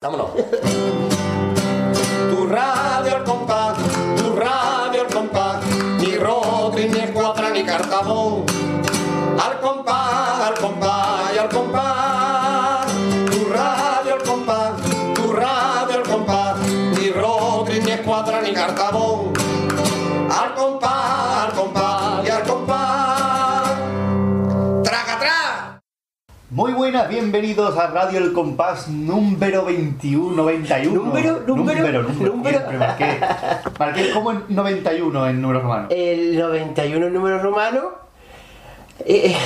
Vámonos. 0.00 0.30
Tu 1.07 1.07
Muy 26.58 26.72
buenas, 26.72 27.08
bienvenidos 27.08 27.78
a 27.78 27.86
Radio 27.86 28.18
El 28.18 28.32
Compás 28.32 28.88
número 28.88 29.64
21, 29.64 30.34
91. 30.34 30.92
¿Número? 31.04 31.40
¿Número? 31.46 31.78
Número, 31.78 32.02
número. 32.02 32.32
¿Número? 32.34 32.58
Siempre 32.58 32.78
marqué, 32.78 33.20
marqué 33.78 34.10
como 34.10 34.32
en 34.32 34.42
91 34.48 35.28
en 35.28 35.40
números 35.40 35.62
romanos. 35.62 35.86
El 35.94 36.36
91 36.36 37.10
número 37.10 37.38
romano. 37.40 37.90
Eh, 39.06 39.36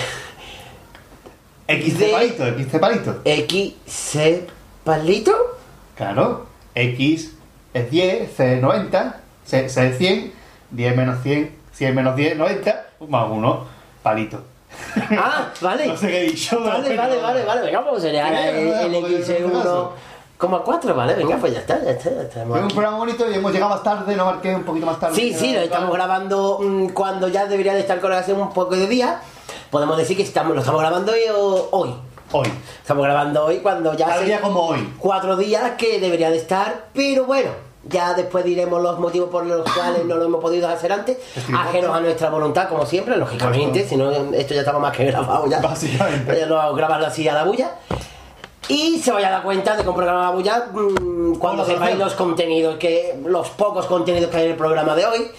XC 1.68 1.98
de- 1.98 2.12
palito, 2.12 2.46
XC 2.46 2.78
palito. 2.80 3.20
XC 3.26 4.46
palito. 4.82 5.32
Claro, 5.94 6.46
X 6.74 7.34
es 7.74 7.90
10, 7.90 8.34
C 8.34 8.54
es 8.54 8.62
90, 8.62 9.20
C, 9.44 9.68
C 9.68 9.86
es 9.86 9.98
100, 9.98 10.32
10 10.70 10.96
menos 10.96 11.22
100, 11.22 11.54
100 11.72 11.94
menos 11.94 12.16
10, 12.16 12.38
90, 12.38 12.86
más 13.06 13.28
1, 13.30 13.64
palito. 14.02 14.44
Ah, 15.18 15.48
vale. 15.60 15.86
No 15.86 15.96
sé 15.96 16.08
qué 16.08 16.20
he 16.20 16.24
dicho. 16.30 16.60
Vale, 16.60 16.84
pero- 16.88 17.02
vale, 17.02 17.20
vale, 17.20 17.44
vale. 17.44 17.60
Venga, 17.62 17.88
pues 17.88 18.02
sería 18.02 18.28
el, 18.50 18.68
el 18.68 18.92
porque 19.00 19.22
XC 19.22 19.30
en 19.30 19.44
este 19.46 19.52
caso. 19.52 19.92
1,4, 20.38 20.94
vale. 20.94 21.14
Venga, 21.14 21.36
pues 21.36 21.52
ya 21.52 21.60
está, 21.60 21.82
ya 21.84 21.90
está. 21.92 22.10
Ya 22.10 22.22
estamos 22.22 22.48
Fue 22.58 22.62
un 22.62 22.68
programa 22.68 22.96
bonito 22.98 23.30
y 23.30 23.34
hemos 23.34 23.52
llegado 23.52 23.70
más 23.74 23.82
tarde, 23.84 24.16
no 24.16 24.24
marqué 24.24 24.54
un 24.54 24.64
poquito 24.64 24.86
más 24.86 24.98
tarde. 24.98 25.14
Sí, 25.14 25.32
sí, 25.32 25.52
lo 25.54 25.60
estamos 25.60 25.92
grabando 25.92 26.58
mm, 26.60 26.88
cuando 26.88 27.28
ya 27.28 27.46
debería 27.46 27.74
de 27.74 27.80
estar 27.80 28.00
con 28.00 28.12
hace 28.12 28.32
un 28.32 28.52
poco 28.52 28.74
de 28.74 28.86
día. 28.88 29.20
Podemos 29.70 29.96
decir 29.96 30.16
que 30.16 30.24
estamos, 30.24 30.54
lo 30.54 30.60
estamos 30.60 30.80
grabando 30.80 31.12
hoy. 31.12 31.20
hoy. 31.70 31.94
Hoy, 32.34 32.48
Estamos 32.80 33.04
grabando 33.04 33.44
hoy 33.44 33.58
cuando 33.58 33.94
ya 33.94 34.06
tal 34.06 34.24
día 34.24 34.40
como 34.40 34.68
hoy. 34.68 34.94
cuatro 34.98 35.36
días 35.36 35.72
que 35.76 36.00
debería 36.00 36.30
de 36.30 36.38
estar, 36.38 36.86
pero 36.94 37.24
bueno, 37.26 37.50
ya 37.88 38.14
después 38.14 38.44
diremos 38.44 38.80
los 38.82 38.98
motivos 38.98 39.28
por 39.30 39.44
los 39.46 39.62
cuales 39.74 40.04
no 40.04 40.16
lo 40.16 40.24
hemos 40.26 40.40
podido 40.40 40.68
hacer 40.68 40.92
antes, 40.92 41.18
ajenos 41.56 41.94
a 41.94 42.00
nuestra 42.00 42.30
voluntad, 42.30 42.68
como 42.68 42.86
siempre, 42.86 43.16
lógicamente, 43.16 43.86
si 43.86 43.96
no, 43.96 44.10
esto 44.10 44.54
ya 44.54 44.60
estaba 44.60 44.78
más 44.78 44.96
que 44.96 45.06
grabado 45.06 45.46
ya. 45.48 45.60
Básicamente. 45.60 46.38
Ya 46.38 46.46
no 46.46 46.74
grabarlo 46.74 47.06
así 47.06 47.26
a 47.28 47.34
la 47.34 47.44
bulla. 47.44 47.72
Y 48.68 48.98
se 49.00 49.10
vaya 49.10 49.28
a 49.28 49.30
dar 49.32 49.42
cuenta 49.42 49.76
de 49.76 49.84
cómo 49.84 49.96
programa 49.96 50.22
la 50.22 50.30
bulla 50.30 50.66
mm, 50.72 51.34
cuando 51.34 51.64
sepáis 51.64 51.98
los 51.98 52.14
contenidos, 52.14 52.76
que 52.76 53.18
los 53.24 53.50
pocos 53.50 53.86
contenidos 53.86 54.30
que 54.30 54.36
hay 54.36 54.44
en 54.44 54.50
el 54.52 54.56
programa 54.56 54.94
de 54.94 55.04
hoy. 55.04 55.30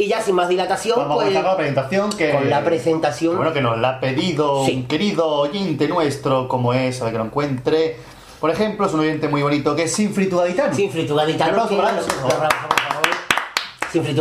Y 0.00 0.06
ya 0.06 0.22
sin 0.22 0.36
más 0.36 0.48
dilatación, 0.48 0.96
Vamos 0.96 1.14
a 1.14 1.14
pues, 1.16 1.26
comenzar 1.26 1.42
con 1.42 1.50
la 1.50 1.56
presentación 1.56 2.10
que... 2.12 2.30
con 2.30 2.48
la 2.48 2.64
presentación. 2.64 3.36
Bueno, 3.36 3.52
que 3.52 3.60
nos 3.60 3.78
la 3.78 3.90
ha 3.90 4.00
pedido 4.00 4.64
Sí. 4.64 4.76
un 4.76 4.86
querido 4.86 5.26
oyente 5.26 5.88
nuestro, 5.88 6.46
como 6.46 6.72
es, 6.72 7.00
a 7.00 7.04
ver 7.04 7.14
que 7.14 7.18
lo 7.18 7.24
encuentre. 7.24 7.96
Por 8.40 8.50
ejemplo, 8.50 8.86
es 8.86 8.92
un 8.94 9.00
oyente 9.00 9.28
muy 9.28 9.42
bonito 9.42 9.74
que 9.74 9.84
es 9.84 9.92
Sinfritu 9.92 10.38
Gaditano. 10.38 10.74
Sin 10.74 10.90
Fritu 10.90 11.14
Gaditano, 11.14 11.68
que, 11.68 11.76
para 11.76 11.90
él, 11.90 11.96
por 12.04 12.30
favor. 12.30 12.48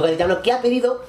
Gaditano, 0.01 0.41
que 0.41 0.51
ha 0.51 0.61
pedido 0.61 1.03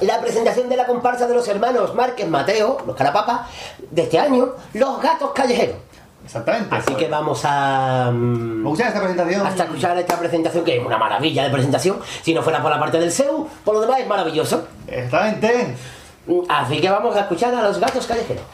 la 0.00 0.20
presentación 0.20 0.68
de 0.68 0.76
la 0.76 0.86
comparsa 0.86 1.26
de 1.26 1.34
los 1.34 1.46
hermanos 1.48 1.94
Márquez 1.94 2.28
Mateo, 2.28 2.78
los 2.86 2.96
Carapapas, 2.96 3.48
de 3.90 4.02
este 4.02 4.18
año, 4.18 4.54
Los 4.72 5.02
Gatos 5.02 5.32
Callejeros. 5.34 5.76
Exactamente. 6.24 6.74
Así 6.74 6.94
que 6.94 7.08
vamos 7.08 7.40
a... 7.44 8.10
mm, 8.12 8.62
¿Me 8.62 8.68
gusta 8.68 8.88
esta 8.88 9.00
presentación? 9.00 9.46
hasta 9.46 9.64
escuchar 9.64 9.98
esta 9.98 10.18
presentación, 10.18 10.64
que 10.64 10.78
es 10.78 10.86
una 10.86 10.96
maravilla 10.96 11.44
de 11.44 11.50
presentación. 11.50 11.98
Si 12.22 12.32
no 12.32 12.42
fuera 12.42 12.62
por 12.62 12.70
la 12.70 12.78
parte 12.78 12.98
del 13.00 13.10
SEU, 13.10 13.48
por 13.64 13.74
lo 13.74 13.80
demás 13.80 14.00
es 14.00 14.06
maravilloso. 14.06 14.66
Exactamente. 14.86 15.74
Mm, 16.26 16.40
Así 16.48 16.80
que 16.80 16.88
vamos 16.90 17.16
a 17.16 17.20
escuchar 17.20 17.54
a 17.54 17.62
los 17.62 17.78
gatos 17.80 18.06
callejeros. 18.06 18.44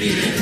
Calle 0.00 0.39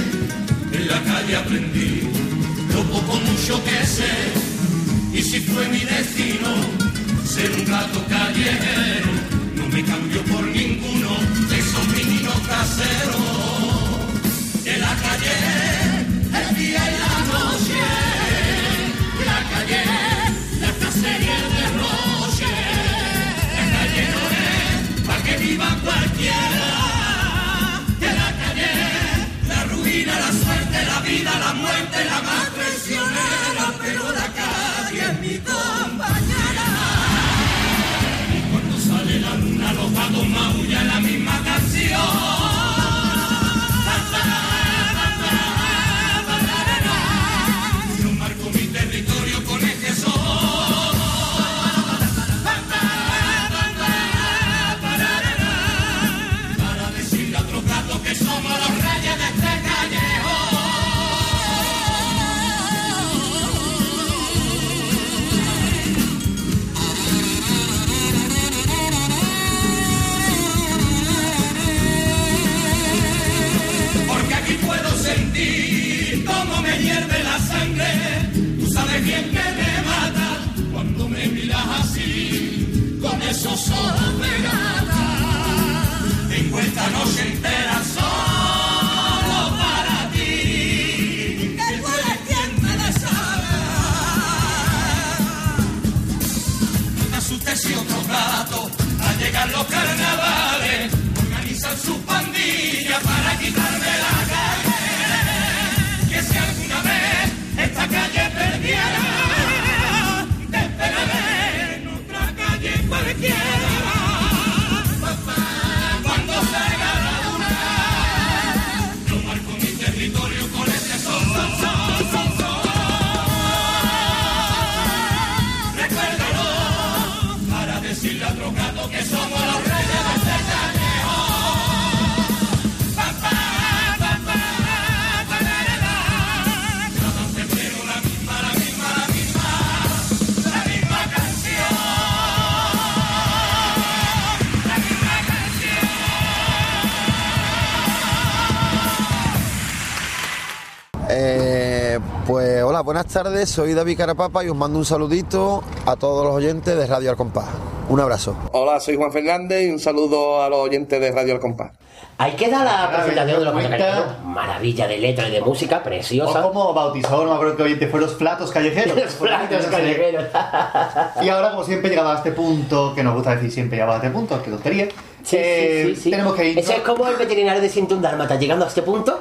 hola, 152.78 152.84
buenas 152.84 153.07
tardes, 153.07 153.48
soy 153.51 153.75
David 153.75 153.98
Carapapa 153.98 154.45
y 154.45 154.48
os 154.48 154.54
mando 154.57 154.78
un 154.78 154.84
saludito 154.84 155.65
a 155.84 155.97
todos 155.97 156.25
los 156.25 156.33
oyentes 156.33 156.77
de 156.77 156.86
Radio 156.86 157.10
Al 157.10 157.16
Compás. 157.16 157.47
Un 157.89 157.98
abrazo. 157.98 158.36
Hola, 158.53 158.78
soy 158.78 158.95
Juan 158.95 159.10
Fernández 159.10 159.66
y 159.66 159.71
un 159.72 159.80
saludo 159.80 160.41
a 160.41 160.48
los 160.48 160.60
oyentes 160.60 161.01
de 161.01 161.10
Radio 161.10 161.34
Al 161.34 161.41
Compás. 161.41 161.72
Ahí 162.19 162.36
queda 162.36 162.63
la 162.63 162.89
presentación 162.97 163.41
de 163.41 163.45
los 163.47 163.54
cañoneros. 163.54 164.04
Maravilla 164.25 164.86
de 164.86 164.98
letra 164.98 165.28
y 165.28 165.33
de 165.33 165.41
música, 165.41 165.78
O 165.78 165.83
preciosa. 165.83 166.41
como 166.41 166.72
bautizó, 166.72 167.25
no 167.25 167.30
me 167.30 167.34
acuerdo 167.34 167.57
que 167.57 167.63
oyente 167.65 167.89
fue 167.89 167.98
los 167.98 168.13
platos 168.13 168.53
callejeros. 168.53 168.97
Los 169.03 169.15
platos 169.15 169.66
callejeros. 169.66 170.27
Y 171.22 171.28
ahora, 171.30 171.51
como 171.51 171.65
siempre, 171.65 171.91
llegado 171.91 172.10
a 172.10 172.16
este 172.19 172.30
punto, 172.30 172.95
que 172.95 173.03
nos 173.03 173.15
gusta 173.15 173.34
decir 173.34 173.51
siempre 173.51 173.78
llegado 173.78 173.95
a 173.95 173.97
este 173.97 174.10
punto, 174.10 174.41
que 174.41 174.53
tontería. 174.53 174.86
Sí, 175.25 175.36
eh, 175.36 175.83
sí, 175.89 175.95
sí, 175.97 176.03
sí. 176.03 176.10
Tenemos 176.13 176.36
que 176.36 176.51
ir. 176.51 176.59
Eso 176.60 176.75
es 176.75 176.80
como 176.83 177.09
el 177.09 177.16
veterinario 177.16 177.60
de 177.60 177.69
Sintun 177.69 178.01
Dálmata. 178.01 178.36
Llegando 178.36 178.65
a 178.65 178.69
este 178.69 178.83
punto, 178.83 179.19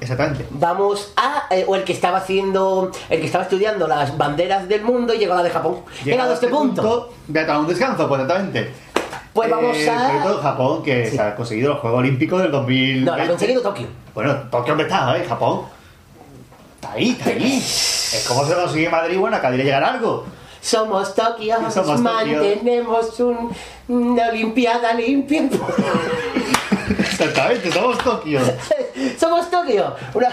Exactamente. 0.00 0.46
vamos 0.50 1.12
a. 1.16 1.46
eh, 1.50 1.64
o 1.66 1.74
el 1.76 1.84
que 1.84 1.92
estaba 1.92 2.18
haciendo. 2.18 2.90
El 3.10 3.20
que 3.20 3.26
estaba 3.26 3.44
estudiando 3.44 3.86
las 3.88 4.16
banderas 4.16 4.68
del 4.68 4.82
mundo 4.82 5.12
y 5.14 5.18
llegó 5.18 5.32
a 5.34 5.36
la 5.36 5.42
de 5.42 5.50
Japón. 5.50 5.78
Llegado 6.04 6.30
a 6.30 6.34
este 6.34 6.48
punto, 6.48 7.10
voy 7.26 7.38
a 7.42 7.46
tomar 7.46 7.60
un 7.62 7.66
descanso, 7.68 8.08
pues 8.08 8.20
exactamente. 8.22 8.72
pues 9.32 9.50
vamos 9.50 9.76
Eh, 9.76 9.84
Sobre 9.86 10.22
todo 10.22 10.38
a. 10.38 10.42
Japón, 10.42 10.82
que 10.82 11.06
Sí. 11.10 11.16
se 11.16 11.22
ha 11.22 11.34
conseguido 11.34 11.70
los 11.74 11.80
Juegos 11.80 11.98
Olímpicos 12.00 12.42
del 12.42 12.50
2000. 12.50 13.04
No, 13.04 13.16
lo 13.16 13.22
ha 13.22 13.26
conseguido 13.26 13.60
Tokio. 13.62 13.86
Bueno, 14.14 14.34
Tokio 14.50 14.74
me 14.76 14.82
está, 14.84 15.16
¿eh? 15.16 15.24
Japón. 15.28 15.62
Está 16.76 16.92
ahí, 16.92 17.10
está 17.10 17.30
ahí. 17.30 17.56
Es 17.58 18.24
como 18.28 18.44
se 18.44 18.54
consigue 18.54 18.88
Madrid, 18.88 19.18
bueno, 19.18 19.36
acá 19.36 19.50
llegar 19.50 19.82
algo. 19.84 20.24
Somos 20.60 21.14
Tokio, 21.14 21.56
Somos 21.70 21.74
Tokio. 21.74 21.98
mantenemos 22.02 23.20
un- 23.20 23.50
una 23.88 24.28
Olimpiada 24.28 24.92
limpia. 24.94 25.48
Exactamente, 27.18 27.72
somos 27.72 27.98
Tokio. 27.98 28.40
Somos 29.18 29.50
Tokio. 29.50 29.96
Una... 30.14 30.28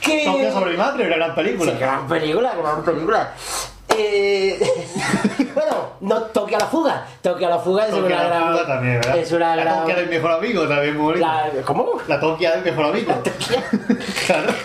que... 0.00 0.24
Tokio 0.24 0.52
sobre 0.52 0.70
mi 0.70 0.76
madre, 0.78 1.06
una 1.06 1.16
gran 1.16 1.34
película. 1.34 1.72
Sí, 1.72 1.78
gran 1.78 2.08
película, 2.08 2.54
gran 2.54 2.82
película. 2.82 3.34
Eh, 3.96 4.58
bueno, 5.54 5.90
no 6.00 6.22
Tokio 6.22 6.56
a 6.56 6.60
la 6.60 6.66
fuga. 6.66 7.06
Tokio 7.22 7.46
a 7.46 7.50
la 7.50 7.58
fuga 7.58 7.84
es 7.84 7.90
Tokio 7.90 8.06
una 8.06 8.16
la 8.22 8.28
gran. 8.28 8.52
fuga 8.52 8.66
también, 8.66 8.94
¿verdad? 9.00 9.16
es 9.18 9.32
una 9.32 9.56
La 9.56 9.62
gran. 9.64 9.78
Tokia 9.80 9.96
del 9.96 10.08
mejor 10.08 10.30
amigo 10.32 10.68
también 10.68 10.96
muy 10.96 11.04
bonito. 11.06 11.26
la- 11.26 11.50
¿Cómo? 11.64 11.86
La 12.08 12.20
Tokia 12.20 12.50
del 12.52 12.64
mejor 12.64 12.84
amigo. 12.86 13.12
claro. 14.26 14.52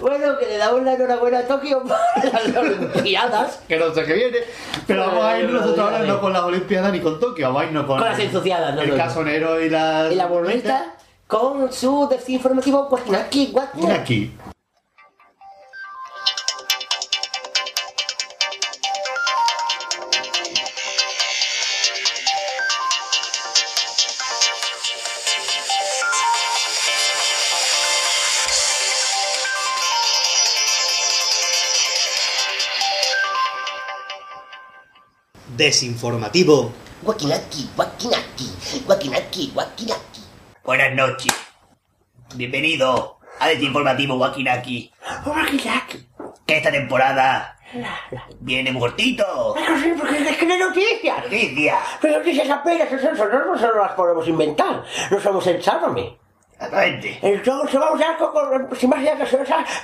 Bueno, 0.00 0.38
que 0.38 0.46
le 0.46 0.58
damos 0.58 0.82
la 0.82 0.92
enhorabuena 0.94 1.38
a 1.40 1.42
Tokio 1.44 1.82
por 1.82 1.90
las 2.32 2.56
Olimpiadas. 2.56 3.60
Que 3.66 3.78
no 3.78 3.92
sé 3.94 4.04
qué 4.04 4.12
viene. 4.12 4.38
Pero 4.86 5.06
vamos 5.06 5.24
a 5.24 5.38
ir 5.38 5.48
nosotros 5.50 5.78
ahora 5.78 5.98
no 6.00 6.20
con 6.20 6.32
las 6.32 6.42
Olimpiadas 6.42 6.92
ni 6.92 7.00
con 7.00 7.18
Tokio, 7.18 7.46
vamos 7.46 7.62
a 7.62 7.64
irnos 7.66 7.86
con, 7.86 7.98
Con 7.98 8.08
las 8.08 8.18
ensuciadas, 8.18 8.74
no, 8.74 8.82
el 8.82 8.96
casonero 8.96 9.60
y 9.62 9.70
las. 9.70 10.12
Y 10.12 10.16
la 10.16 10.26
boleta 10.26 10.94
con 11.26 11.72
su 11.72 12.06
desinformativo 12.08 12.84
Guatinaki 12.88 13.46
Mira 13.54 13.66
Guatinaki. 13.72 14.32
Desinformativo. 35.56 36.72
Guatinaki, 37.02 37.68
Guatinaki, 37.76 38.82
Guatinaki, 38.86 39.50
Guatinaki. 39.54 40.20
Buenas 40.64 40.94
noches. 40.94 41.32
Bienvenido 42.34 43.18
a 43.38 43.48
Desinformativo 43.48 44.16
Wakinaki. 44.16 44.90
Guatinaki. 45.24 46.08
Que 46.44 46.56
esta 46.56 46.72
temporada 46.72 47.56
viene 48.40 48.72
muy 48.72 48.80
cortito. 48.80 49.54
Pero 49.54 49.78
sí, 49.78 49.92
porque 49.96 50.28
es 50.28 50.36
que 50.36 50.46
no 50.46 50.54
hay 50.54 50.60
noticias. 50.60 51.22
Noticia. 51.24 51.78
Pero 52.00 52.18
noticias 52.18 52.50
apenas, 52.50 52.90
nosotros 52.90 53.42
no 53.46 53.56
se 53.58 53.66
las 53.78 53.92
podemos 53.92 54.26
inventar. 54.26 54.84
No 55.10 55.20
somos 55.20 55.46
el 55.46 55.62
Sálvame. 55.62 56.18
Exactamente. 56.54 57.18
Entonces 57.22 57.78
vamos 57.78 58.00
ya 58.00 58.16
con, 58.16 58.32
con- 58.32 58.76
sin 58.76 58.90
más 58.90 59.02
ya 59.04 59.16
que 59.16 59.24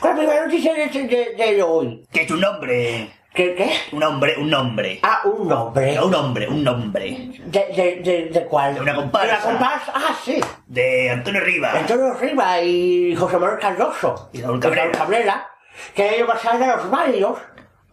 con 0.00 0.10
la 0.10 0.16
primera 0.16 0.44
noticia 0.46 0.74
de, 0.74 0.86
de, 0.88 1.34
de 1.54 1.62
hoy. 1.62 2.04
Que 2.12 2.22
es 2.22 2.30
un 2.30 2.40
nombre. 2.40 3.12
¿Qué? 3.40 3.54
¿Qué? 3.54 3.70
Un 3.96 4.02
hombre, 4.02 4.34
un 4.36 4.50
nombre. 4.50 5.00
Ah, 5.02 5.22
un 5.24 5.48
nombre. 5.48 5.94
No, 5.94 6.06
un 6.08 6.14
hombre, 6.14 6.46
un 6.46 6.62
nombre. 6.62 7.30
¿De, 7.46 7.66
de, 7.74 8.00
de, 8.04 8.28
de 8.28 8.44
cuál? 8.44 8.74
De 8.74 8.82
una 8.82 8.94
comparsa. 8.94 9.26
De 9.26 9.32
una 9.32 9.42
comparsa. 9.58 9.92
Ah, 9.94 10.14
sí. 10.22 10.38
De 10.66 11.08
Antonio 11.08 11.40
Rivas. 11.40 11.74
Antonio 11.74 12.12
Riva 12.20 12.60
y 12.60 13.16
José 13.16 13.38
Manuel 13.38 13.58
Cardoso. 13.58 14.28
Y 14.34 14.42
Raúl 14.42 14.58
Y 14.58 14.60
Raúl 14.60 14.60
Cabrera. 14.60 14.92
Cabrera. 14.92 15.48
Que 15.94 16.16
ellos 16.16 16.28
pasaron 16.28 16.62
a 16.64 16.76
los 16.76 16.90
barrios. 16.90 17.38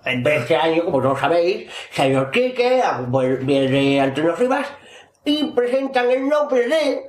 Entonces, 0.04 0.42
Este 0.42 0.58
año, 0.58 0.84
como 0.84 1.02
todos 1.02 1.18
sabéis, 1.22 1.72
el 1.96 2.30
Quique, 2.32 2.84
viene 3.44 4.02
Antonio 4.02 4.36
Rivas 4.36 4.68
y 5.24 5.46
presentan 5.52 6.12
el 6.12 6.28
nombre 6.28 6.68
de 6.68 7.04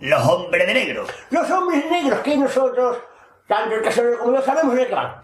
los 0.00 0.22
hombres 0.26 0.66
de 0.66 0.74
negro. 0.74 1.06
los 1.30 1.50
hombres 1.50 1.82
negros 1.90 2.20
que 2.20 2.36
nosotros, 2.36 2.98
tanto 3.46 3.74
el 3.74 3.80
casero 3.82 4.18
como 4.18 4.34
yo, 4.36 4.42
sabemos 4.42 4.74
de 4.74 4.86
qué 4.86 4.94
van. 4.94 5.14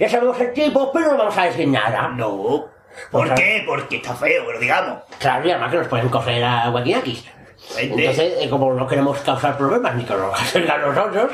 Ya 0.00 0.08
sabemos 0.08 0.40
el 0.40 0.52
tipo, 0.52 0.90
pero 0.92 1.12
no 1.12 1.18
vamos 1.18 1.36
a 1.36 1.44
decir 1.44 1.68
nada. 1.68 2.08
No. 2.08 2.66
¿Por 3.10 3.34
qué? 3.34 3.62
Porque 3.66 3.96
está 3.96 4.14
feo, 4.14 4.50
lo 4.50 4.58
digamos. 4.58 5.00
Claro, 5.18 5.46
y 5.46 5.50
además 5.50 5.70
que 5.70 5.76
nos 5.78 5.88
pueden 5.88 6.08
coger 6.08 6.42
a 6.44 6.68
Guaquinakis. 6.70 7.24
Este. 7.70 7.84
Entonces, 7.84 8.34
eh, 8.40 8.48
como 8.48 8.72
no 8.72 8.86
queremos 8.86 9.18
causar 9.20 9.56
problemas 9.58 9.94
ni 9.96 10.04
que 10.04 10.14
nos 10.14 10.38
casen 10.38 10.70
a 10.70 10.78
nosotros, 10.78 11.32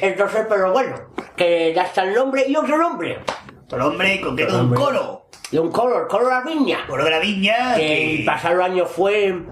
entonces, 0.00 0.46
pero 0.48 0.72
bueno, 0.72 0.94
que 1.36 1.72
ya 1.74 1.82
está 1.82 2.04
el 2.04 2.14
nombre 2.14 2.44
y 2.46 2.56
otro 2.56 2.78
nombre. 2.78 3.18
Otro 3.66 3.88
hombre 3.88 4.20
con 4.20 4.40
Otro 4.40 4.58
un 4.60 4.74
coro. 4.74 5.26
Y 5.50 5.58
un 5.58 5.70
color, 5.70 6.08
color 6.08 6.32
la 6.32 6.40
viña. 6.42 6.86
Coro 6.86 7.04
de 7.04 7.10
la 7.10 7.18
viña. 7.18 7.74
Que 7.76 7.86
Que 7.86 8.14
el 8.16 8.24
pasado 8.24 8.62
año 8.62 8.86
fue 8.86 9.42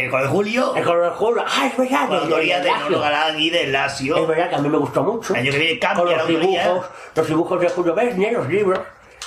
el 0.00 0.10
coro 0.10 0.22
de 0.24 0.28
Julio. 0.28 0.74
el 0.74 0.84
color 0.84 1.04
de 1.04 1.10
julio. 1.16 1.44
Ah, 1.46 1.66
es 1.66 1.76
verdad. 1.76 2.08
Con 2.08 2.16
la 2.16 2.22
autoría 2.24 2.60
de. 2.60 2.70
Nolo 2.70 3.00
Galán 3.00 3.40
y 3.40 3.50
de 3.50 3.62
Es 3.64 3.68
Lazio. 3.70 4.26
verdad 4.26 4.48
que 4.50 4.54
a 4.56 4.58
mí 4.58 4.68
me 4.68 4.78
gustó 4.78 5.02
mucho. 5.02 5.34
El 5.34 5.40
año 5.40 5.52
que 5.52 5.58
viene 5.58 5.78
cambia 5.78 6.04
la 6.04 6.10
los 6.12 6.20
autoría. 6.30 6.62
dibujos, 6.64 6.86
los 7.14 7.26
dibujos 7.28 7.60
de 7.60 7.68
Julio 7.68 7.94
Verne, 7.94 8.32
los 8.32 8.48
libros. 8.48 8.80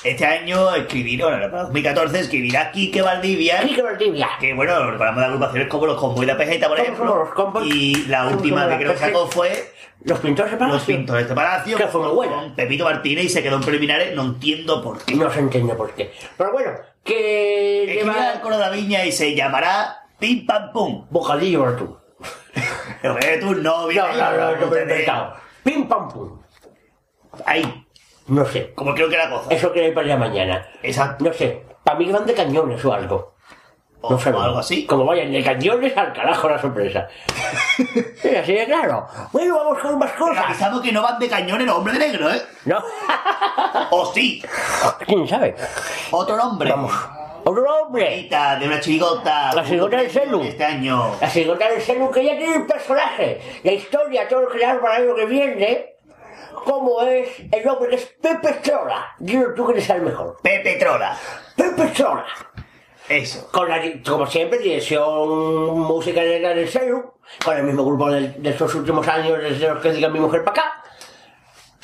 Este 0.03 0.25
año 0.25 0.75
escribirá, 0.75 1.25
bueno, 1.25 1.49
para 1.49 1.63
2014 1.63 2.19
escribirá 2.19 2.71
Quique 2.71 3.01
Valdivia. 3.01 3.61
Quique 3.63 3.81
Valdivia. 3.81 4.29
Que 4.39 4.53
bueno, 4.53 4.91
recordamos 4.91 5.19
de 5.21 5.25
agrupaciones 5.25 5.67
como 5.67 5.85
los 5.87 5.99
Convoy 5.99 6.25
de 6.25 6.35
Pejeta, 6.35 6.67
por 6.67 6.79
ejemplo. 6.79 7.29
los. 7.35 7.65
Y 7.65 8.05
la 8.05 8.27
última 8.27 8.65
la 8.65 8.77
que 8.77 8.83
creo 8.83 8.93
que 8.93 8.99
sacó 8.99 9.27
fue 9.27 9.71
Los 10.03 10.19
pintores 10.19 10.51
de 10.51 10.57
Los 10.59 10.67
Palacio. 10.69 10.95
Pintores 10.95 11.27
de 11.27 11.33
Palacio. 11.35 11.77
Que 11.77 11.87
fue 11.87 12.01
muy 12.01 12.11
buena. 12.13 12.35
Con 12.35 12.55
Pepito 12.55 12.83
Martínez 12.85 13.25
y 13.25 13.29
se 13.29 13.41
quedó 13.41 13.55
en 13.55 13.63
preliminares, 13.63 14.15
no 14.15 14.21
entiendo 14.23 14.83
por 14.83 15.03
qué. 15.03 15.15
No 15.15 15.31
se 15.31 15.39
entiende 15.39 15.73
por 15.73 15.91
qué. 15.93 16.11
Pero 16.37 16.51
bueno, 16.51 16.71
que 17.03 17.83
Escribirá 17.85 18.17
el 18.17 18.33
lleva 18.33 18.41
coro 18.41 18.55
de 18.57 18.61
la 18.61 18.69
viña 18.69 19.03
y 19.03 19.11
se 19.11 19.33
llamará 19.33 20.03
Pim 20.19 20.45
Pam 20.45 20.71
Pum. 20.71 21.05
bocadillo 21.09 21.63
para 21.63 21.75
tú. 21.77 21.97
Lo 23.03 23.15
que 23.17 23.37
tú 23.37 23.53
no, 23.55 23.87
mira, 23.87 24.07
No, 24.13 24.31
no, 24.31 24.51
no, 24.57 24.67
no, 24.67 24.77
inventado. 24.81 25.33
Pim 25.63 25.87
pam 25.87 26.09
pum. 26.09 26.39
Ahí, 27.45 27.85
No 28.27 28.45
sé. 28.45 28.73
como 28.73 28.93
creo 28.95 29.09
que 29.09 29.17
la 29.17 29.29
cosa. 29.29 29.49
Eso 29.53 29.71
quiere 29.71 29.89
ir 29.89 29.93
para 29.93 30.07
allá 30.07 30.17
mañana. 30.17 30.65
Exacto. 30.81 31.23
No 31.25 31.33
sé. 31.33 31.63
Para 31.83 31.99
mí 31.99 32.11
van 32.11 32.25
de 32.25 32.33
cañones 32.33 32.83
o 32.83 32.93
algo. 32.93 33.35
O, 34.01 34.11
No 34.11 34.19
sé. 34.19 34.31
o 34.31 34.41
algo 34.41 34.57
así. 34.59 34.85
Como 34.87 35.05
vayan 35.05 35.31
de 35.31 35.43
cañones 35.43 35.95
al 35.95 36.13
carajo 36.13 36.49
la 36.49 36.59
sorpresa. 36.59 37.07
sí, 38.21 38.35
así 38.35 38.53
de 38.53 38.65
claro. 38.65 39.05
Bueno, 39.31 39.57
vamos 39.57 39.79
con 39.79 39.99
más 39.99 40.11
Pero 40.13 40.27
cosas. 40.27 40.45
avisamos 40.45 40.81
que 40.81 40.91
no 40.91 41.01
van 41.03 41.19
de 41.19 41.29
cañones 41.29 41.67
los 41.67 41.75
hombres 41.77 41.99
de 41.99 42.07
negro, 42.07 42.31
¿eh? 42.31 42.41
No. 42.65 42.81
O 43.91 44.11
sí, 44.13 44.41
¿Quién 45.05 45.27
sabe? 45.27 45.55
otro 46.11 46.35
nombre. 46.37 46.71
Vamos. 46.71 46.91
Otro 47.49 47.63
hombre. 47.63 48.09
Chirigota, 48.09 48.55
De 48.57 48.67
una 48.67 48.79
chirigota. 48.81 49.53
La 49.53 49.63
chirigota 49.63 49.97
del 49.97 50.11
celu. 50.11 50.43
Este 50.43 50.65
año. 50.65 51.15
La 51.21 51.29
segunda 51.29 51.69
del 51.69 51.81
seno 51.81 52.11
que 52.11 52.25
ya 52.25 52.37
tiene 52.37 52.57
el 52.57 52.65
personaje, 52.65 53.39
la 53.63 53.71
historia, 53.71 54.27
todo 54.27 54.41
lo 54.41 54.49
que 54.49 54.57
le 54.57 54.65
el 54.65 54.85
año 54.85 55.15
que 55.15 55.25
viene. 55.25 55.95
¿Cómo 56.65 57.01
es 57.03 57.29
el 57.49 57.65
nombre 57.65 57.89
que 57.89 57.95
es 57.95 58.05
Pepe 58.21 58.51
Trola? 58.61 59.15
Dilo 59.19 59.53
tú 59.53 59.65
que 59.65 59.75
le 59.75 59.81
sabes 59.81 60.03
mejor. 60.03 60.37
Pepe 60.41 60.75
Trola. 60.75 61.17
Pepe 61.55 61.87
Trola. 61.95 62.25
Eso. 63.07 63.47
Con 63.49 63.69
la, 63.69 63.81
como 64.05 64.27
siempre, 64.27 64.59
dirección 64.59 65.79
música 65.79 66.19
negra 66.19 66.49
del 66.49 66.67
celu, 66.67 67.13
con 67.45 67.55
el 67.55 67.63
mismo 67.63 67.85
grupo 67.85 68.11
de, 68.11 68.27
de 68.27 68.49
estos 68.49 68.75
últimos 68.75 69.07
años, 69.07 69.41
desde 69.41 69.69
los 69.69 69.81
que 69.81 69.93
digan 69.93 70.11
mi 70.11 70.19
mujer 70.19 70.43
para 70.43 70.59
acá. 70.59 70.83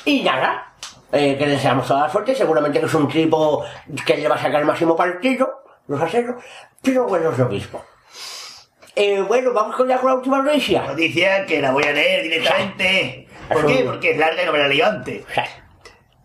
Y 0.04 0.22
nada, 0.22 0.74
eh, 1.14 1.36
que 1.38 1.46
deseamos 1.46 1.86
toda 1.86 2.02
la 2.02 2.10
suerte, 2.10 2.34
seguramente 2.34 2.80
que 2.80 2.86
es 2.86 2.94
un 2.94 3.08
tipo 3.08 3.64
que 4.04 4.16
le 4.16 4.28
va 4.28 4.34
a 4.34 4.38
sacar 4.38 4.60
el 4.60 4.66
máximo 4.66 4.96
partido, 4.96 5.62
no 5.86 5.96
sé 5.98 6.04
hacerlo, 6.04 6.36
pero 6.82 7.06
bueno, 7.06 7.30
es 7.30 7.38
lo 7.38 7.48
mismo. 7.48 7.82
Eh, 8.96 9.20
bueno, 9.22 9.52
vamos 9.52 9.74
con 9.76 9.88
ya 9.88 9.98
con 9.98 10.10
la 10.10 10.16
última 10.16 10.42
noticia. 10.42 10.82
Noticia 10.82 11.46
que 11.46 11.60
la 11.60 11.72
voy 11.72 11.84
a 11.84 11.92
leer 11.92 12.22
directamente. 12.22 13.28
¿Por 13.48 13.66
qué? 13.66 13.82
Porque 13.84 14.10
es 14.12 14.18
larga 14.18 14.42
y 14.42 14.46
no 14.46 14.52
me 14.52 14.58
la 14.58 14.68
leí 14.68 14.80
antes. 14.80 15.24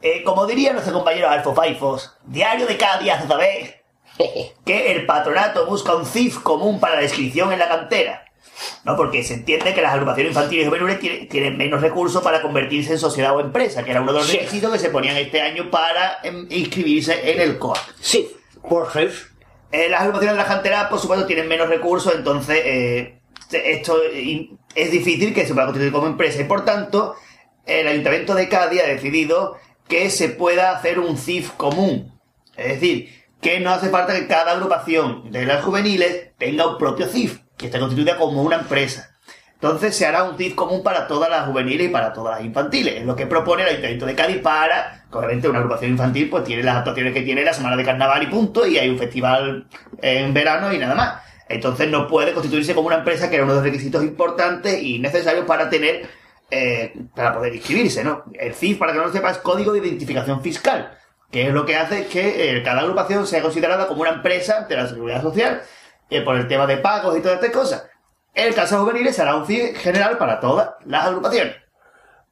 Eh, 0.02 0.24
como 0.24 0.46
diría 0.46 0.72
nuestro 0.72 0.94
compañero 0.94 1.30
Alfo 1.30 1.54
Faifos, 1.54 2.18
diario 2.26 2.66
de 2.66 2.78
cada 2.78 3.00
día 3.00 3.16
hace 3.16 3.28
saber 3.28 3.84
que 4.66 4.92
el 4.92 5.06
patronato 5.06 5.66
busca 5.66 5.96
un 5.96 6.06
CIF 6.06 6.40
común 6.40 6.80
para 6.80 6.96
la 6.96 7.04
inscripción 7.04 7.52
en 7.52 7.60
la 7.60 7.68
cantera. 7.68 8.26
¿No? 8.84 8.96
Porque 8.96 9.24
se 9.24 9.34
entiende 9.36 9.74
que 9.74 9.82
las 9.82 9.94
agrupaciones 9.94 10.32
infantiles 10.32 10.66
y 10.66 10.68
juveniles 10.68 11.00
tienen, 11.00 11.28
tienen 11.30 11.58
menos 11.58 11.82
recursos 11.82 12.24
para 12.24 12.42
convertirse 12.42 12.94
en 12.94 13.00
sociedad 13.00 13.36
o 13.36 13.40
empresa, 13.42 13.84
que 13.84 13.92
era 13.92 14.02
uno 14.02 14.14
de 14.14 14.20
los 14.20 14.28
Sí. 14.28 14.38
requisitos 14.38 14.72
que 14.74 14.80
se 14.80 14.90
ponían 14.90 15.18
este 15.18 15.42
año 15.42 15.70
para 15.70 16.20
em, 16.24 16.48
inscribirse 16.50 17.32
en 17.32 17.42
el 17.42 17.58
COAC. 17.58 17.80
Sí, 18.00 18.30
por. 18.68 18.88
Eh, 19.72 19.88
las 19.90 20.02
agrupaciones 20.02 20.36
de 20.36 20.42
la 20.44 20.48
cantera, 20.48 20.90
por 20.90 21.00
supuesto, 21.00 21.26
tienen 21.28 21.48
menos 21.48 21.70
recursos, 21.70 22.14
entonces 22.16 22.60
eh, 22.66 23.20
esto 23.52 23.98
eh, 24.12 24.50
es 24.76 24.92
difícil 24.92 25.34
que 25.34 25.46
se 25.46 25.54
pueda 25.54 25.68
constituir 25.68 25.92
como 25.92 26.08
empresa 26.08 26.42
y 26.42 26.46
por 26.46 26.66
tanto 26.66 27.16
el 27.66 27.88
Ayuntamiento 27.88 28.34
de 28.34 28.50
Cádiz 28.50 28.82
ha 28.84 28.88
decidido 28.88 29.58
que 29.88 30.10
se 30.10 30.30
pueda 30.30 30.72
hacer 30.72 31.00
un 31.00 31.18
CIF 31.18 31.52
común. 31.52 32.12
Es 32.58 32.80
decir, 32.80 33.10
que 33.42 33.60
no 33.60 33.70
hace 33.72 33.90
falta 33.90 34.14
que 34.14 34.28
cada 34.28 34.54
agrupación 34.54 35.32
de 35.32 35.46
las 35.46 35.64
juveniles 35.64 36.32
tenga 36.38 36.68
un 36.68 36.78
propio 36.80 37.08
CIF, 37.08 37.40
que 37.60 37.68
esté 37.68 37.80
constituida 37.80 38.18
como 38.18 38.42
una 38.42 38.56
empresa. 38.56 39.12
Entonces 39.62 39.94
se 39.94 40.06
hará 40.06 40.24
un 40.24 40.38
CIF 40.38 40.56
común 40.56 40.82
para 40.82 41.06
todas 41.06 41.30
las 41.30 41.46
juveniles 41.46 41.90
y 41.90 41.92
para 41.92 42.14
todas 42.14 42.38
las 42.38 42.46
infantiles. 42.46 42.96
Es 42.96 43.06
lo 43.06 43.14
que 43.14 43.28
propone 43.28 43.64
el 43.64 43.70
Ayuntamiento 43.70 44.06
de 44.06 44.16
Cádiz 44.16 44.38
para, 44.38 45.04
obviamente 45.12 45.50
una 45.50 45.60
agrupación 45.60 45.92
infantil 45.92 46.30
pues 46.30 46.46
tiene 46.46 46.64
las 46.64 46.78
actuaciones 46.78 47.14
que 47.14 47.24
tiene 47.24 47.44
la 47.44 47.54
semana 47.54 47.76
de 47.76 47.84
carnaval 47.84 48.24
y 48.24 48.28
punto, 48.28 48.66
y 48.66 48.78
hay 48.78 48.90
un 48.90 48.98
festival 48.98 49.68
en 50.02 50.34
verano 50.34 50.72
y 50.74 50.78
nada 50.78 50.96
más. 50.96 51.22
Entonces 51.50 51.90
no 51.90 52.08
puede 52.08 52.32
constituirse 52.32 52.74
como 52.74 52.88
una 52.88 53.00
empresa 53.00 53.30
que 53.30 53.36
era 53.36 53.44
uno 53.44 53.54
de 53.54 53.60
los 53.60 53.66
requisitos 53.66 54.02
importantes 54.02 54.82
y 54.82 55.00
necesarios 55.00 55.46
para 55.46 55.70
tener, 55.70 56.08
eh, 56.50 56.94
para 57.14 57.34
poder 57.34 57.54
inscribirse, 57.54 58.02
¿no? 58.02 58.24
El 58.34 58.54
CIF, 58.54 58.78
para 58.78 58.94
que 58.94 59.00
no 59.00 59.08
lo 59.08 59.12
sepa, 59.12 59.32
es 59.32 59.40
Código 59.40 59.74
de 59.74 59.80
Identificación 59.80 60.42
Fiscal, 60.42 60.98
que 61.30 61.48
es 61.48 61.54
lo 61.54 61.66
que 61.66 61.76
hace 61.76 62.06
que 62.06 62.58
eh, 62.58 62.64
cada 62.64 62.80
agrupación 62.82 63.28
sea 63.28 63.42
considerada 63.42 63.88
como 63.88 64.02
una 64.02 64.12
empresa 64.12 64.68
de 64.70 64.76
la 64.78 64.88
Seguridad 64.88 65.22
Social, 65.22 65.64
eh, 66.10 66.22
por 66.22 66.36
el 66.36 66.48
tema 66.48 66.66
de 66.68 66.78
pagos 66.78 67.18
y 67.18 67.22
todas 67.22 67.36
estas 67.36 67.52
cosas. 67.52 67.90
El 68.34 68.54
caso 68.54 68.80
juvenil 68.80 69.12
será 69.14 69.36
un 69.36 69.46
CIF 69.46 69.78
general 69.78 70.18
para 70.18 70.40
todas 70.40 70.72
las 70.86 71.06
agrupaciones. 71.06 71.56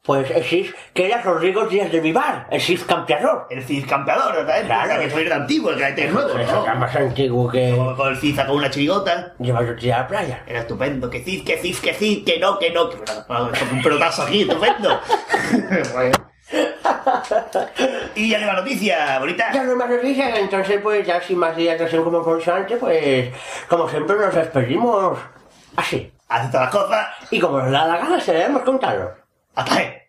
Pues 0.04 0.32
el 0.32 0.42
CIF, 0.42 0.74
que 0.94 1.08
era 1.08 1.22
Rodrigo 1.22 1.66
Díaz 1.66 1.92
de 1.92 2.00
Vivar, 2.00 2.48
el 2.50 2.62
CIF 2.62 2.86
campeador. 2.86 3.46
El 3.50 3.62
CIF 3.62 3.90
campeador, 3.90 4.36
¿verdad? 4.36 4.64
Claro. 4.66 5.02
que 5.02 5.06
eso 5.08 5.20
era 5.20 5.36
antiguo, 5.36 5.72
el 5.72 5.82
es 5.82 6.14
nuevo, 6.14 6.30
Eso 6.30 6.64
era 6.64 6.74
¿no? 6.76 6.80
más 6.80 6.96
antiguo 6.96 7.50
que 7.50 7.76
Con 7.98 8.08
el 8.08 8.18
CIF 8.18 8.38
con 8.46 8.56
una 8.56 8.70
chirigota. 8.70 9.34
llevar 9.38 9.76
yo 9.76 9.94
a 9.94 9.98
la 9.98 10.08
playa. 10.08 10.44
Era 10.48 10.60
estupendo. 10.62 11.10
Que 11.10 11.20
CIF, 11.20 11.44
que 11.44 11.58
CIF, 11.58 11.82
que 11.82 11.94
CIF, 11.94 12.24
que 12.24 12.40
no, 12.40 12.58
que 12.58 12.72
no. 12.72 12.90
Que 12.90 12.96
un 13.70 13.82
pelotazo 13.84 14.24
aquí, 14.24 14.44
estupendo. 14.44 14.98
Bueno. 15.94 16.14
Y 18.16 18.30
ya 18.30 18.40
nueva 18.40 18.54
noticia, 18.54 19.20
bonita. 19.20 19.52
Ya 19.54 19.64
no 19.64 19.72
hay 19.72 19.78
más 19.78 19.90
noticias, 19.90 20.38
entonces 20.38 20.80
pues 20.82 21.06
ya 21.06 21.22
sin 21.22 21.38
más 21.38 21.56
dilación 21.56 22.04
como 22.04 22.22
constante, 22.22 22.78
pues 22.78 23.34
como 23.68 23.88
siempre 23.90 24.16
nos 24.16 24.34
despedimos 24.34 25.18
así. 25.76 26.12
Hace 26.30 26.52
todas 26.52 26.74
las 26.74 26.84
cosas. 26.84 27.08
Y 27.32 27.40
como 27.40 27.60
nos 27.60 27.72
da 27.72 27.86
la 27.88 27.98
gana, 27.98 28.20
se 28.20 28.34
debemos 28.34 28.64
contarlo. 28.64 29.12
Hasta 29.56 29.76
ahí. 29.76 30.07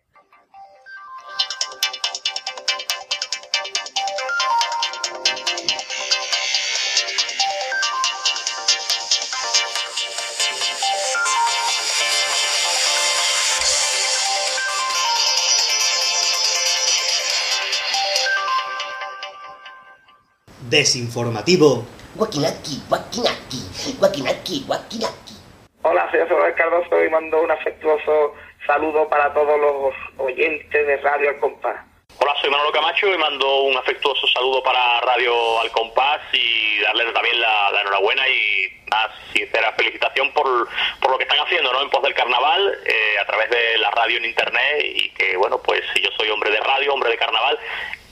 Desinformativo. 20.69 21.83
Guaquinaki, 22.15 22.83
guaquinaki, 22.87 23.97
guaquinaki, 23.97 24.63
guaquinaki. 24.67 25.33
Hola, 25.81 26.07
soy 26.11 26.19
José 26.29 26.53
Cardoso 26.53 27.03
y 27.03 27.09
mando 27.09 27.41
un 27.41 27.49
afectuoso 27.49 28.35
saludo 28.67 29.09
para 29.09 29.33
todos 29.33 29.59
los 29.59 29.93
oyentes 30.17 30.85
de 30.85 30.97
Radio 30.97 31.29
Al 31.29 31.39
Compás. 31.39 31.77
Hola, 32.19 32.35
soy 32.41 32.49
Manolo 32.51 32.71
Camacho 32.71 33.07
y 33.13 33.17
mando 33.17 33.61
un 33.63 33.77
afectuoso 33.77 34.27
saludo 34.27 34.61
para 34.61 35.01
Radio 35.01 35.59
Al 35.61 35.71
Compás 35.71 36.21
y 36.33 36.81
darles 36.81 37.13
también 37.13 37.39
la, 37.39 37.71
la 37.71 37.81
enhorabuena 37.81 38.27
y 38.27 38.79
una 38.87 39.09
sincera 39.33 39.71
felicitación 39.73 40.31
por, 40.33 40.67
por 40.99 41.11
lo 41.11 41.17
que 41.17 41.23
están 41.23 41.39
haciendo 41.39 41.71
¿no? 41.71 41.81
en 41.81 41.89
pos 41.89 42.03
del 42.03 42.13
carnaval 42.13 42.77
eh, 42.85 43.19
a 43.19 43.25
través 43.25 43.49
de 43.49 43.58
radio 43.99 44.17
en 44.17 44.25
internet 44.25 44.85
y 44.85 45.09
que, 45.11 45.35
bueno, 45.37 45.57
pues 45.59 45.81
yo 46.01 46.09
soy 46.17 46.29
hombre 46.29 46.51
de 46.51 46.59
radio, 46.59 46.93
hombre 46.93 47.09
de 47.11 47.17
carnaval 47.17 47.57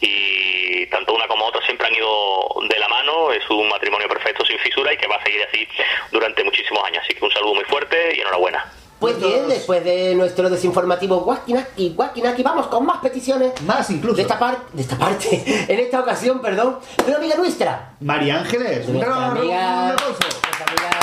y 0.02 0.86
tanto 0.88 1.14
una 1.14 1.28
como 1.28 1.46
otra 1.46 1.62
siempre 1.66 1.88
han 1.88 1.96
ido 1.96 2.10
de 2.70 2.80
la 2.80 2.88
mano, 2.88 3.32
es 3.32 3.48
un 3.50 3.68
matrimonio 3.70 4.08
perfecto 4.08 4.46
sin 4.46 4.60
fisura 4.60 4.94
y 4.94 4.98
que 4.98 5.08
va 5.08 5.16
a 5.16 5.24
seguir 5.24 5.42
así 5.48 5.68
durante 6.12 6.44
muchísimos 6.44 6.84
años. 6.86 7.04
Así 7.04 7.14
que 7.14 7.26
un 7.26 7.32
saludo 7.32 7.56
muy 7.56 7.64
fuerte 7.66 8.16
y 8.16 8.20
enhorabuena. 8.22 8.72
Pues 9.00 9.20
bien, 9.22 9.48
después 9.48 9.84
de 9.84 10.16
nuestro 10.16 10.50
desinformativo 10.50 11.18
Guaquinaki, 11.20 11.94
Guaquinaki, 11.96 12.42
vamos 12.42 12.66
con 12.68 12.84
más 12.86 12.98
peticiones. 12.98 13.60
Más 13.62 13.88
incluso. 13.92 14.16
De 14.16 14.24
esta 14.24 14.40
parte, 14.40 14.62
de 14.74 14.82
esta 14.82 14.98
parte, 14.98 15.44
en 15.72 15.80
esta 15.80 16.00
ocasión, 16.00 16.42
perdón, 16.42 16.80
pero 17.06 17.18
amiga 17.18 17.36
nuestra. 17.36 17.92
María 18.00 18.40
Ángeles. 18.40 18.88
Un 18.88 18.94
Nuestra 18.96 19.16
gran- 19.16 19.32
un 19.34 19.38
amiga, 19.38 19.90
aplauso. 19.92 20.18
nuestra 20.20 20.66
amiga, 20.68 21.00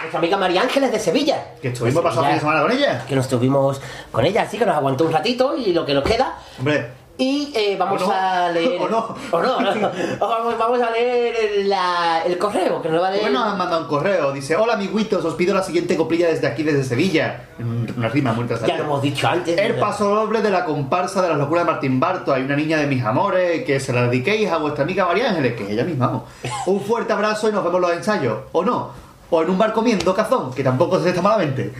nuestra 0.00 0.18
amiga 0.18 0.36
María 0.36 0.62
Ángeles 0.62 0.92
de 0.92 0.98
Sevilla. 0.98 1.44
Que 1.60 1.68
estuvimos 1.68 2.02
De 2.02 2.08
pasando 2.08 2.26
fin 2.26 2.34
de 2.34 2.40
semana 2.40 2.62
con 2.62 2.72
ella. 2.72 3.04
Que 3.06 3.14
nos 3.16 3.24
estuvimos 3.26 3.80
con 4.10 4.24
ella, 4.24 4.42
así 4.42 4.58
que 4.58 4.66
nos 4.66 4.76
aguantó 4.76 5.04
un 5.04 5.12
ratito 5.12 5.56
y 5.56 5.72
lo 5.72 5.84
que 5.84 5.94
nos 5.94 6.04
queda. 6.04 6.36
Hombre, 6.58 7.00
Y 7.18 7.52
eh, 7.54 7.76
vamos 7.78 8.02
a 8.08 8.48
leer. 8.50 8.80
¿O 8.82 8.88
no? 8.88 9.14
¿O 9.30 9.42
no? 9.42 9.58
vamos, 10.20 10.58
vamos 10.58 10.80
a 10.80 10.90
leer 10.90 11.34
el, 11.36 11.68
la- 11.68 12.22
el 12.24 12.38
correo 12.38 12.80
que 12.80 12.88
nos 12.88 13.02
va 13.02 13.08
a 13.08 13.10
leer. 13.10 13.22
Bueno, 13.24 13.40
nos 13.40 13.52
han 13.52 13.58
mandado 13.58 13.82
un 13.82 13.88
correo. 13.88 14.32
Dice: 14.32 14.56
Hola, 14.56 14.72
amiguitos, 14.74 15.22
os 15.24 15.34
pido 15.34 15.54
la 15.54 15.62
siguiente 15.62 15.96
coplilla 15.98 16.28
desde 16.28 16.46
aquí, 16.46 16.62
desde 16.62 16.82
Sevilla. 16.82 17.42
Una 17.58 18.08
rima 18.08 18.32
muy 18.32 18.46
ya 18.48 18.54
interesante. 18.54 18.78
lo 18.78 18.84
hemos 18.84 19.02
dicho 19.02 19.28
antes. 19.28 19.58
El 19.58 19.74
paso 19.74 20.14
doble 20.14 20.40
de 20.40 20.50
la 20.50 20.64
comparsa 20.64 21.20
de 21.20 21.28
las 21.28 21.36
locuras 21.36 21.66
de 21.66 21.72
Martín 21.72 22.00
Barto. 22.00 22.32
Hay 22.32 22.42
una 22.42 22.56
niña 22.56 22.78
de 22.78 22.86
mis 22.86 23.04
amores 23.04 23.64
que 23.64 23.78
se 23.80 23.92
la 23.92 24.04
dediquéis 24.04 24.50
a 24.50 24.56
vuestra 24.56 24.84
amiga 24.84 25.04
María 25.04 25.28
Ángeles, 25.28 25.54
que 25.56 25.64
es 25.64 25.70
ella 25.70 25.84
misma, 25.84 26.06
vamos. 26.06 26.22
Un 26.66 26.80
fuerte 26.80 27.12
abrazo 27.12 27.50
y 27.50 27.52
nos 27.52 27.62
vemos 27.62 27.80
los 27.82 27.92
ensayos. 27.92 28.38
¿O 28.52 28.64
no? 28.64 29.09
O 29.30 29.42
en 29.42 29.50
un 29.50 29.58
bar 29.58 29.72
comiendo 29.72 30.14
cazón, 30.14 30.52
que 30.52 30.64
tampoco 30.64 31.00
se 31.00 31.10
está 31.10 31.22
malamente. 31.22 31.72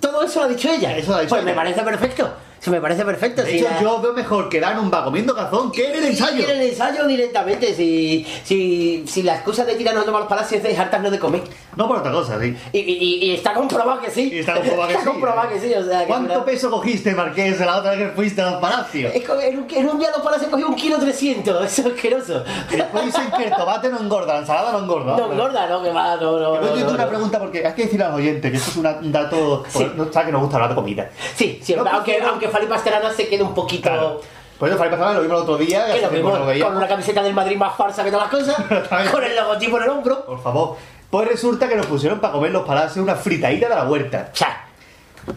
Todo 0.00 0.22
eso 0.24 0.40
lo 0.40 0.46
ha 0.46 0.48
dicho 0.48 0.70
ella. 0.70 0.96
Eso 0.96 1.10
lo 1.10 1.18
ha 1.18 1.20
dicho 1.20 1.30
pues 1.30 1.42
ella. 1.42 1.50
me 1.50 1.56
parece 1.56 1.82
perfecto. 1.82 2.32
Se 2.62 2.70
me 2.70 2.80
parece 2.80 3.04
perfecto. 3.04 3.42
De 3.42 3.50
si 3.50 3.56
hecho, 3.58 3.68
la- 3.68 3.82
yo 3.82 4.00
veo 4.00 4.12
mejor 4.12 4.48
quedar 4.48 4.74
en 4.74 4.78
un 4.78 4.88
bar 4.90 5.02
comiendo 5.02 5.34
cazón 5.34 5.72
que 5.72 5.90
en 5.90 5.96
el 5.96 6.04
ensayo. 6.10 6.44
En 6.44 6.50
el 6.50 6.62
ensayo 6.68 7.08
directamente, 7.08 7.74
si, 7.74 8.24
si, 8.44 9.02
si 9.08 9.24
la 9.24 9.34
excusa 9.34 9.64
de 9.64 9.74
tirarnos 9.74 10.06
a 10.06 10.10
los 10.12 10.26
palacios 10.28 10.64
es 10.64 10.78
hartarnos 10.78 11.10
de 11.10 11.18
comer. 11.18 11.42
No 11.74 11.88
por 11.88 11.98
otra 11.98 12.12
cosa, 12.12 12.38
sí. 12.40 12.54
Y, 12.72 12.78
y- 12.78 13.24
y 13.24 13.34
está 13.34 13.52
comprobado 13.52 14.00
que 14.00 14.10
sí. 14.12 14.30
Y 14.32 14.38
está 14.38 14.54
comprobado 14.54 14.86
que 14.88 14.92
Está 14.94 15.04
sí. 15.04 15.10
comprobado 15.10 15.48
que 15.48 15.58
sí, 15.60 15.74
o 15.74 15.84
sea, 15.84 16.00
que 16.02 16.06
¿Cuánto 16.06 16.44
peso 16.44 16.70
cogiste, 16.70 17.14
Marqués, 17.16 17.58
la 17.58 17.78
otra 17.78 17.90
vez 17.96 18.10
que 18.10 18.14
fuiste 18.14 18.42
a 18.42 18.50
los 18.52 18.60
palacios? 18.60 19.12
Es 19.12 19.24
co- 19.26 19.40
en, 19.40 19.58
un, 19.58 19.66
en 19.68 19.88
un 19.88 19.98
día 19.98 20.10
los 20.12 20.20
palacios 20.22 20.48
cogí 20.48 20.62
un 20.62 20.76
kilo 20.76 20.98
trescientos, 20.98 21.64
eso 21.66 21.88
es 21.88 21.94
asqueroso. 21.94 22.44
Y 22.70 22.76
después 22.76 23.06
dicen 23.06 23.24
que 23.36 23.44
el 23.46 23.50
tomate 23.56 23.88
no 23.88 23.98
engorda, 23.98 24.34
la 24.34 24.38
ensalada 24.40 24.70
no 24.70 24.78
engorda. 24.78 25.16
No 25.16 25.32
engorda, 25.32 25.66
no, 25.66 25.82
que 25.82 25.90
va, 25.90 26.14
no, 26.14 26.38
no. 26.38 26.54
Yo 26.54 26.60
no, 26.60 26.68
tengo 26.74 26.86
no, 26.90 26.94
una 26.94 27.02
no. 27.04 27.08
pregunta 27.10 27.38
porque 27.40 27.66
hay 27.66 27.72
que 27.74 27.82
decirle 27.84 28.04
a 28.04 28.08
los 28.10 28.18
oyentes 28.18 28.50
que 28.52 28.56
esto 28.56 28.70
es 28.70 28.76
un 28.76 29.10
dato. 29.10 29.64
Sí. 29.68 29.90
No 29.96 30.12
sabes 30.12 30.26
que 30.26 30.32
nos 30.32 30.42
gusta 30.42 30.56
hablar 30.58 30.70
de 30.70 30.76
comida. 30.76 31.10
Sí, 31.34 31.58
siempre, 31.60 31.90
aunque, 31.90 32.20
aunque 32.22 32.48
Fali 32.52 32.66
Pasterana 32.66 33.10
se 33.12 33.28
quede 33.28 33.42
un 33.42 33.54
poquito. 33.54 33.88
Claro. 33.88 34.20
Por 34.58 34.68
eso, 34.68 34.78
Pascual, 34.78 35.16
lo 35.16 35.22
vimos 35.22 35.36
el 35.38 35.42
otro 35.42 35.56
día. 35.58 35.86
Que 35.92 36.00
lo 36.02 36.10
vimos 36.10 36.38
no 36.38 36.64
con 36.66 36.76
una 36.76 36.86
camiseta 36.86 37.20
del 37.22 37.34
Madrid 37.34 37.56
más 37.56 37.74
farsa 37.76 38.04
que 38.04 38.12
todas 38.12 38.32
las 38.32 38.40
cosas, 38.54 39.08
con 39.10 39.24
el 39.24 39.34
logotipo 39.34 39.76
en 39.78 39.82
el 39.82 39.88
hombro. 39.88 40.24
Por 40.24 40.40
favor. 40.40 40.76
Pues 41.10 41.28
resulta 41.28 41.68
que 41.68 41.74
nos 41.74 41.86
pusieron 41.86 42.20
para 42.20 42.32
comer 42.32 42.52
los 42.52 42.64
palacios 42.64 43.02
una 43.02 43.16
fritadita 43.16 43.68
de 43.68 43.74
la 43.74 43.84
huerta. 43.84 44.30
O 44.32 44.36
sea, 44.36 44.64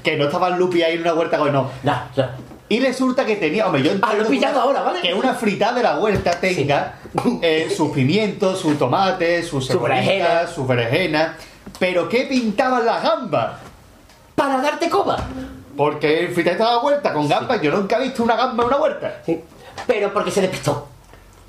Que 0.03 0.15
no 0.15 0.25
estaba 0.25 0.49
Lupi 0.51 0.83
ahí 0.83 0.93
en 0.95 1.01
una 1.01 1.13
huerta 1.15 1.37
con 1.39 1.51
no. 1.51 1.69
no, 1.83 2.01
no. 2.15 2.25
Y 2.69 2.79
resulta 2.79 3.25
que 3.25 3.35
tenía, 3.35 3.65
hombre, 3.67 3.83
yo 3.83 3.91
Ah, 4.01 4.09
entiendo 4.11 4.29
pillado 4.29 4.53
que 4.53 4.59
una- 4.69 4.79
ahora, 4.79 4.81
¿vale? 4.83 5.01
Que 5.01 5.13
una 5.13 5.33
fritada 5.35 5.73
de 5.73 5.83
la 5.83 5.99
huerta 5.99 6.31
tenga 6.39 6.93
eh, 7.41 7.71
sus 7.75 7.91
pimientos, 7.91 8.59
sus 8.59 8.77
tomates, 8.79 9.47
sus 9.47 9.67
Su 9.67 9.79
berenjena. 9.79 10.25
cebollitas, 10.25 10.55
sus 10.55 10.67
berenjenas. 10.67 11.31
Pero 11.79 12.07
¿qué 12.09 12.21
pintaban 12.23 12.85
las 12.85 13.03
gambas? 13.03 13.51
Para 14.35 14.57
darte 14.61 14.89
coba. 14.89 15.17
Porque 15.75 16.19
el 16.19 16.33
fritadita 16.33 16.65
de 16.65 16.71
la 16.71 16.79
huerta 16.79 17.13
con 17.13 17.27
gambas, 17.27 17.61
yo 17.61 17.71
nunca 17.71 17.97
he 17.97 18.03
visto 18.03 18.23
una 18.23 18.35
gamba 18.35 18.63
en 18.63 18.67
una 18.67 18.77
huerta. 18.77 19.13
Sí. 19.25 19.43
Pero 19.87 20.13
porque 20.13 20.31
se 20.31 20.41
despistó. 20.41 20.87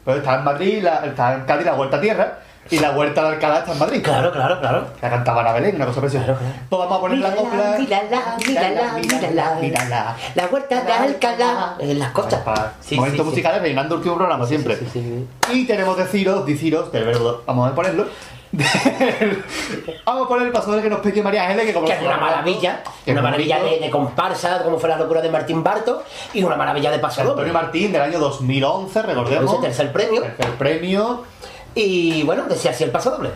Pero 0.05 0.19
está 0.19 0.37
en 0.37 0.45
Madrid, 0.45 0.83
la, 0.83 1.05
está 1.05 1.35
en 1.35 1.45
Cádiz 1.45 1.67
la 1.67 1.75
huerta 1.75 2.01
tierra 2.01 2.39
y 2.71 2.79
la 2.79 2.93
huerta 2.93 3.23
de 3.23 3.29
Alcalá 3.29 3.59
está 3.59 3.73
en 3.73 3.79
Madrid. 3.79 4.03
Claro, 4.03 4.33
claro, 4.33 4.61
claro. 4.61 4.87
La 5.01 5.11
cantaba 5.11 5.49
a 5.49 5.53
Belén, 5.53 5.77
una 5.77 5.87
cosa 5.87 6.01
preciosa. 6.01 6.27
Claro, 6.27 6.41
claro. 6.41 6.55
Pues 6.69 6.79
vamos 6.81 6.99
a 6.99 7.01
poner 7.01 7.19
la 7.19 7.35
copla. 7.35 7.77
mírala, 7.79 8.37
mírala, 8.47 8.93
mírala. 8.95 9.59
mírala. 9.61 10.17
La 10.35 10.47
huerta 10.47 10.83
de 10.83 10.93
Alcalá. 10.93 11.77
En 11.79 11.99
las 11.99 12.11
costas. 12.11 12.41
Sí, 12.81 12.97
momentos 12.97 13.19
sí, 13.19 13.25
sí. 13.25 13.31
musicales 13.31 13.63
rellenando 13.63 13.95
el 13.95 13.99
último 13.99 14.17
programa 14.17 14.47
siempre. 14.47 14.77
Sí, 14.77 14.87
sí, 14.93 15.27
sí. 15.49 15.53
Y 15.53 15.67
tenemos 15.67 15.97
deciros, 15.97 16.45
deciros, 16.45 16.91
del 16.93 17.05
verbo, 17.05 17.43
vamos 17.47 17.71
a 17.71 17.75
ponerlo. 17.75 18.07
Del- 18.57 19.45
vamos 20.07 20.25
a 20.25 20.29
poner 20.29 20.47
el 20.47 20.53
paso 20.53 20.81
que 20.81 20.89
nos 20.91 21.01
pidió 21.01 21.23
María 21.23 21.45
Ángeles, 21.45 21.67
que 21.67 21.75
como 21.75 21.87
Que 21.87 21.93
es 21.95 22.03
una 22.03 22.17
maravilla, 22.17 22.83
que 23.05 23.11
una 23.13 23.21
es 23.21 23.25
maravilla 23.25 23.59
bonito. 23.59 23.77
de, 23.77 23.85
de 23.87 23.91
comparsa, 23.91 24.63
como 24.63 24.79
fue 24.79 24.89
la 24.89 24.97
locura 24.99 25.21
de 25.21 25.31
Martín 25.31 25.63
Barto, 25.63 26.03
y 26.35 26.43
una 26.43 26.57
maravilla 26.57 26.91
de 26.91 26.99
paso 26.99 27.23
doble. 27.23 27.33
Antonio 27.43 27.53
Martín 27.53 27.93
del 27.93 28.03
año 28.03 28.19
2011, 28.19 29.03
recordemos. 29.03 29.53
Ese 29.53 29.63
tercer 29.63 29.93
premio. 29.93 30.23
Tercer 30.23 30.51
premio. 30.57 31.25
Y 31.75 32.23
bueno, 32.23 32.45
decía 32.49 32.71
así 32.71 32.85
el 32.85 32.91
paso 32.91 33.11
doble. 33.11 33.31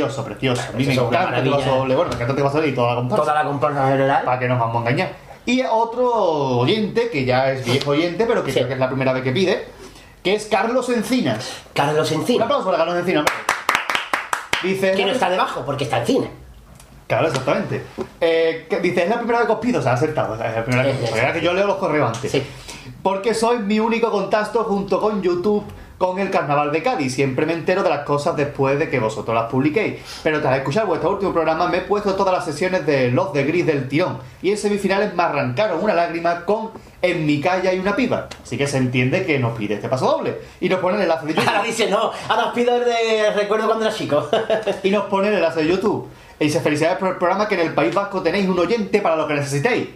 Precioso, 0.00 0.24
precioso. 0.24 0.62
A 0.72 0.76
mí 0.76 0.84
me 0.84 0.92
encanta 0.94 1.18
te 1.18 1.24
maravilla, 1.24 1.56
vas 1.56 1.66
a 1.66 1.68
¿eh? 1.68 1.78
doble, 1.78 1.94
bueno, 1.96 2.08
me 2.10 2.14
encanta 2.16 2.34
te 2.34 2.42
vas 2.42 2.52
a 2.52 2.56
doble 2.56 2.68
y 2.70 2.74
toda 2.74 2.88
la 2.90 2.94
comparsa. 2.96 3.22
Toda 3.24 3.34
la 3.34 3.44
comparsa 3.48 3.88
general. 3.88 4.24
Para 4.24 4.38
que 4.38 4.48
nos 4.48 4.58
vamos 4.58 4.76
a 4.76 4.78
engañar. 4.80 5.12
Y 5.46 5.62
otro 5.62 6.10
oyente, 6.58 7.10
que 7.10 7.24
ya 7.24 7.50
es 7.50 7.64
viejo 7.64 7.90
oyente, 7.90 8.24
pero 8.26 8.42
que 8.42 8.50
Sí. 8.50 8.56
creo 8.58 8.68
que 8.68 8.74
es 8.74 8.80
la 8.80 8.88
primera 8.88 9.12
vez 9.12 9.22
que 9.22 9.32
pide, 9.32 9.64
que 10.22 10.34
es 10.34 10.46
Carlos 10.46 10.88
Encinas. 10.88 11.62
Carlos 11.74 12.10
Un 12.10 12.20
Encina. 12.22 12.44
aplauso 12.44 12.64
para 12.66 12.78
Carlos 12.78 12.96
Encinas. 12.96 13.24
Dice. 14.62 14.92
Que 14.92 15.04
no 15.04 15.12
está 15.12 15.28
debajo, 15.28 15.62
porque 15.64 15.84
está 15.84 15.98
en 15.98 16.06
cine. 16.06 16.30
Claro, 17.06 17.28
exactamente. 17.28 17.84
Eh, 18.20 18.66
que 18.68 18.80
dice, 18.80 19.02
es 19.04 19.10
la 19.10 19.18
primera 19.18 19.38
vez 19.40 19.46
que 19.46 19.52
os 19.52 19.58
pido, 19.58 19.80
o 19.80 19.82
sea, 19.82 19.92
ha 19.92 19.94
acertado. 19.94 20.32
o 20.32 20.36
sea, 20.38 20.48
es 20.48 20.56
la 20.56 20.64
primera 20.64 20.84
vez 20.84 20.96
que- 20.98 21.32
que 21.38 21.44
yo 21.44 21.52
leo 21.52 21.66
los 21.66 21.76
correos 21.76 22.10
antes. 22.16 22.32
Sí. 22.32 22.42
Porque 23.02 23.34
soy 23.34 23.58
mi 23.58 23.78
único 23.78 24.10
contacto 24.10 24.64
junto 24.64 24.98
con 25.00 25.20
YouTube 25.22 25.64
con 25.98 26.18
el 26.18 26.30
Carnaval 26.30 26.72
de 26.72 26.82
Cádiz. 26.82 27.14
Siempre 27.14 27.46
me 27.46 27.52
entero 27.52 27.82
de 27.82 27.90
las 27.90 28.00
cosas 28.00 28.36
después 28.36 28.78
de 28.78 28.88
que 28.88 28.98
vosotros 28.98 29.34
las 29.34 29.50
publiquéis. 29.50 29.96
Pero 30.22 30.40
tras 30.40 30.58
escuchar 30.58 30.86
vuestro 30.86 31.10
último 31.10 31.32
programa 31.32 31.66
me 31.68 31.78
he 31.78 31.80
puesto 31.82 32.14
todas 32.14 32.34
las 32.34 32.44
sesiones 32.44 32.86
de 32.86 33.10
Los 33.10 33.32
de 33.32 33.44
Gris 33.44 33.66
del 33.66 33.88
tirón. 33.88 34.18
Y 34.42 34.50
en 34.50 34.58
semifinales 34.58 35.14
me 35.14 35.22
arrancaron 35.22 35.82
una 35.82 35.94
lágrima 35.94 36.44
con 36.44 36.70
En 37.02 37.26
mi 37.26 37.40
calle 37.40 37.68
hay 37.68 37.78
una 37.78 37.94
piba. 37.94 38.28
Así 38.42 38.56
que 38.56 38.66
se 38.66 38.78
entiende 38.78 39.24
que 39.24 39.38
nos 39.38 39.56
pide 39.56 39.74
este 39.74 39.88
paso 39.88 40.06
doble. 40.06 40.38
Y 40.60 40.68
nos 40.68 40.80
pone 40.80 40.96
el 40.96 41.02
enlace 41.02 41.26
de 41.26 41.34
YouTube. 41.34 41.48
Ahora 41.48 41.62
dice, 41.62 41.90
no, 41.90 42.10
ahora 42.28 42.46
os 42.46 42.54
pido 42.54 42.76
el 42.76 42.84
de 42.84 43.30
recuerdo 43.34 43.66
cuando 43.66 43.84
era 43.84 43.94
chico. 43.94 44.28
y 44.82 44.90
nos 44.90 45.04
pone 45.04 45.28
el 45.28 45.34
enlace 45.34 45.60
de 45.60 45.68
YouTube. 45.68 46.08
Y 46.38 46.44
dice, 46.44 46.60
felicidades 46.60 46.98
por 46.98 47.10
el 47.10 47.16
programa 47.16 47.46
que 47.46 47.54
en 47.54 47.60
el 47.60 47.74
País 47.74 47.94
Vasco 47.94 48.22
tenéis 48.22 48.48
un 48.48 48.58
oyente 48.58 49.00
para 49.00 49.16
lo 49.16 49.26
que 49.28 49.34
necesitéis. 49.34 49.88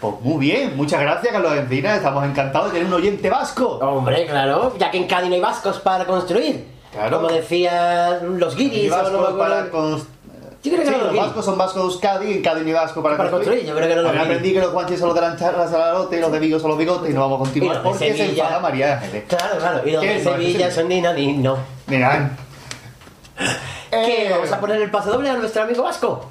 Pues 0.00 0.14
muy 0.22 0.38
bien, 0.38 0.76
muchas 0.76 1.00
gracias 1.00 1.32
Carlos 1.32 1.52
Encinas, 1.56 1.98
estamos 1.98 2.24
encantados 2.24 2.68
de 2.72 2.78
tener 2.78 2.86
un 2.92 2.94
oyente 3.00 3.28
vasco. 3.30 3.78
Hombre, 3.78 4.26
claro, 4.26 4.74
ya 4.78 4.90
que 4.90 4.98
en 4.98 5.06
Cádiz 5.06 5.28
no 5.28 5.34
hay 5.34 5.40
vascos 5.40 5.78
para 5.80 6.04
construir. 6.06 6.64
Claro. 6.92 7.18
Como 7.20 7.28
decían 7.32 8.38
los 8.38 8.54
Y 8.58 8.70
guiris, 8.70 8.92
o 8.92 8.96
no 9.02 9.10
me 9.10 9.16
vascos 9.18 9.38
para 9.38 9.70
cons- 9.70 10.04
Yo 10.62 10.72
creo 10.72 10.78
que 10.78 10.86
Sí, 10.86 10.90
no 10.92 10.98
los 10.98 11.08
guiris. 11.12 11.26
vascos 11.26 11.44
son 11.44 11.58
vascos 11.58 11.74
de 11.76 11.80
Euskadi 11.82 12.26
y 12.30 12.34
en 12.36 12.42
Cádiz 12.42 12.64
ni 12.64 12.72
vasco 12.72 13.02
para, 13.02 13.16
Para 13.18 13.30
construir, 13.30 13.64
yo 13.66 13.74
creo 13.74 13.88
que 13.88 13.94
no 13.96 14.02
los 14.02 14.10
A 14.10 14.14
guiris. 14.14 14.26
aprendí 14.26 14.52
que 14.54 14.60
los 14.60 14.72
guanches 14.72 14.98
son 14.98 15.08
los 15.08 15.14
de 15.14 15.20
la 15.22 15.68
salarote 15.68 16.16
y 16.16 16.20
los 16.20 16.32
de 16.32 16.38
Vigo 16.38 16.58
son 16.58 16.70
los 16.70 16.78
bigotes 16.78 17.10
y 17.10 17.14
no 17.14 17.20
vamos 17.20 17.38
a 17.38 17.42
Y 17.42 17.44
continuar 17.44 17.82
porque 17.82 17.98
se 18.12 18.16
Sevilla- 18.16 18.44
enfada 18.44 18.60
María 18.60 18.94
Ángeles. 18.94 19.24
Claro, 19.28 19.58
claro, 19.58 19.80
y 19.86 19.90
los 19.92 20.02
¿Qué 20.02 20.08
de 20.14 20.24
Sevilla 20.24 20.70
son 20.70 20.88
ni 20.88 21.00
no. 21.02 21.56
Mira, 21.86 22.30
¿Qué? 23.90 24.26
Eh, 24.26 24.30
¿Vamos 24.30 24.50
a 24.50 24.58
poner 24.60 24.80
el 24.80 24.90
paso 24.90 25.10
doble 25.12 25.28
a 25.30 25.34
nuestro 25.34 25.62
amigo 25.62 25.82
vasco? 25.82 26.30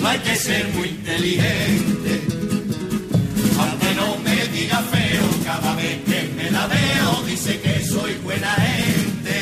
no 0.00 0.08
hay 0.08 0.18
que 0.20 0.34
ser 0.36 0.66
muy 0.74 0.88
inteligente, 0.88 2.22
aunque 3.58 3.94
no 3.94 4.16
me 4.24 4.46
diga 4.48 4.78
feo 4.78 5.24
cada 5.44 5.74
vez 5.74 5.98
que 6.04 6.32
me 6.36 6.50
la 6.50 6.66
veo, 6.66 7.22
dice 7.26 7.60
que 7.60 7.84
soy 7.84 8.14
buena 8.24 8.50
gente. 8.54 9.38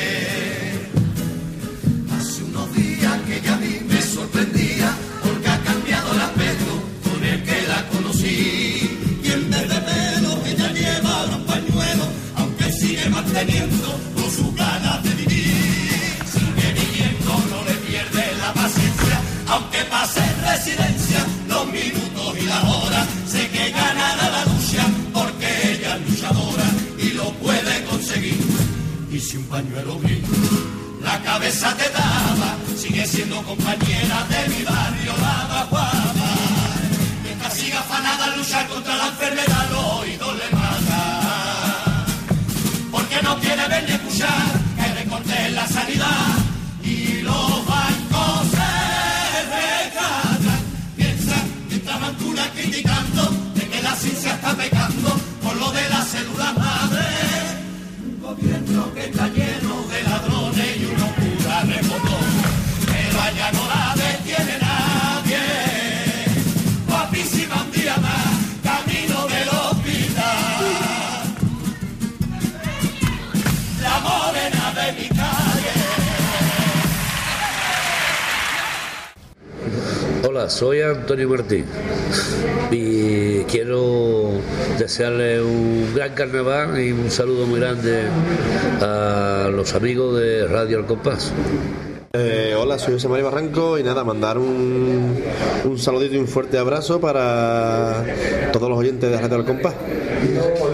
Hace 2.17 2.43
unos 2.45 2.75
días 2.75 3.21
que 3.27 3.41
ya 3.41 3.55
a 3.55 3.59
mí 3.59 3.81
me 3.89 4.03
sorprendía 4.03 4.93
porque 5.23 5.49
ha 5.49 5.61
cambiado 5.63 6.13
el 6.13 6.21
aspecto 6.21 6.83
con 7.05 7.25
el 7.25 7.43
que 7.45 7.69
la 7.69 7.89
conocí. 7.89 8.99
Y 9.23 9.31
en 9.31 9.51
vez 9.51 9.69
de 9.69 9.81
pelo 9.89 10.43
ella 10.47 10.73
lleva 10.73 11.27
los 11.27 11.41
pañuelos, 11.53 12.09
aunque 12.37 12.73
sigue 12.73 13.09
manteniendo 13.11 14.08
pase 20.77 20.89
en 20.89 20.95
residencia 20.95 21.27
los 21.49 21.67
minutos 21.67 22.37
y 22.41 22.47
las 22.47 22.65
horas. 22.65 23.07
Sé 23.27 23.49
que 23.51 23.71
ganará 23.71 24.31
la 24.31 24.45
lucha 24.45 24.85
porque 25.13 25.73
ella 25.73 25.97
es 25.97 26.11
luchadora 26.11 26.65
y 26.99 27.11
lo 27.11 27.31
puede 27.35 27.85
conseguir. 27.85 28.39
Y 29.11 29.21
si 29.21 29.37
un 29.37 29.45
pañuelo 29.45 29.99
brilla 29.99 30.29
la 31.03 31.23
cabeza 31.23 31.75
te 31.77 31.89
daba, 31.91 32.57
sigue 32.77 33.07
siendo 33.07 33.43
compañera 33.43 34.27
de 34.29 34.49
mi 34.49 34.63
barrio, 34.65 35.13
la 35.21 35.47
baguaba. 35.49 36.31
Mientras 37.23 37.55
siga 37.55 37.81
afanada 37.81 38.25
a 38.25 38.37
luchar 38.37 38.67
contra 38.69 38.97
la 38.97 39.07
enfermedad, 39.07 39.71
los 39.71 39.85
oídos 40.01 40.37
le 40.37 40.57
mata. 40.57 42.07
Porque 42.91 43.23
no 43.23 43.39
quiere 43.39 43.69
ver 43.69 43.85
ni 43.85 43.93
escuchar 43.93 44.48
Hola, 80.27 80.51
soy 80.51 80.81
Antonio 80.81 81.29
Martín 81.29 81.65
y 82.71 83.45
quiero 83.45 84.33
desearle 84.79 85.41
un 85.41 85.93
gran 85.95 86.15
carnaval 86.15 86.81
y 86.81 86.91
un 86.91 87.11
saludo 87.11 87.47
muy 87.47 87.61
grande 87.61 88.03
a 88.81 89.49
los 89.53 89.75
amigos 89.75 90.19
de 90.19 90.47
Radio 90.49 90.79
El 90.79 90.87
Compás. 90.87 91.33
Eh, 92.13 92.55
hola, 92.59 92.79
soy 92.79 92.95
José 92.95 93.09
María 93.09 93.27
Barranco 93.27 93.79
y 93.79 93.85
nada, 93.85 94.03
mandar 94.03 94.39
un, 94.39 95.23
un 95.65 95.79
saludito 95.79 96.15
y 96.15 96.19
un 96.19 96.27
fuerte 96.27 96.59
abrazo 96.59 97.01
para 97.01 98.05
todos 98.53 98.69
los 98.69 98.79
oyentes 98.79 99.11
de 99.11 99.21
Radio 99.21 99.37
Al 99.37 99.45
Compás. 99.45 99.75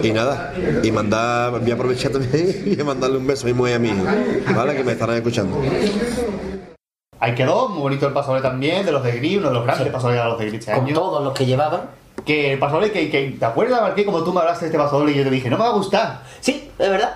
Y 0.03 0.13
nada, 0.13 0.55
y 0.83 0.91
mandar, 0.91 1.61
voy 1.61 1.71
a 1.71 1.75
aprovechar 1.75 2.13
también 2.13 2.77
y 2.79 2.83
mandarle 2.83 3.19
un 3.19 3.27
beso 3.27 3.47
a 3.47 3.53
mi 3.53 3.71
y 3.71 3.73
a 3.73 3.79
hijo, 3.79 4.05
¿vale? 4.57 4.75
Que 4.75 4.85
me 4.85 4.93
estarán 4.93 5.17
escuchando. 5.17 5.61
Ahí 7.25 7.35
quedó, 7.35 7.69
muy 7.71 7.81
bonito 7.81 8.07
el 8.07 8.13
pasoble 8.13 8.43
también, 8.43 8.85
de 8.85 8.93
los 8.93 9.03
de 9.03 9.13
Gris, 9.13 9.39
uno 9.39 9.49
de 9.49 9.55
los 9.55 9.65
grandes 9.65 9.89
pasobles 9.91 10.19
de 10.19 10.25
los 10.29 10.39
de 10.39 10.45
Gris 10.47 10.61
este 10.61 10.73
Con 10.75 10.85
año. 10.85 10.95
todos 10.95 11.25
los 11.25 11.33
que 11.33 11.47
llevaban. 11.47 11.83
Que 12.27 12.53
el 12.53 12.59
pasoble 12.59 12.93
que, 12.93 13.11
que 13.11 13.31
¿te 13.39 13.45
acuerdas, 13.47 13.81
Marqués, 13.81 14.05
como 14.05 14.23
tú 14.23 14.33
me 14.33 14.41
hablaste 14.41 14.67
de 14.67 14.71
este 14.73 14.79
pasoble 14.79 15.13
y 15.13 15.15
yo 15.17 15.25
te 15.25 15.31
dije, 15.31 15.49
no 15.49 15.57
me 15.57 15.65
va 15.65 15.71
a 15.71 15.73
gustar? 15.73 16.23
Sí, 16.41 16.71
es 16.79 16.91
verdad. 16.91 17.15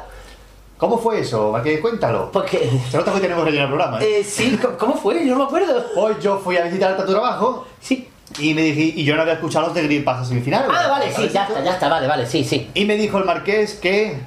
¿Cómo 0.79 0.97
fue 0.97 1.21
eso, 1.21 1.51
Marqués? 1.53 1.81
Cuéntalo. 1.81 2.31
Porque... 2.33 2.71
Se 2.91 2.97
nota 2.97 3.13
que 3.13 3.21
tenemos 3.21 3.45
relleno 3.45 3.65
el 3.65 3.69
programa, 3.71 4.01
¿eh? 4.03 4.21
Eh, 4.21 4.25
sí, 4.25 4.59
¿cómo- 4.63 4.79
¿cómo 4.79 4.95
fue? 4.95 5.27
Yo 5.27 5.33
no 5.35 5.41
me 5.41 5.45
acuerdo. 5.45 5.85
Hoy 5.97 6.15
yo 6.23 6.39
fui 6.39 6.57
a 6.57 6.63
visitar 6.63 6.93
a 6.93 6.97
tu 7.05 7.11
trabajo. 7.13 7.67
Sí. 7.81 8.09
Y 8.39 8.55
me 8.55 8.63
dije, 8.63 8.81
y 8.99 9.05
yo 9.05 9.15
no 9.17 9.23
había 9.23 9.35
escuchado 9.35 9.67
los 9.67 9.75
de 9.75 9.83
Gris 9.83 10.03
pasa 10.05 10.25
semifinal. 10.25 10.67
Ah, 10.71 10.89
vale, 10.89 11.13
sí, 11.13 11.29
ya 11.33 11.45
está, 11.45 11.63
ya 11.65 11.73
está, 11.73 11.89
vale, 11.89 12.07
vale, 12.07 12.27
sí, 12.27 12.45
sí. 12.45 12.71
Y 12.75 12.85
me 12.85 12.97
dijo 12.97 13.19
el 13.19 13.25
Marqués 13.25 13.75
que 13.75 14.19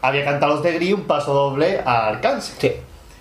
había 0.00 0.24
cantado 0.24 0.54
los 0.54 0.62
de 0.62 0.72
Gris 0.72 0.94
un 0.94 1.02
paso 1.04 1.34
doble 1.34 1.80
a 1.84 2.06
Arcángel. 2.08 2.42
Sí. 2.58 2.72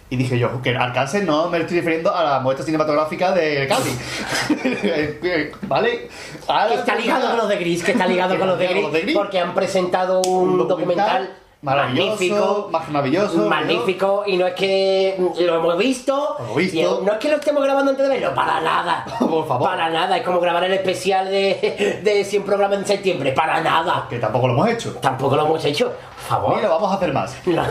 Y 0.09 0.15
dije 0.15 0.39
yo, 0.39 0.61
que 0.61 0.75
Arcángel 0.75 1.25
no 1.25 1.49
me 1.49 1.57
estoy 1.59 1.77
refiriendo 1.77 2.15
a 2.15 2.23
la 2.23 2.39
muestra 2.39 2.65
cinematográfica 2.65 3.33
de 3.33 3.67
Cádiz. 3.67 3.99
¿Vale? 5.63 6.07
Ahora- 6.47 6.67
Que 6.69 6.75
está 6.75 6.95
ligado 6.95 7.27
con 7.29 7.37
los 7.39 7.49
de 7.49 7.55
Gris, 7.57 7.83
que 7.83 7.91
está 7.91 8.07
ligado 8.07 8.37
con 8.39 8.47
los 8.47 8.57
de 8.57 8.67
Gris, 9.01 9.13
porque 9.15 9.39
han 9.39 9.53
presentado 9.53 10.21
un, 10.21 10.65
documental, 10.65 11.33
maravilloso, 11.61 12.69
magnífico, 12.69 12.69
maravilloso, 12.71 13.37
magnífico, 13.49 14.23
y 14.27 14.37
no 14.37 14.47
es 14.47 14.53
que 14.53 15.17
lo 15.39 15.55
hemos 15.57 15.77
visto, 15.77 16.35
Lo 16.39 16.45
hemos 16.45 16.55
visto. 16.55 16.77
y 17.01 17.05
no 17.05 17.11
es 17.11 17.17
que 17.19 17.29
lo 17.29 17.35
estemos 17.35 17.63
grabando 17.65 17.91
antes 17.91 18.07
de 18.07 18.13
verlo, 18.13 18.33
para 18.33 18.61
nada, 18.61 19.05
Por 19.19 19.45
favor. 19.45 19.67
para 19.69 19.89
nada, 19.89 20.15
es 20.17 20.23
como 20.23 20.39
grabar 20.39 20.63
el 20.63 20.73
especial 20.73 21.25
de, 21.29 21.99
de 22.01 22.23
100 22.23 22.43
programas 22.43 22.77
en 22.79 22.85
septiembre, 22.85 23.33
para 23.33 23.59
nada, 23.59 24.05
Que 24.09 24.19
tampoco 24.19 24.47
lo 24.47 24.53
hemos 24.53 24.69
hecho. 24.69 24.91
tampoco 25.01 25.35
lo 25.35 25.45
hemos 25.47 25.65
hecho, 25.65 25.87
por 25.87 26.27
favor. 26.39 26.61
Lo 26.61 26.69
vamos 26.69 26.91
a 26.93 26.95
hacer 26.95 27.11
más. 27.11 27.35
No. 27.45 27.63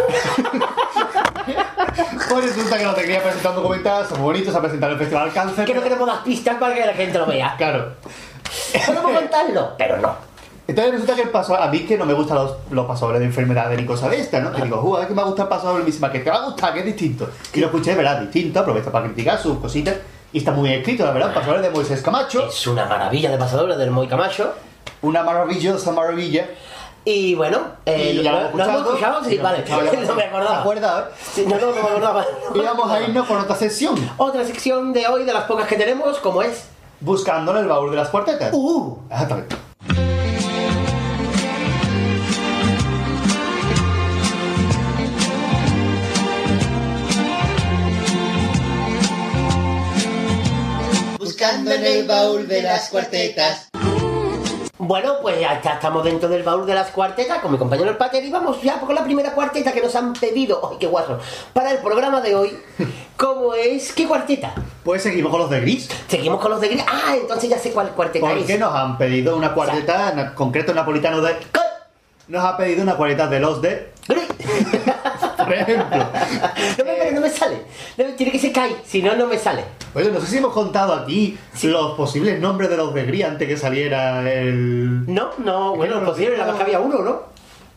Pues 2.29 2.45
resulta 2.45 2.79
que 2.79 2.85
los 2.85 2.97
de 2.97 3.03
Gris 3.03 3.19
ha 3.19 3.23
presentado 3.23 3.57
un 3.57 3.63
documental, 3.63 4.07
son 4.07 4.19
muy 4.19 4.27
bonitos, 4.33 4.55
ha 4.55 4.61
presentado 4.61 4.93
el 4.93 4.99
Festival 4.99 5.33
Cáncer. 5.33 5.65
que 5.65 5.75
no 5.75 5.83
queremos 5.83 6.07
dar 6.07 6.23
pistas 6.23 6.57
para 6.59 6.75
que 6.75 6.85
la 6.87 6.93
gente 6.95 7.19
lo 7.19 7.27
vea. 7.27 7.55
Claro. 7.57 7.93
Podemos 8.87 9.13
contarlo, 9.13 9.71
pero 9.79 9.97
no. 9.99 10.15
Entonces 10.69 10.93
resulta 10.95 11.15
que 11.15 11.23
el 11.23 11.29
paso, 11.31 11.55
a 11.57 11.69
mí 11.69 11.81
que 11.87 11.97
no 11.97 12.05
me 12.05 12.13
gustan 12.13 12.39
los, 12.39 12.57
los 12.71 12.87
pasobles 12.87 13.21
de 13.21 13.27
enfermedades 13.27 13.79
ni 13.79 13.87
cosas 13.87 14.11
de 14.11 14.21
estas, 14.21 14.43
¿no? 14.43 14.53
Que 14.53 14.63
digo, 14.63 14.81
"Uh, 14.83 14.99
es 14.99 15.07
que 15.07 15.15
me 15.15 15.23
gusta 15.23 15.43
el 15.43 15.49
pasoble, 15.49 15.81
me 15.81 15.87
dice, 15.87 16.01
"Ma, 16.01 16.11
que 16.11 16.19
te 16.21 16.29
va 16.31 16.37
a 16.39 16.45
gustar, 16.47 16.73
que 16.75 16.81
es 16.81 16.87
distinto. 16.87 17.31
Y 17.55 17.61
lo 17.61 17.67
escuché, 17.67 17.95
¿verdad? 17.95 18.21
Distinto, 18.21 18.61
aprovecho 18.61 18.91
para 18.91 19.07
criticar 19.07 19.39
sus 19.39 19.59
cositas. 19.59 19.95
Y 20.33 20.39
está 20.39 20.51
muy 20.51 20.69
bien 20.69 20.81
escrito, 20.81 21.07
la 21.07 21.13
verdad, 21.13 21.33
pasoble 21.33 21.63
de 21.63 21.71
Moisés 21.71 22.03
Camacho. 22.03 22.49
Es 22.49 22.67
una 22.67 22.85
maravilla 22.87 23.31
de 23.31 23.39
pasadores 23.39 23.79
del 23.79 23.93
Moy 23.93 24.09
Camacho. 24.09 24.55
Una 25.03 25.23
maravillosa 25.23 25.93
maravilla. 25.93 26.47
Y 27.09 27.37
bueno, 27.37 27.59
eh, 27.87 28.17
Y 28.19 28.23
ya 28.25 28.33
lo 28.33 28.57
¿lo, 28.59 28.65
hemos 28.65 28.85
escuchado. 28.85 29.25
Sí, 29.25 29.39
vale. 29.39 29.65
no 29.69 29.81
me 29.81 30.23
¿Te 30.23 30.25
acordaba. 30.25 30.59
acuerdas? 30.59 31.05
Sí, 31.33 31.47
no, 31.47 31.57
no, 31.57 31.67
no 31.67 31.73
me 31.73 31.81
acordaba. 31.81 32.27
Y 32.55 32.59
vamos 32.59 32.91
a 32.91 33.01
irnos 33.01 33.29
con 33.29 33.39
otra 33.39 33.55
sección. 33.55 33.95
Otra 34.17 34.45
sección 34.45 34.93
de 34.93 35.07
hoy, 35.07 35.23
de 35.23 35.33
las 35.33 35.45
pocas 35.45 35.69
que 35.69 35.77
tenemos, 35.77 36.19
como 36.19 36.43
es... 36.43 36.65
Buscando 36.99 37.53
en 37.53 37.59
el 37.59 37.69
baúl 37.69 37.93
de 37.93 37.97
las 37.99 38.09
cuartetas. 38.09 38.51
¡Uh! 38.53 38.99
Exactamente. 39.09 39.55
Buscando 51.19 51.73
en 51.73 51.85
el 51.85 52.07
baúl 52.07 52.47
de 52.47 52.63
las 52.63 52.89
cuartetas. 52.89 53.66
Bueno, 54.79 55.15
pues 55.23 55.41
ya 55.41 55.55
estamos 55.55 56.05
dentro 56.05 56.29
del 56.29 56.43
baúl 56.43 56.67
de 56.67 56.75
las 56.75 56.91
cuartetas 56.91 57.39
con 57.39 57.51
mi 57.51 57.57
compañero 57.57 57.89
el 57.89 57.97
Pater 57.97 58.23
y 58.23 58.31
vamos 58.31 58.61
ya 58.61 58.79
con 58.79 58.95
la 58.95 59.03
primera 59.03 59.33
cuarteta 59.33 59.73
que 59.73 59.81
nos 59.81 59.95
han 59.97 60.13
pedido, 60.13 60.69
¡ay, 60.71 60.77
qué 60.79 60.87
guaso! 60.87 61.19
Para 61.55 61.71
el 61.71 61.79
programa 61.79 62.21
de 62.21 62.35
hoy, 62.35 62.59
¿cómo 63.17 63.55
es? 63.55 63.93
¿Qué 63.93 64.07
cuarteta? 64.07 64.53
Pues 64.85 65.03
seguimos 65.03 65.31
con 65.31 65.41
los 65.41 65.49
de 65.51 65.61
Gris. 65.63 65.89
Seguimos 66.09 66.41
con 66.43 66.51
los 66.51 66.61
de 66.61 66.69
gris. 66.69 66.85
Ah, 66.87 67.15
entonces 67.19 67.49
ya 67.49 67.59
sé 67.59 67.71
cuál 67.73 67.89
cuarteta 67.93 68.27
Porque 68.27 68.53
es. 68.53 68.61
nos 68.61 68.75
han 68.75 68.99
pedido 68.99 69.35
una 69.35 69.55
cuarteta, 69.55 70.13
en 70.13 70.35
concreto 70.35 70.75
napolitano 70.75 71.23
de... 71.23 71.37
Nos 72.29 72.45
ha 72.45 72.57
pedido 72.59 72.83
una 72.83 72.97
cuarteta 72.97 73.29
de 73.29 73.41
los 73.41 73.63
de... 73.63 73.93
Gris. 74.07 74.27
Por 75.39 75.55
ejemplo. 75.55 75.87
No 76.79 76.85
me, 76.85 77.11
no 77.13 77.21
me 77.23 77.31
sale. 77.31 77.63
No, 77.97 78.05
tiene 78.17 78.33
que 78.33 78.39
ser 78.39 78.53
Kai, 78.53 78.77
si 78.85 79.01
no, 79.01 79.17
no 79.17 79.27
me 79.27 79.39
sale. 79.39 79.65
Oye, 79.97 80.11
no 80.13 80.21
sé 80.21 80.27
si 80.27 80.37
hemos 80.37 80.53
contado 80.53 80.93
aquí 80.93 81.39
los 81.63 81.93
posibles 81.97 82.39
nombres 82.39 82.69
de 82.69 82.77
los 82.77 82.93
de 82.93 83.05
Gris 83.07 83.25
antes 83.25 83.49
que 83.49 83.57
saliera 83.57 84.31
el... 84.31 85.07
No, 85.07 85.31
no, 85.39 85.75
bueno, 85.75 86.01
no, 86.03 86.09
posible, 86.09 86.33
no. 86.33 86.45
la 86.45 86.47
más 86.49 86.57
que 86.57 86.65
había 86.65 86.81
uno, 86.81 86.99
¿no? 86.99 87.23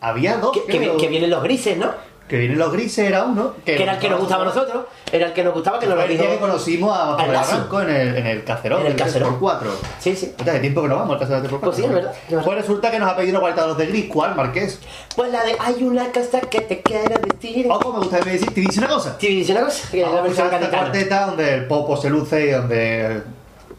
Había 0.02 0.36
dos, 0.36 0.52
Que, 0.52 0.64
que, 0.64 0.76
creo. 0.76 0.98
que 0.98 1.08
vienen 1.08 1.30
los 1.30 1.42
grises, 1.42 1.78
¿no? 1.78 1.90
Que 2.30 2.38
vienen 2.38 2.58
los 2.58 2.72
grises 2.72 3.08
era 3.08 3.24
uno. 3.24 3.54
Que 3.64 3.82
era 3.82 3.94
el 3.94 3.98
que 3.98 4.08
nos 4.08 4.20
gustaba 4.20 4.42
a 4.44 4.46
nosotros. 4.46 4.84
Era 5.10 5.26
el 5.26 5.32
que 5.32 5.42
nos 5.42 5.52
gustaba, 5.52 5.80
que 5.80 5.86
nos 5.86 5.96
lo 5.98 6.06
dijo. 6.06 6.22
que 6.22 6.38
conocimos 6.38 6.96
a 6.96 7.26
Lazo. 7.26 7.50
Barranco 7.56 7.82
en 7.82 7.90
el, 7.90 8.16
en 8.18 8.26
el 8.28 8.44
caserón. 8.44 8.82
En 8.82 8.86
el 8.86 8.96
del 8.96 9.04
caserón. 9.04 9.40
3x4. 9.40 9.66
Sí, 9.98 10.14
sí. 10.14 10.32
Hace 10.38 10.60
tiempo 10.60 10.82
que 10.82 10.88
no 10.88 10.94
vamos 10.94 11.14
al 11.14 11.18
caserón 11.18 11.42
del 11.42 11.50
3x4. 11.50 11.60
Pues 11.60 11.76
sí, 11.76 11.82
es 11.82 11.90
verdad, 11.92 12.14
es 12.14 12.30
verdad. 12.30 12.44
Pues 12.44 12.58
resulta 12.58 12.90
que 12.92 12.98
nos 13.00 13.10
ha 13.10 13.16
pedido 13.16 13.32
una 13.32 13.40
cuarteta 13.40 13.62
de 13.62 13.68
los 13.68 13.78
de 13.78 13.86
Gris. 13.86 14.04
¿Cuál, 14.12 14.36
Marqués? 14.36 14.78
Pues 15.16 15.32
la 15.32 15.42
de 15.42 15.56
hay 15.58 15.82
una 15.82 16.12
casa 16.12 16.40
que 16.42 16.60
te 16.60 16.82
quiere 16.82 17.16
decir. 17.16 17.66
Ojo, 17.68 17.92
me 17.94 17.98
gustaría 17.98 18.32
decir, 18.32 18.54
te 18.54 18.60
dice 18.60 18.78
una 18.78 18.88
cosa. 18.88 19.16
Sí, 19.18 19.26
dice 19.26 19.50
una 19.50 19.62
cosa, 19.62 19.90
que 19.90 20.02
es 20.02 20.12
la 20.12 20.20
versión 20.20 20.50
gaditana. 20.50 20.78
cuarteta 20.78 21.26
donde 21.26 21.54
el 21.54 21.66
popo 21.66 21.96
se 21.96 22.10
luce 22.10 22.46
y 22.46 22.50
donde 22.52 23.22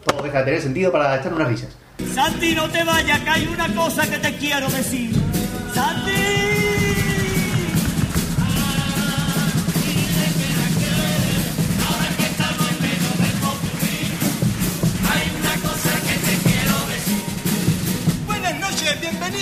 todo 0.05 0.23
deja 0.23 0.39
de 0.39 0.43
tener 0.43 0.61
sentido 0.61 0.91
para 0.91 1.15
echar 1.15 1.33
unas 1.33 1.47
risas. 1.47 1.69
Santi, 2.13 2.53
no 2.53 2.69
te 2.69 2.83
vayas, 2.83 3.21
que 3.21 3.29
hay 3.29 3.47
una 3.47 3.73
cosa 3.73 4.09
que 4.09 4.17
te 4.17 4.35
quiero 4.35 4.67
decir. 4.67 5.11
¡Santi! 5.73 6.60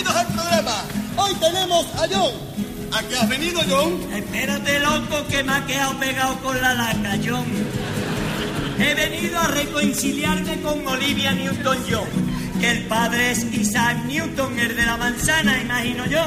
Bienvenidos 0.00 0.16
al 0.16 0.26
programa. 0.34 0.84
Hoy 1.16 1.34
tenemos 1.34 1.86
a 1.94 2.08
John. 2.10 2.32
¿A 2.92 3.02
qué 3.02 3.16
has 3.16 3.28
venido, 3.28 3.60
John? 3.68 4.12
Espérate, 4.14 4.80
loco, 4.80 5.26
que 5.28 5.42
me 5.42 5.52
ha 5.52 5.66
quedado 5.66 5.98
pegado 5.98 6.36
con 6.40 6.60
la 6.60 6.74
laca, 6.74 7.18
John. 7.24 7.44
He 8.78 8.94
venido 8.94 9.38
a 9.38 9.48
reconciliarme 9.48 10.60
con 10.62 10.86
Olivia 10.86 11.32
Newton-John, 11.32 12.06
que 12.60 12.70
el 12.70 12.86
padre 12.86 13.32
es 13.32 13.44
Isaac 13.52 14.04
Newton, 14.06 14.58
el 14.58 14.76
de 14.76 14.86
la 14.86 14.96
manzana, 14.96 15.60
imagino 15.60 16.06
yo. 16.06 16.24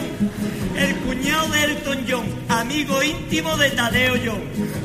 El 0.75 0.95
cuñado 0.97 1.47
de 1.49 1.63
Elton 1.63 2.05
John, 2.07 2.25
amigo 2.49 3.01
íntimo 3.01 3.57
de 3.57 3.71
Tadeo 3.71 4.15
John. 4.23 4.41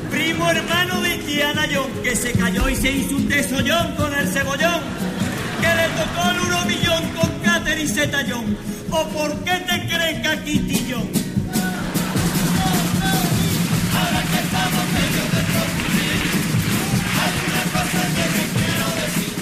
Primo 0.09 0.49
hermano 0.49 1.01
de 1.01 1.15
Indiana 1.15 1.67
John, 1.71 1.91
que 2.03 2.15
se 2.15 2.31
cayó 2.31 2.67
y 2.69 2.75
se 2.75 2.91
hizo 2.91 3.15
un 3.15 3.27
desollón 3.27 3.95
con 3.95 4.13
el 4.13 4.27
cebollón. 4.27 4.81
Que 5.61 5.75
le 5.75 5.87
tocó 5.99 6.29
el 6.31 6.39
uno 6.47 6.65
millón 6.65 7.03
con 7.15 7.29
Catherine 7.39 7.89
Zeta 7.89 8.19
John. 8.29 8.57
¿O 8.91 9.03
por 9.09 9.35
qué 9.43 9.57
te 9.67 9.87
crees 9.87 10.21
que 10.21 10.27
aquí 10.27 10.87
John? 10.89 11.07
Ahora 13.99 14.21
que 14.29 14.39
estamos 14.45 14.85
medio 14.97 15.23
de 15.35 15.41
profundir, 15.51 16.21
hay 17.21 17.35
una 17.49 17.63
cosa 17.75 18.01
que 18.15 18.25
te 18.35 18.43
quiero 18.55 18.87
decir. 19.01 19.33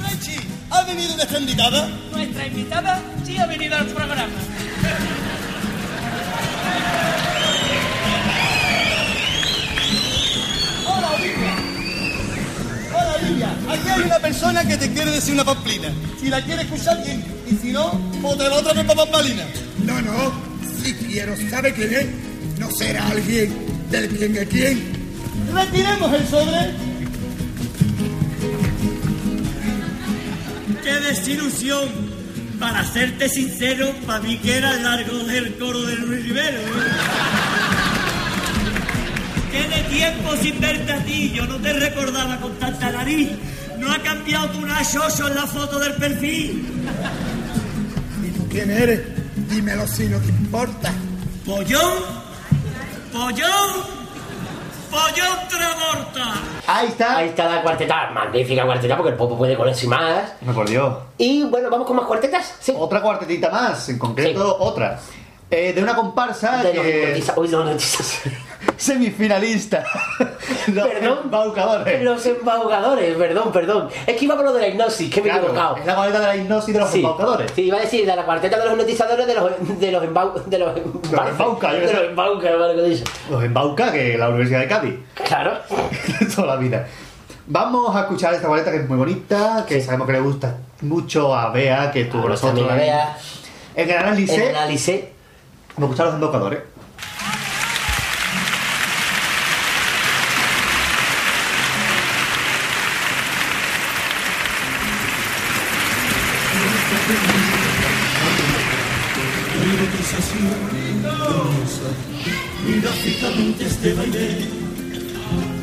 Frechi, 0.00 0.38
¿ha 0.70 0.82
venido 0.82 1.16
nuestra 1.16 1.38
invitada? 1.38 1.88
Nuestra 2.12 2.46
invitada 2.46 3.02
sí 3.24 3.38
ha 3.38 3.46
venido 3.46 3.76
al 3.76 3.86
programa. 3.86 4.32
Persona 14.26 14.66
que 14.66 14.76
te 14.76 14.90
quiere 14.90 15.12
decir 15.12 15.34
una 15.34 15.44
pamplina. 15.44 15.88
Si 16.20 16.28
la 16.28 16.42
quiere 16.42 16.62
escuchar 16.62 17.00
bien, 17.04 17.24
y 17.48 17.54
si 17.62 17.70
no, 17.70 17.92
pues 18.20 18.36
te 18.36 18.48
la 18.48 18.56
otra 18.56 18.72
vez 18.72 18.84
para 18.84 19.06
pamplina. 19.06 19.44
No, 19.84 20.02
no, 20.02 20.32
si 20.82 20.92
quiero 20.94 21.36
saber 21.48 21.72
quién 21.74 21.94
es, 21.94 22.06
no 22.58 22.68
será 22.72 23.06
alguien 23.06 23.54
del 23.88 24.08
bien 24.08 24.32
de 24.32 24.46
quién. 24.48 24.82
Retiremos 25.54 26.12
el 26.12 26.26
sobre. 26.26 26.74
¡Qué 30.82 30.92
desilusión! 31.08 32.16
Para 32.58 32.84
serte 32.84 33.28
sincero, 33.28 33.94
para 34.06 34.20
mí 34.20 34.38
que 34.38 34.56
era 34.56 34.72
el 34.72 34.82
largo 34.82 35.18
del 35.18 35.56
coro 35.56 35.82
de 35.82 35.94
Luis 35.96 36.24
Rivero. 36.24 36.58
¿eh? 36.58 37.36
de 39.68 39.82
tiempo 39.84 40.36
sin 40.42 40.60
verte 40.60 40.92
a 40.92 40.98
ti 41.04 41.32
yo 41.34 41.46
no 41.46 41.56
te 41.56 41.72
recordaba 41.72 42.38
con 42.38 42.58
tanta 42.58 42.90
nariz. 42.90 43.30
No 43.86 43.92
ha 43.92 43.98
cambiado 43.98 44.48
tu 44.48 44.58
una 44.58 44.82
xoxo 44.82 45.28
en 45.28 45.36
la 45.36 45.46
foto 45.46 45.78
del 45.78 45.94
perfil. 45.94 46.66
¿Y 48.24 48.30
tú 48.30 48.48
quién 48.48 48.68
eres? 48.68 49.00
Dímelo 49.48 49.86
si 49.86 50.08
no 50.08 50.18
te 50.18 50.28
importa. 50.28 50.92
¿Pollón? 51.44 51.92
¿Pollón? 53.12 53.70
¡Pollón 54.90 55.48
Travorta! 55.48 56.34
Ahí 56.66 56.88
está. 56.88 57.18
Ahí 57.18 57.28
está 57.28 57.48
la 57.48 57.62
cuarteta, 57.62 58.10
magnífica 58.10 58.64
cuarteta, 58.64 58.96
porque 58.96 59.12
el 59.12 59.16
Popo 59.16 59.38
puede 59.38 59.56
con 59.56 59.68
eso 59.68 59.86
y 59.86 59.88
más. 59.88 60.32
Me 60.40 60.52
por 60.52 60.68
Dios. 60.68 60.92
Y 61.18 61.44
bueno, 61.44 61.70
vamos 61.70 61.86
con 61.86 61.94
más 61.94 62.06
cuartetas. 62.06 62.56
Sí. 62.58 62.74
Otra 62.76 63.00
cuartetita 63.00 63.50
más, 63.50 63.88
en 63.88 64.00
concreto 64.00 64.56
otra. 64.58 64.98
Eh, 65.48 65.72
de 65.72 65.80
una 65.80 65.94
comparsa 65.94 66.56
De 66.64 66.74
los 66.74 66.84
que... 66.84 67.46
los. 67.52 68.20
Semifinalista. 68.76 69.84
Los 70.72 70.88
Perdón. 70.88 71.18
embaucadores. 71.24 72.02
Los 72.02 72.26
embaucadores, 72.26 73.16
perdón, 73.16 73.52
perdón. 73.52 73.88
Es 74.06 74.16
que 74.16 74.24
iba 74.24 74.34
por 74.36 74.44
lo 74.44 74.52
de 74.52 74.60
la 74.60 74.68
hipnosis, 74.68 75.12
que 75.12 75.20
me 75.22 75.28
he 75.30 75.32
equivocado. 75.36 75.76
es 75.76 75.86
la 75.86 75.94
cuarteta 75.94 76.20
de 76.20 76.26
la 76.26 76.36
hipnosis 76.36 76.74
de 76.74 76.80
los 76.80 76.90
Sí. 76.90 76.98
embaucadores. 76.98 77.52
Sí, 77.54 77.62
iba 77.62 77.78
a 77.78 77.80
decir 77.80 78.06
de 78.06 78.16
la 78.16 78.24
cuarteta 78.24 78.56
de 78.58 78.64
los 78.64 78.72
hipnotizadores 78.72 79.26
de 79.26 79.34
los 79.34 79.80
de 79.80 79.92
los 79.92 80.04
embau, 80.04 80.32
de 80.46 80.58
los 80.58 80.76
embauca, 80.76 81.72
yo 81.72 81.80
qué 81.80 81.86
de 81.86 81.92
los 81.92 82.02
embauca, 82.10 82.56
vale, 82.56 82.74
que. 82.74 83.04
Los 83.30 83.44
embauca, 83.44 83.92
que 83.92 84.18
la 84.18 84.28
Universidad 84.28 84.60
de 84.60 84.68
Cádiz. 84.68 84.94
Claro. 85.24 85.52
Toda 86.34 86.46
la 86.48 86.56
vida. 86.56 86.86
Vamos 87.48 87.94
a 87.94 88.00
escuchar 88.00 88.34
esta 88.34 88.48
cuarteta 88.48 88.72
que 88.72 88.78
es 88.78 88.88
muy 88.88 88.98
bonita, 88.98 89.64
que 89.68 89.80
sabemos 89.80 90.06
que 90.06 90.12
le 90.14 90.20
gusta 90.20 90.56
mucho 90.82 91.34
a 91.34 91.50
Bea, 91.50 91.90
que 91.92 92.02
estuvo 92.02 92.22
con 92.22 92.30
nosotros. 92.32 92.68
en- 92.72 92.80
el 93.76 93.96
análisis. 93.98 94.34
En 94.36 94.42
el 94.42 94.56
análisis. 94.56 95.00
A 95.76 95.80
los 95.80 96.14
embaucadores. 96.14 96.60
Mira 112.66 112.90
fijamente 112.90 113.66
este 113.66 113.94
baile 113.94 114.48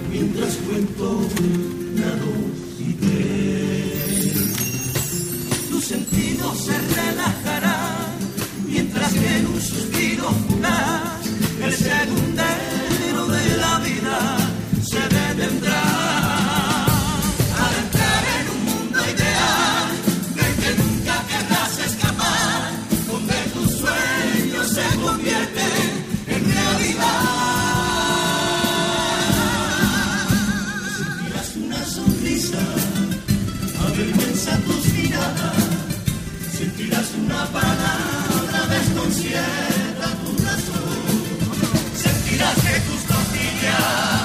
mientras 0.09 0.55
cuento 0.55 1.19
nado 1.95 2.31
y 2.79 2.93
ve. 2.93 3.93
Tus 5.69 5.85
sentidos 5.85 6.65
se 6.65 6.77
relajarán 6.95 8.13
mientras 8.67 9.13
que 9.13 9.37
en 9.37 9.47
un 9.47 9.61
suspiro 9.61 10.29
fugaz 10.47 11.25
el 11.61 11.73
segundero 11.73 12.82
una 37.43 37.51
palabra 37.51 38.67
desconcierta 38.69 40.07
tu 40.23 40.45
razón, 40.45 41.03
sentirás 41.95 42.55
que 42.55 42.79
tus 42.81 43.01
costillas 43.03 44.22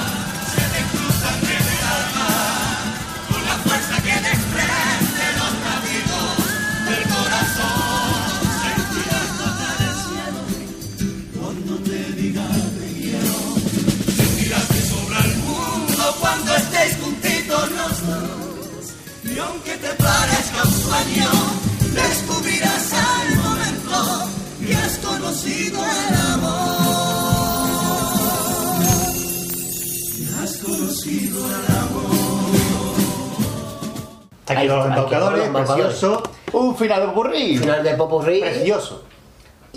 Un 36.53 36.75
final 36.75 37.01
de 37.01 37.07
popurrí. 37.07 37.57
Final 37.57 37.83
de 37.83 37.93
Popurrí. 37.95 38.39
Precioso. 38.39 39.03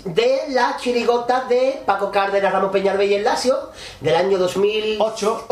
De 0.05 0.41
la 0.49 0.75
chirigota 0.77 1.45
de 1.47 1.81
Paco 1.85 2.11
Cárdenas, 2.11 2.51
Ramos 2.51 2.71
Peñalver 2.71 3.09
y 3.09 3.13
el 3.13 3.23
Lacio, 3.23 3.57
del 4.01 4.15
año 4.15 4.37
2008. 4.37 5.47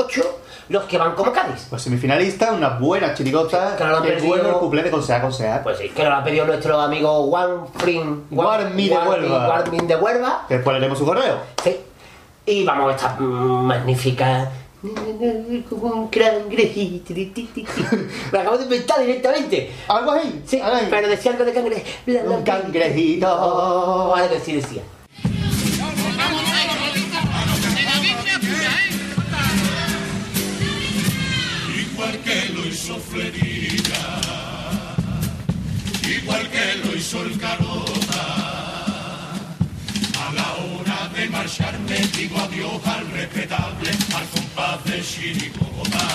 los 0.69 0.84
que 0.86 0.97
van 0.97 1.15
como 1.15 1.31
Cádiz. 1.31 1.67
Pues 1.69 1.81
semifinalista, 1.81 2.51
una 2.51 2.69
buena 2.69 3.13
chirigota. 3.13 3.75
Que 3.77 3.84
no 3.84 4.01
perdido. 4.01 4.27
bueno 4.27 4.49
el 4.49 4.55
cuplé 4.55 4.84
de 4.84 4.91
Consea 4.91 5.21
Consea. 5.21 5.63
Pues 5.63 5.77
sí, 5.77 5.89
que 5.89 6.03
nos 6.03 6.12
lo 6.12 6.17
ha 6.17 6.23
pedido 6.23 6.45
nuestro 6.45 6.79
amigo 6.79 7.27
Juan 7.27 7.67
Frin. 7.75 8.25
Guarmi 8.29 8.89
de 8.89 8.97
Huelva. 8.97 9.45
Guarmin 9.45 9.88
de 9.88 9.95
Huelva. 9.95 10.45
Después 10.49 10.73
leeremos 10.73 10.97
su 10.97 11.05
correo. 11.05 11.38
Sí. 11.63 11.77
Y 12.45 12.65
vamos 12.65 12.91
a 12.91 12.95
esta 12.95 13.15
magnífica. 13.19 14.49
Como 14.82 15.94
un. 15.94 16.12
Me 18.32 18.39
acabo 18.39 18.58
de 18.58 18.63
inventar 18.63 19.00
directamente. 19.00 19.72
¿Algo 19.88 20.12
ahí? 20.12 20.41
Sí, 20.46 20.60
pero 20.89 21.08
decía 21.08 21.32
algo 21.32 21.46
de 21.46 21.54
cangrejo. 21.54 21.84
Un 22.26 22.44
cangrejito. 22.44 24.10
Vale, 24.10 24.30
que 24.30 24.39
sí 24.39 24.54
decía. 24.54 24.82
Igual 31.94 32.17
que 32.24 32.50
lo 32.54 32.65
hizo 32.65 32.98
Flerita, 32.98 34.22
igual 36.10 36.50
que 36.50 36.76
lo 36.84 36.96
hizo 36.98 37.22
el 37.22 37.38
Carota. 37.38 38.24
A 40.20 40.34
la 40.34 40.54
hora 40.56 41.10
de 41.15 41.30
marcharme 41.30 41.98
digo 42.17 42.39
adiós 42.39 42.82
al 42.86 43.08
respetable, 43.12 43.91
compás 44.62 44.84
de 44.86 45.02
Chiricota. 45.02 46.08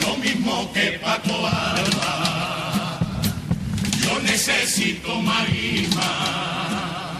Lo 0.00 0.16
mismo 0.16 0.72
que 0.72 0.98
Paco 1.02 1.46
Alba, 1.46 3.00
yo 4.02 4.20
necesito 4.20 5.20
marisma. 5.20 7.18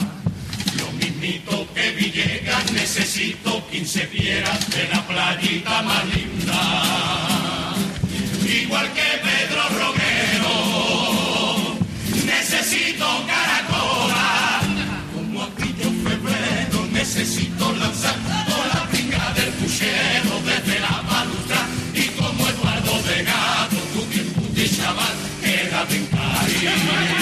Lo 0.78 0.92
mismito 0.92 1.66
que 1.74 1.90
Villegas 1.92 2.72
necesito 2.72 3.66
15 3.70 4.06
fieras 4.06 4.70
de 4.70 4.88
la 4.88 5.06
playita 5.06 5.82
más 5.82 6.04
linda. 6.14 7.74
Igual 8.62 8.92
que 8.92 9.08
Pedro 9.26 9.62
Romero, 9.80 10.54
necesito 12.26 13.06
caracola. 13.26 14.60
Como 15.14 15.42
aquello 15.42 15.90
febrero, 16.04 16.86
necesito 16.92 17.72
lanzar 17.72 18.33
puchero 19.84 20.40
desde 20.44 20.80
la 20.80 21.02
balustra. 21.02 21.68
Y 21.94 22.08
como 22.18 22.48
Eduardo 22.48 23.02
de 23.02 23.24
Gato, 23.24 23.76
tú 23.92 24.06
bien 24.10 24.26
puti 24.32 24.68
chaval, 24.68 25.14
quédate 25.42 25.96
en 25.96 26.06
Cádiz. 26.06 27.13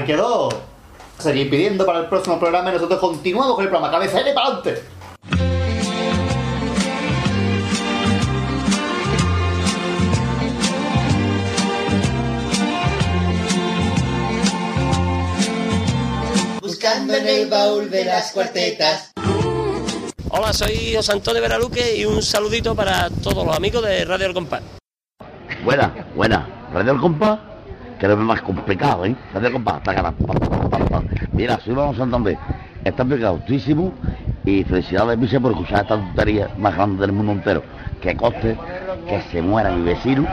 Ahí 0.00 0.06
quedó. 0.06 0.48
Seguir 1.18 1.50
pidiendo 1.50 1.84
para 1.84 1.98
el 1.98 2.06
próximo 2.06 2.38
programa 2.40 2.70
y 2.70 2.72
nosotros 2.72 2.98
continuamos 2.98 3.54
con 3.54 3.64
el 3.64 3.70
programa. 3.70 3.92
Cabeza 3.92 4.20
L 4.20 4.32
para 4.32 4.46
adelante. 4.46 4.82
Buscando 16.62 17.14
en 17.14 17.28
el 17.28 17.50
baúl 17.50 17.90
de 17.90 18.04
las 18.06 18.32
cuartetas. 18.32 19.12
Hola, 20.30 20.54
soy 20.54 20.94
José 20.94 21.12
Antonio 21.12 21.42
Veraluque 21.42 21.96
y 21.96 22.06
un 22.06 22.22
saludito 22.22 22.74
para 22.74 23.10
todos 23.22 23.44
los 23.44 23.54
amigos 23.54 23.84
de 23.84 24.06
Radio 24.06 24.28
El 24.28 24.32
Compás. 24.32 24.62
Buena, 25.62 26.06
buena. 26.14 26.48
Radio 26.72 26.92
El 26.92 27.00
Compás, 27.00 27.38
que 28.00 28.06
es 28.06 28.16
más 28.16 28.40
complicado, 28.40 29.04
¿eh? 29.04 29.14
Radio 29.34 29.48
El 29.48 29.52
Compás, 29.52 29.82
taca, 29.82 30.02
pa, 30.02 30.12
pa, 30.12 30.34
pa, 30.34 30.78
pa. 30.78 31.02
Mira, 31.32 31.60
soy 31.60 31.74
Vamos 31.74 31.98
Santander. 31.98 32.38
Está 32.82 33.04
pegautísimo 33.04 33.92
y 34.46 34.64
felicidades, 34.64 35.20
Vice, 35.20 35.38
por 35.38 35.52
escuchar 35.52 35.82
esta 35.82 35.96
tontería 35.96 36.48
más 36.56 36.74
grande 36.74 37.02
del 37.02 37.12
mundo 37.12 37.32
entero. 37.32 37.62
Que 38.00 38.16
coste 38.16 38.56
que 39.06 39.20
se 39.30 39.42
muera 39.42 39.70
mi 39.70 39.84
vecino, 39.84 40.26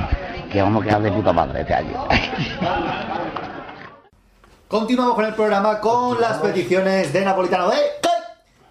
que 0.49 0.62
vamos 0.62 0.82
a 0.82 0.86
quedar 0.86 1.01
de 1.01 1.12
puta 1.12 1.34
madre 1.34 1.60
este 1.62 1.73
año. 1.73 2.08
Continuamos 4.69 5.15
con 5.15 5.25
el 5.25 5.34
programa 5.34 5.82
con 5.82 6.21
las 6.21 6.38
peticiones 6.38 7.12
de 7.12 7.25
Napolitano 7.25 7.69
de... 7.69 7.77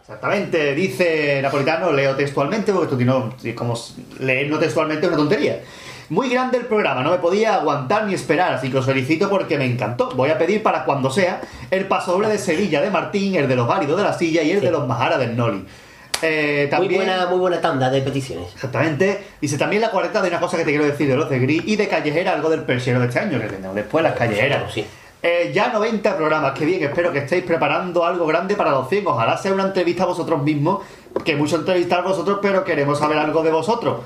Exactamente, 0.00 0.74
dice 0.74 1.40
Napolitano, 1.42 1.92
leo 1.92 2.16
textualmente, 2.16 2.72
porque 2.72 2.94
esto 2.94 3.04
no, 3.04 3.34
como 3.54 3.74
leerlo 4.20 4.58
textualmente 4.58 5.04
es 5.04 5.08
una 5.08 5.18
tontería. 5.18 5.60
Muy 6.08 6.28
grande 6.28 6.58
el 6.58 6.66
programa, 6.66 7.02
no 7.02 7.10
me 7.10 7.18
podía 7.18 7.54
aguantar 7.56 8.04
ni 8.04 8.14
esperar, 8.14 8.54
así 8.54 8.70
que 8.70 8.78
os 8.78 8.86
felicito 8.86 9.28
porque 9.28 9.58
me 9.58 9.64
encantó. 9.64 10.10
Voy 10.14 10.30
a 10.30 10.38
pedir 10.38 10.62
para 10.62 10.84
cuando 10.84 11.10
sea 11.10 11.40
el 11.70 11.86
pasodoble 11.86 12.28
de 12.28 12.38
Sevilla 12.38 12.80
de 12.80 12.90
Martín, 12.90 13.34
el 13.34 13.48
de 13.48 13.56
los 13.56 13.66
válidos 13.66 13.96
de 13.96 14.04
la 14.04 14.12
silla 14.12 14.42
y 14.42 14.52
el 14.52 14.60
de 14.60 14.70
los 14.70 14.86
Majara 14.86 15.18
del 15.18 15.36
Noli. 15.36 15.64
Eh, 16.22 16.62
Muy 16.62 16.70
también, 16.70 17.04
buena, 17.04 17.26
muy 17.26 17.38
buena 17.38 17.60
tanda 17.60 17.90
de 17.90 18.00
peticiones. 18.02 18.52
Exactamente. 18.54 19.24
Dice 19.40 19.58
también 19.58 19.82
la 19.82 19.90
cuarenta 19.90 20.22
de 20.22 20.28
una 20.28 20.38
cosa 20.38 20.56
que 20.56 20.64
te 20.64 20.70
quiero 20.70 20.84
decir 20.84 21.08
de 21.08 21.16
los 21.16 21.28
de 21.28 21.40
Gris 21.40 21.62
y 21.66 21.76
de 21.76 21.88
Callejera, 21.88 22.32
algo 22.32 22.50
del 22.50 22.62
persiano 22.62 23.00
de 23.00 23.06
este 23.06 23.18
año, 23.18 23.40
que 23.40 23.48
tenemos 23.48 23.74
después 23.74 24.02
las 24.02 24.14
callejeras. 24.14 24.72
Eh, 25.22 25.50
ya 25.52 25.72
90 25.72 26.16
programas, 26.16 26.52
qué 26.52 26.64
bien, 26.64 26.84
espero 26.84 27.12
que 27.12 27.18
estéis 27.18 27.42
preparando 27.42 28.04
algo 28.04 28.26
grande 28.26 28.54
para 28.54 28.70
los 28.70 28.88
100. 28.88 29.08
Ojalá 29.08 29.36
sea 29.36 29.52
una 29.52 29.64
entrevista 29.64 30.04
a 30.04 30.06
vosotros 30.06 30.40
mismos, 30.42 30.84
que 31.24 31.34
mucho 31.34 31.56
entrevistar 31.56 31.98
a 31.98 32.02
vosotros, 32.02 32.38
pero 32.40 32.62
queremos 32.64 32.98
saber 32.98 33.18
algo 33.18 33.42
de 33.42 33.50
vosotros. 33.50 34.00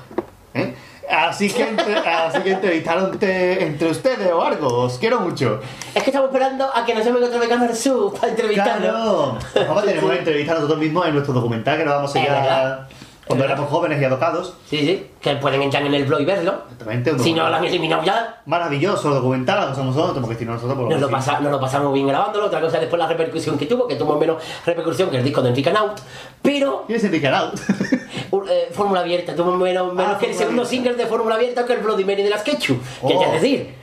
¿eh? 0.55 0.73
Así 1.11 1.49
que, 1.51 1.63
entre, 1.69 1.97
así 1.97 2.41
que 2.41 2.51
entrevistaron 2.51 3.11
entre, 3.21 3.89
ustedes 3.89 4.31
o 4.31 4.41
algo, 4.41 4.67
os 4.83 4.97
quiero 4.97 5.19
mucho. 5.19 5.59
Es 5.93 6.03
que 6.03 6.09
estamos 6.09 6.29
esperando 6.29 6.69
a 6.73 6.85
que 6.85 6.95
nos 6.95 7.03
llamen 7.05 7.23
otra 7.23 7.39
vez 7.39 7.49
Cámara 7.49 7.75
Sur 7.75 8.13
para 8.13 8.29
entrevistarlo. 8.29 8.81
Claro. 8.81 9.37
Vamos 9.67 9.83
a 9.83 9.85
tener 9.85 10.03
una 10.03 10.15
entrevista 10.15 10.51
a 10.53 10.55
nosotros 10.55 10.79
mismos 10.79 11.05
en 11.07 11.13
nuestro 11.13 11.33
documental 11.33 11.77
que 11.77 11.85
lo 11.85 11.91
vamos 11.91 12.15
a 12.15 12.19
enseñar 12.19 12.41
verdad. 12.43 12.87
cuando 13.27 13.45
éramos 13.45 13.69
jóvenes 13.69 14.01
y 14.01 14.05
adocados. 14.05 14.53
Sí, 14.69 14.77
sí, 14.79 15.07
que 15.21 15.35
pueden 15.35 15.61
entrar 15.61 15.83
en 15.83 15.93
el 15.93 16.05
blog 16.05 16.21
y 16.21 16.25
verlo. 16.25 16.61
Exactamente. 16.71 17.19
Si 17.19 17.33
no 17.33 17.49
lo 17.49 17.55
han 17.55 17.65
eliminado 17.65 18.03
ya, 18.03 18.41
Maravilloso 18.45 19.09
documental, 19.09 19.69
lo 19.69 19.75
somos 19.75 19.95
nosotros, 19.95 20.23
porque 20.25 20.39
si 20.39 20.45
no 20.45 20.53
nosotros 20.53 20.77
por 20.77 20.89
nos 20.89 20.99
lo, 21.01 21.09
pasa- 21.09 21.39
nos 21.39 21.51
lo 21.51 21.59
pasamos 21.59 21.93
bien 21.93 22.07
grabándolo. 22.07 22.45
Otra 22.47 22.61
cosa 22.61 22.79
después 22.79 22.99
la 22.99 23.07
repercusión 23.07 23.57
que 23.57 23.65
tuvo, 23.65 23.87
que 23.87 23.95
tuvo 23.95 24.17
menos 24.17 24.41
repercusión 24.65 25.09
que 25.09 25.17
el 25.17 25.23
disco 25.23 25.41
de 25.41 25.49
Enrique 25.49 25.71
Naut. 25.71 25.99
Pero. 26.41 26.83
¿Quién 26.87 26.97
es 26.97 27.03
Enrique 27.03 27.29
Naut? 27.29 27.59
Fórmula 28.73 29.01
Abierta, 29.01 29.35
tuvo 29.35 29.55
menos, 29.57 29.93
menos 29.93 30.15
Ah, 30.15 30.17
que 30.19 30.27
el 30.27 30.33
Fórmula 30.33 30.37
segundo 30.37 30.61
Abierta. 30.63 30.69
single 30.69 30.93
de 31.03 31.05
Fórmula 31.09 31.35
Abierta 31.35 31.65
que 31.65 31.73
el 31.73 31.79
Bloody 31.79 32.05
Mary 32.05 32.23
de 32.23 32.29
las 32.29 32.41
Quechu. 32.43 32.77
Que 33.07 33.13
Oh. 33.13 33.23
es 33.23 33.41
decir, 33.41 33.73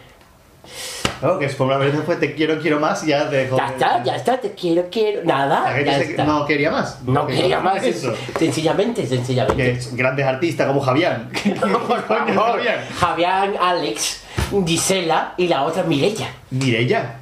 No, 1.21 1.37
que 1.39 1.47
es 1.47 1.59
una 1.59 1.77
vez 1.79 1.93
después 1.93 2.21
te 2.21 2.33
quiero, 2.35 2.61
quiero 2.61 2.79
más 2.79 3.03
y 3.03 3.09
ya 3.09 3.25
dejo. 3.25 3.57
ya 3.57 3.67
está, 3.67 4.03
ya 4.05 4.15
está, 4.17 4.41
te 4.41 4.53
quiero, 4.53 4.85
quiero. 4.91 5.23
Nada, 5.25 5.65
ya 5.85 5.99
se- 5.99 6.11
está. 6.11 6.23
no 6.25 6.47
quería 6.47 6.71
más. 6.71 7.03
No 7.03 7.27
quería 7.27 7.59
más, 7.59 7.83
Eso. 7.83 8.15
sencillamente, 8.39 9.05
sencillamente. 9.05 9.61
Que 9.63 9.71
es 9.73 9.97
grandes 9.97 10.25
artistas 10.27 10.69
como 10.69 10.81
Javián. 10.81 11.29
Por 11.61 12.03
favor, 12.07 12.61
Javián, 13.01 13.55
Alex, 13.61 14.23
Gisela 14.65 15.35
y 15.37 15.49
la 15.49 15.65
otra 15.65 15.83
Mirella. 15.83 16.29
Mirella. 16.51 17.17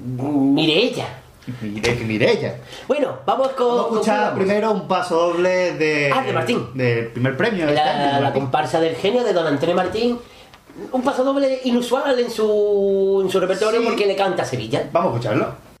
Mirella. 0.00 1.06
Mire, 1.60 1.94
Mirella. 1.96 2.56
Bueno, 2.88 3.18
vamos 3.26 3.48
con. 3.48 3.66
Vamos 3.68 3.84
a 3.84 3.94
escuchar 3.94 4.28
con- 4.30 4.38
primero 4.38 4.72
un 4.72 4.88
paso 4.88 5.14
doble 5.32 5.72
de. 5.74 6.10
Ah, 6.14 6.22
de 6.22 6.32
Martín. 6.32 6.66
Del 6.74 7.08
primer 7.08 7.36
premio. 7.36 7.66
de 7.66 7.74
este 7.74 7.80
año, 7.88 7.98
de 8.00 8.06
La, 8.06 8.12
la 8.14 8.20
Martín. 8.24 8.42
comparsa 8.42 8.80
del 8.80 8.94
genio 8.96 9.22
de 9.24 9.32
Don 9.32 9.46
Antonio 9.46 9.74
Martín. 9.74 10.18
Un 10.90 11.02
paso 11.02 11.22
doble 11.22 11.60
inusual 11.64 12.18
en 12.18 12.30
su, 12.30 13.20
en 13.24 13.30
su 13.30 13.38
repertorio 13.40 13.80
Sí. 13.80 13.86
porque 13.86 14.06
le 14.06 14.16
canta 14.16 14.42
a 14.42 14.46
Sevilla. 14.46 14.88
Vamos 14.92 15.12
a 15.12 15.14
escucharlo. 15.18 15.73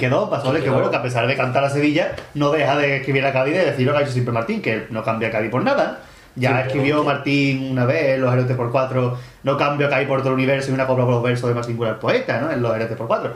Quedó, 0.00 0.28
Pasoble, 0.28 0.58
Ahí 0.58 0.64
que 0.64 0.70
bueno, 0.70 0.90
que 0.90 0.96
a 0.96 1.02
pesar 1.02 1.26
de 1.28 1.36
cantar 1.36 1.62
a 1.62 1.70
Sevilla, 1.70 2.12
no 2.34 2.50
deja 2.50 2.76
de 2.76 2.96
escribir 2.96 3.24
a 3.24 3.32
Cádiz 3.32 3.54
y 3.54 3.58
de 3.58 3.64
decir 3.66 3.86
lo 3.86 3.92
que 3.92 3.98
ha 3.98 4.02
hecho 4.02 4.10
siempre 4.12 4.32
Martín, 4.34 4.60
que 4.60 4.86
no 4.90 5.04
cambia 5.04 5.28
a 5.28 5.30
Cádiz 5.30 5.50
por 5.50 5.62
nada. 5.62 6.00
Ya 6.36 6.48
Simplemente. 6.50 6.66
escribió 6.68 7.04
Martín 7.04 7.70
una 7.72 7.84
vez, 7.84 8.18
Los 8.18 8.32
Héroes 8.32 8.50
por 8.56 8.70
Cuatro, 8.72 9.18
no 9.44 9.56
cambio 9.56 9.86
a 9.86 9.90
Cádiz 9.90 10.08
por 10.08 10.18
otro 10.20 10.34
universo 10.34 10.70
y 10.70 10.74
una 10.74 10.86
copla 10.86 11.04
por 11.04 11.14
los 11.14 11.22
versos 11.22 11.48
de 11.48 11.54
más 11.54 11.66
singular 11.66 11.98
poeta, 12.00 12.40
¿no? 12.40 12.50
En 12.50 12.62
Los 12.62 12.74
Héroes 12.74 12.96
por 12.96 13.06
Cuatro. 13.06 13.34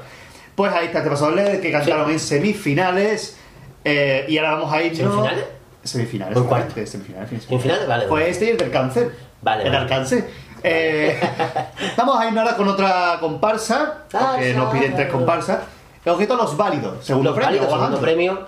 Pues 0.55 0.73
ahí 0.73 0.87
está 0.87 0.99
este 0.99 1.11
Pasoble, 1.11 1.61
que 1.61 1.71
cantaron 1.73 2.11
en 2.11 2.19
semifinales, 2.21 3.37
eh, 3.85 4.25
y 4.29 4.39
ahora 4.39 4.55
vamos 4.55 4.73
a 4.73 4.83
irnos... 4.83 4.99
¿Semifinales? 5.13 5.45
Semifinales, 5.83 6.35
¿Por 6.35 6.45
exactamente, 6.45 6.87
semifinales. 6.87 7.29
¿Semifinales? 7.45 7.89
Vale, 7.89 8.05
Pues 8.07 8.21
vale. 8.23 8.31
este 8.31 8.45
y 8.47 8.49
el 8.51 8.57
del 8.57 8.71
cáncer. 8.71 9.11
Vale, 9.43 9.65
El 9.65 9.69
vale. 9.71 9.83
alcance. 9.83 10.25
Eh, 10.63 11.21
vamos 11.97 12.19
a 12.19 12.27
ir 12.31 12.39
ahora 12.39 12.57
con 12.57 12.69
otra 12.69 13.19
comparsa, 13.21 14.05
porque 14.11 14.55
nos 14.55 14.73
piden 14.73 14.95
tres 14.95 15.09
comparsas. 15.11 15.59
El 16.05 16.13
objeto 16.13 16.37
los 16.37 16.57
válidos, 16.57 17.05
segundo 17.05 17.31
Los 17.31 17.37
premio. 17.39 17.61
válidos, 17.61 17.79
segundo 17.79 18.01
premio 18.01 18.39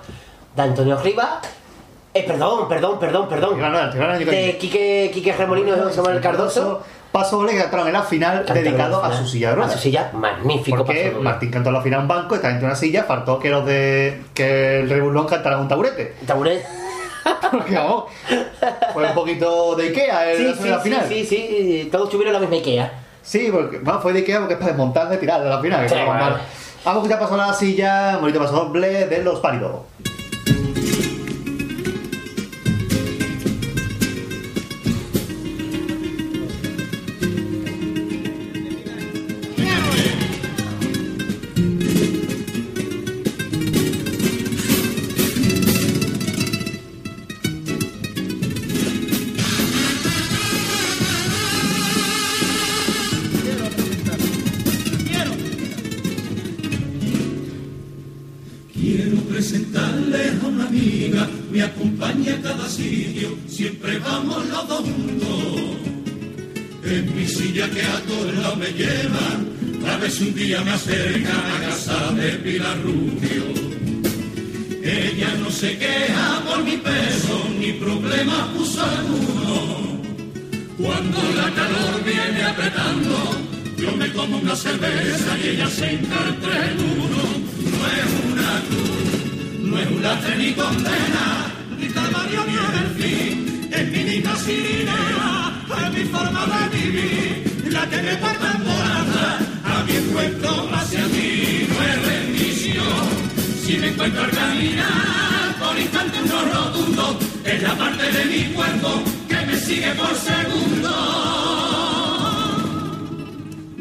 de 0.54 0.62
Antonio 0.62 0.96
Rivas. 0.98 1.28
Eh, 2.12 2.24
perdón, 2.26 2.68
perdón, 2.68 2.98
perdón, 2.98 3.28
perdón. 3.28 3.59
De 4.18 4.57
Quique, 4.59 5.11
Quique 5.12 5.32
Remolino 5.32 5.76
y 5.76 5.80
José 5.80 6.00
Manuel 6.02 6.20
Cardoso. 6.20 6.82
Paso 7.12 7.36
doble 7.38 7.52
que 7.52 7.59
cantaron 7.61 7.86
en 7.86 7.92
la 7.94 8.02
final 8.02 8.38
Cantaron 8.38 8.62
dedicado 8.64 9.00
la 9.00 9.07
a 9.07 9.11
final. 9.11 9.24
su 9.24 9.30
silla 9.32 9.48
de 9.50 9.54
ruedas. 9.54 9.72
A 9.72 9.76
su 9.76 9.82
silla, 9.82 10.11
magnífico 10.12 10.76
Porque 10.78 11.07
paso. 11.11 11.22
Martín 11.22 11.50
cantó 11.50 11.70
en 11.70 11.74
la 11.74 11.80
final 11.80 12.00
un 12.00 12.09
banco, 12.09 12.34
está 12.34 12.48
dentro 12.48 12.66
de 12.66 12.72
una 12.72 12.76
silla, 12.76 13.04
faltó 13.04 13.38
que 13.38 13.48
los 13.48 13.64
de 13.64 14.22
que 14.34 14.80
el 14.80 14.90
Rebulón 14.90 15.26
cantaran 15.26 15.61
un 15.61 15.68
taburete. 15.68 16.14
Taburete. 16.26 16.66
Porque 17.50 17.74
vamos, 17.74 18.04
fue 18.92 19.07
un 19.07 19.14
poquito 19.14 19.74
de 19.76 19.88
Ikea 19.88 20.30
el 20.32 20.36
Sí, 20.38 20.44
de 20.44 20.54
sí, 20.54 20.68
la 20.68 20.76
sí, 20.76 20.82
final. 20.90 21.07
sí, 21.09 21.26
sí, 21.26 21.88
todos 21.90 22.11
tuvieron 22.11 22.34
la 22.34 22.40
misma 22.40 22.57
Ikea. 22.57 22.92
Sí, 23.22 23.48
porque 23.50 23.78
bueno, 23.78 24.00
fue 24.00 24.12
de 24.12 24.20
Ikea 24.20 24.38
porque 24.40 24.54
es 24.54 24.59
para 24.61 24.70
desmontar 24.72 25.09
de 25.09 25.16
tirar 25.16 25.42
de 25.42 25.48
la 25.48 25.61
final. 25.61 25.82
que 25.82 25.88
Sí, 25.88 25.94
Vamos 26.87 27.03
que 27.03 27.09
ya 27.09 27.18
pasó 27.18 27.37
la 27.37 27.53
silla, 27.53 28.16
bonito 28.18 28.39
paso 28.39 28.55
doble 28.55 29.09
de 29.09 29.24
los 29.24 29.41
pálidos. 29.41 29.80
Siempre 63.49 63.99
vamos 63.99 64.47
los 64.49 64.68
dos. 64.68 64.85
En 66.85 67.16
mi 67.16 67.27
silla 67.27 67.68
que 67.70 67.83
a 67.83 68.01
todos 68.03 68.57
me 68.59 68.70
lleva, 68.72 69.27
a 69.91 70.11
si 70.11 70.29
un 70.29 70.35
día 70.35 70.61
me 70.62 70.72
acerca 70.72 71.35
a 71.55 71.61
casa 71.68 72.12
de 72.12 72.31
Pilar 72.45 72.79
Rubio. 72.83 73.45
Ella 74.83 75.35
no 75.41 75.51
se 75.51 75.79
queja 75.79 76.43
por 76.47 76.62
mi 76.62 76.77
peso, 76.77 77.49
ni 77.59 77.72
problema 77.72 78.53
puso 78.53 78.83
alguno. 78.83 79.97
Cuando 80.79 81.18
la 81.35 81.51
calor 81.55 82.05
viene 82.05 82.45
apretando, 82.45 83.16
yo 83.79 83.97
me 83.97 84.12
como 84.12 84.39
una 84.39 84.55
cerveza 84.55 85.39
y 85.43 85.49
ella 85.49 85.68
se 85.68 85.93
encarta 85.93 86.70
en 86.70 86.79
uno. 86.79 87.22
No 87.72 87.81
es 87.99 88.11
una 88.31 88.51
cruz, 88.68 89.62
no 89.62 89.79
es 89.79 89.91
un 89.91 90.03
lastre 90.03 90.37
ni 90.37 90.53
condena, 90.53 91.45
fin. 93.07 93.68
Es 93.72 93.86
mi 93.92 94.02
niña 94.04 94.34
sirinera, 94.36 95.52
es 95.84 95.92
mi 95.96 96.04
forma 96.04 96.46
de 96.46 96.78
vivir, 96.78 97.68
la 97.70 97.88
que 97.90 98.02
me 98.02 98.14
porta 98.16 98.52
en 98.54 98.64
morada, 98.64 99.38
a 99.64 99.84
mi 99.84 99.96
encuentro 99.96 100.68
hacia 100.72 101.04
ti, 101.14 101.66
no 101.68 101.76
es 101.90 102.07
rendición. 102.07 103.04
Si 103.64 103.76
me 103.78 103.88
encuentro 103.88 104.22
al 104.22 104.30
caminar, 104.30 105.57
por 105.59 105.78
instante 105.78 106.16
uno 106.24 106.38
rotundo, 106.54 107.18
es 107.44 107.62
la 107.62 107.74
parte 107.76 108.04
de 108.12 108.24
mi 108.24 108.42
cuerpo 108.54 109.02
que 109.28 109.46
me 109.46 109.57
sigue 109.59 109.90
por 109.94 110.14
segundo. 110.14 110.92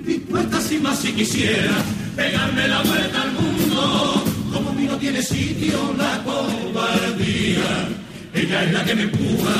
Dispuesta 0.05 0.61
sin 0.61 0.83
más 0.83 0.99
si 0.99 1.13
quisiera 1.13 1.75
pegarme 2.15 2.67
la 2.67 2.81
vuelta 2.81 3.21
al 3.21 3.31
mundo. 3.33 4.23
Como 4.51 4.69
a 4.69 4.73
mí 4.73 4.85
no 4.85 4.97
tiene 4.97 5.21
sitio 5.21 5.93
la 5.97 6.23
cobardía, 6.23 7.89
ella 8.35 8.63
es 8.63 8.73
la 8.73 8.83
que 8.83 8.95
me 8.95 9.03
empuja 9.03 9.55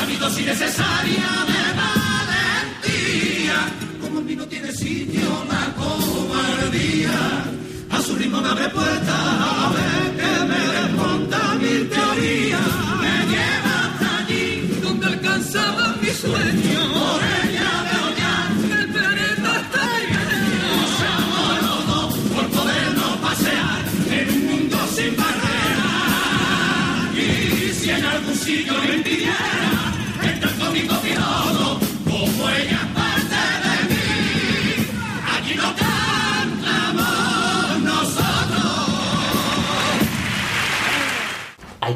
a 0.00 0.06
mi 0.06 0.16
dosis 0.16 0.46
necesaria 0.46 1.28
de 1.50 1.62
valentía. 1.82 3.58
Como 4.00 4.18
a 4.18 4.22
mí 4.22 4.36
no 4.36 4.46
tiene 4.46 4.72
sitio 4.72 5.28
la 5.48 5.74
cobardía, 5.74 7.44
a 7.90 8.02
su 8.02 8.14
ritmo 8.16 8.40
me 8.40 8.48
abre 8.48 8.68
puertas, 8.68 9.10
a 9.10 9.72
ver 9.74 10.16
que 10.18 10.32
me 10.50 10.60
desmonta 10.76 11.54
mil 11.54 11.88
teorías. 11.88 12.60
Me 13.02 13.14
lleva 13.32 13.74
hasta 13.86 14.18
allí 14.18 14.80
donde 14.82 15.06
alcanzaba 15.06 15.96
mi 16.00 16.10
sueño. 16.10 16.65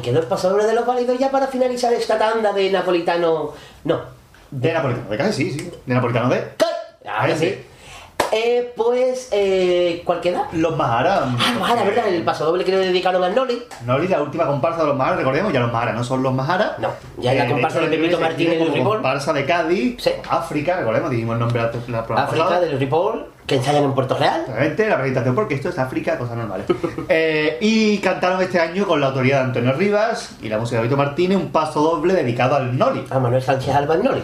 Quedó 0.01 0.19
el 0.19 0.25
pasador 0.25 0.63
de 0.63 0.73
los 0.73 0.85
válidos 0.85 1.17
ya 1.17 1.31
para 1.31 1.47
finalizar 1.47 1.93
esta 1.93 2.17
tanda 2.17 2.53
de 2.53 2.69
napolitano. 2.69 3.51
No. 3.83 4.01
De 4.49 4.73
napolitano, 4.73 5.09
de 5.09 5.17
casi 5.17 5.51
sí, 5.51 5.59
sí. 5.59 5.71
De 5.85 5.93
napolitano 5.93 6.29
de. 6.29 6.43
Ahora 7.07 7.35
sí. 7.35 7.65
Eh, 8.33 8.71
pues, 8.77 9.27
eh, 9.33 10.03
¿cuál 10.05 10.21
queda? 10.21 10.47
Los 10.53 10.77
Mahara. 10.77 11.23
Ah, 11.25 11.55
Mahara, 11.59 11.83
¿verdad? 11.83 12.07
El 12.07 12.23
pasodoble 12.23 12.63
que 12.63 12.71
le 12.71 12.77
dedicaron 12.77 13.21
a 13.25 13.29
Noli. 13.29 13.61
Noli, 13.85 14.07
la 14.07 14.21
última 14.21 14.45
comparsa 14.45 14.81
de 14.81 14.87
los 14.87 14.95
Mahara, 14.95 15.17
recordemos, 15.17 15.51
ya 15.51 15.59
los 15.59 15.71
Mahara 15.71 15.91
no 15.91 16.01
son 16.01 16.23
los 16.23 16.33
Mahara. 16.33 16.75
No, 16.77 16.89
ya 17.17 17.33
es 17.33 17.39
la 17.39 17.45
Eh, 17.45 17.51
comparsa 17.51 17.79
hecho, 17.79 17.89
de 17.89 17.97
Pepito 17.97 18.19
Martínez 18.21 18.59
del 18.59 18.73
Ripoll. 18.73 18.93
Comparsa 18.97 19.33
de 19.33 19.45
Cádiz, 19.45 20.09
África, 20.29 20.77
recordemos, 20.77 21.09
dijimos 21.09 21.33
el 21.33 21.39
nombre 21.39 21.61
de 21.61 21.91
la, 21.91 22.05
la 22.07 22.23
África 22.23 22.61
del 22.61 22.79
Ripoll, 22.79 23.25
que 23.45 23.55
ensayan 23.55 23.83
en 23.83 23.93
Puerto 23.93 24.17
Real. 24.17 24.41
Exactamente, 24.41 24.87
la 24.87 24.97
presentación, 24.97 25.35
porque 25.35 25.55
esto 25.55 25.69
es 25.69 25.79
África, 25.79 26.17
cosas 26.17 26.37
normales. 26.37 26.65
Eh, 27.09 27.57
y 27.61 27.97
cantaron 27.97 28.41
este 28.41 28.59
año 28.59 28.87
con 28.87 29.01
la 29.01 29.07
autoría 29.07 29.37
de 29.37 29.43
Antonio 29.43 29.73
Rivas 29.73 30.37
y 30.41 30.49
la 30.49 30.57
música 30.57 30.77
de 30.77 30.83
Vito 30.83 30.97
Martínez, 30.97 31.37
un 31.37 31.51
paso 31.51 31.81
doble 31.81 32.13
dedicado 32.13 32.55
al 32.55 32.77
Noli. 32.77 33.05
A 33.09 33.19
Manuel 33.19 33.41
Sánchez 33.41 33.75
Alba 33.75 33.97
Noli. 33.97 34.21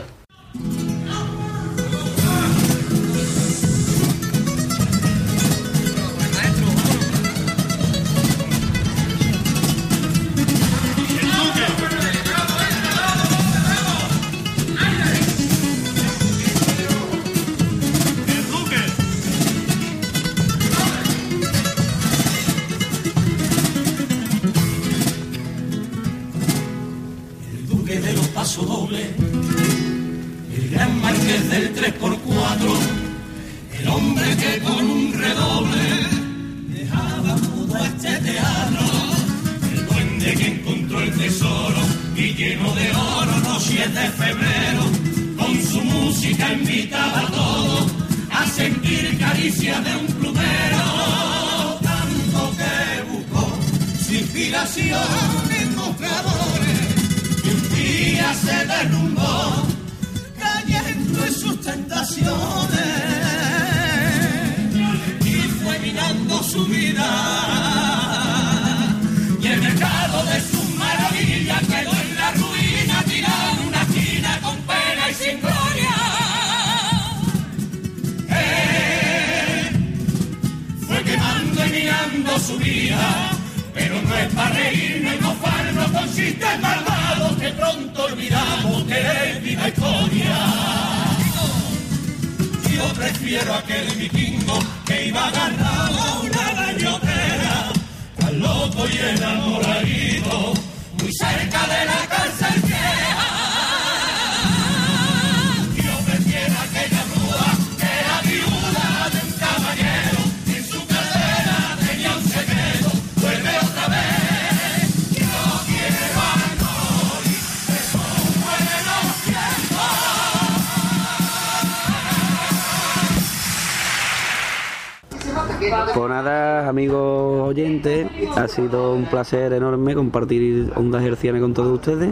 Sido 128.57 128.95
un 128.95 129.05
placer 129.05 129.53
enorme 129.53 129.93
compartir 129.93 130.73
ondas 130.75 131.03
hercianas 131.03 131.41
con 131.41 131.53
todos 131.53 131.73
ustedes 131.73 132.11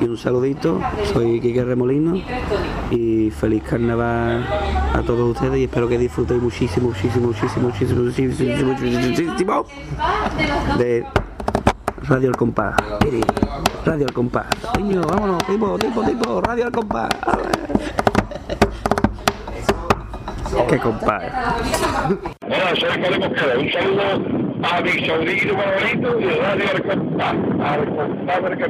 y 0.00 0.04
un 0.04 0.18
saludito, 0.18 0.80
soy 1.12 1.40
Quique 1.40 1.64
Remolino 1.64 2.20
y 2.90 3.30
feliz 3.30 3.62
carnaval 3.62 4.44
a 4.92 5.00
todos 5.06 5.36
ustedes 5.36 5.58
y 5.58 5.64
espero 5.64 5.88
que 5.88 5.96
disfrutéis 5.96 6.42
muchísimo, 6.42 6.88
muchísimo, 6.88 7.28
muchísimo, 7.28 7.68
muchísimo, 7.68 8.02
muchísimo, 8.02 8.72
muchísimo, 8.72 9.66
de 10.76 11.06
Radio 12.02 12.30
El 12.30 12.36
Compás. 12.36 12.74
Radio 13.84 14.06
El 14.06 14.12
Compás. 14.12 14.46
Coño, 14.74 15.02
vámonos, 15.02 15.46
tipo, 15.46 15.78
tipo, 15.78 16.02
tipo, 16.02 16.40
Radio 16.40 16.66
El 16.66 16.72
Compás. 16.72 17.10
Qué 20.68 20.78
compás. 20.80 21.22
Hola, 22.42 22.74
soy 22.74 23.02
Cole 23.02 23.18
Mosquera. 23.18 23.58
Un 23.58 23.72
saludo 23.72 24.35
a 24.62 24.80
mi 24.80 25.06
sobrino 25.06 25.54
favorito 25.56 26.20
y 26.20 26.24
de 26.24 26.36
Radio 26.36 26.64
del 26.72 26.82
carnaval. 26.82 28.66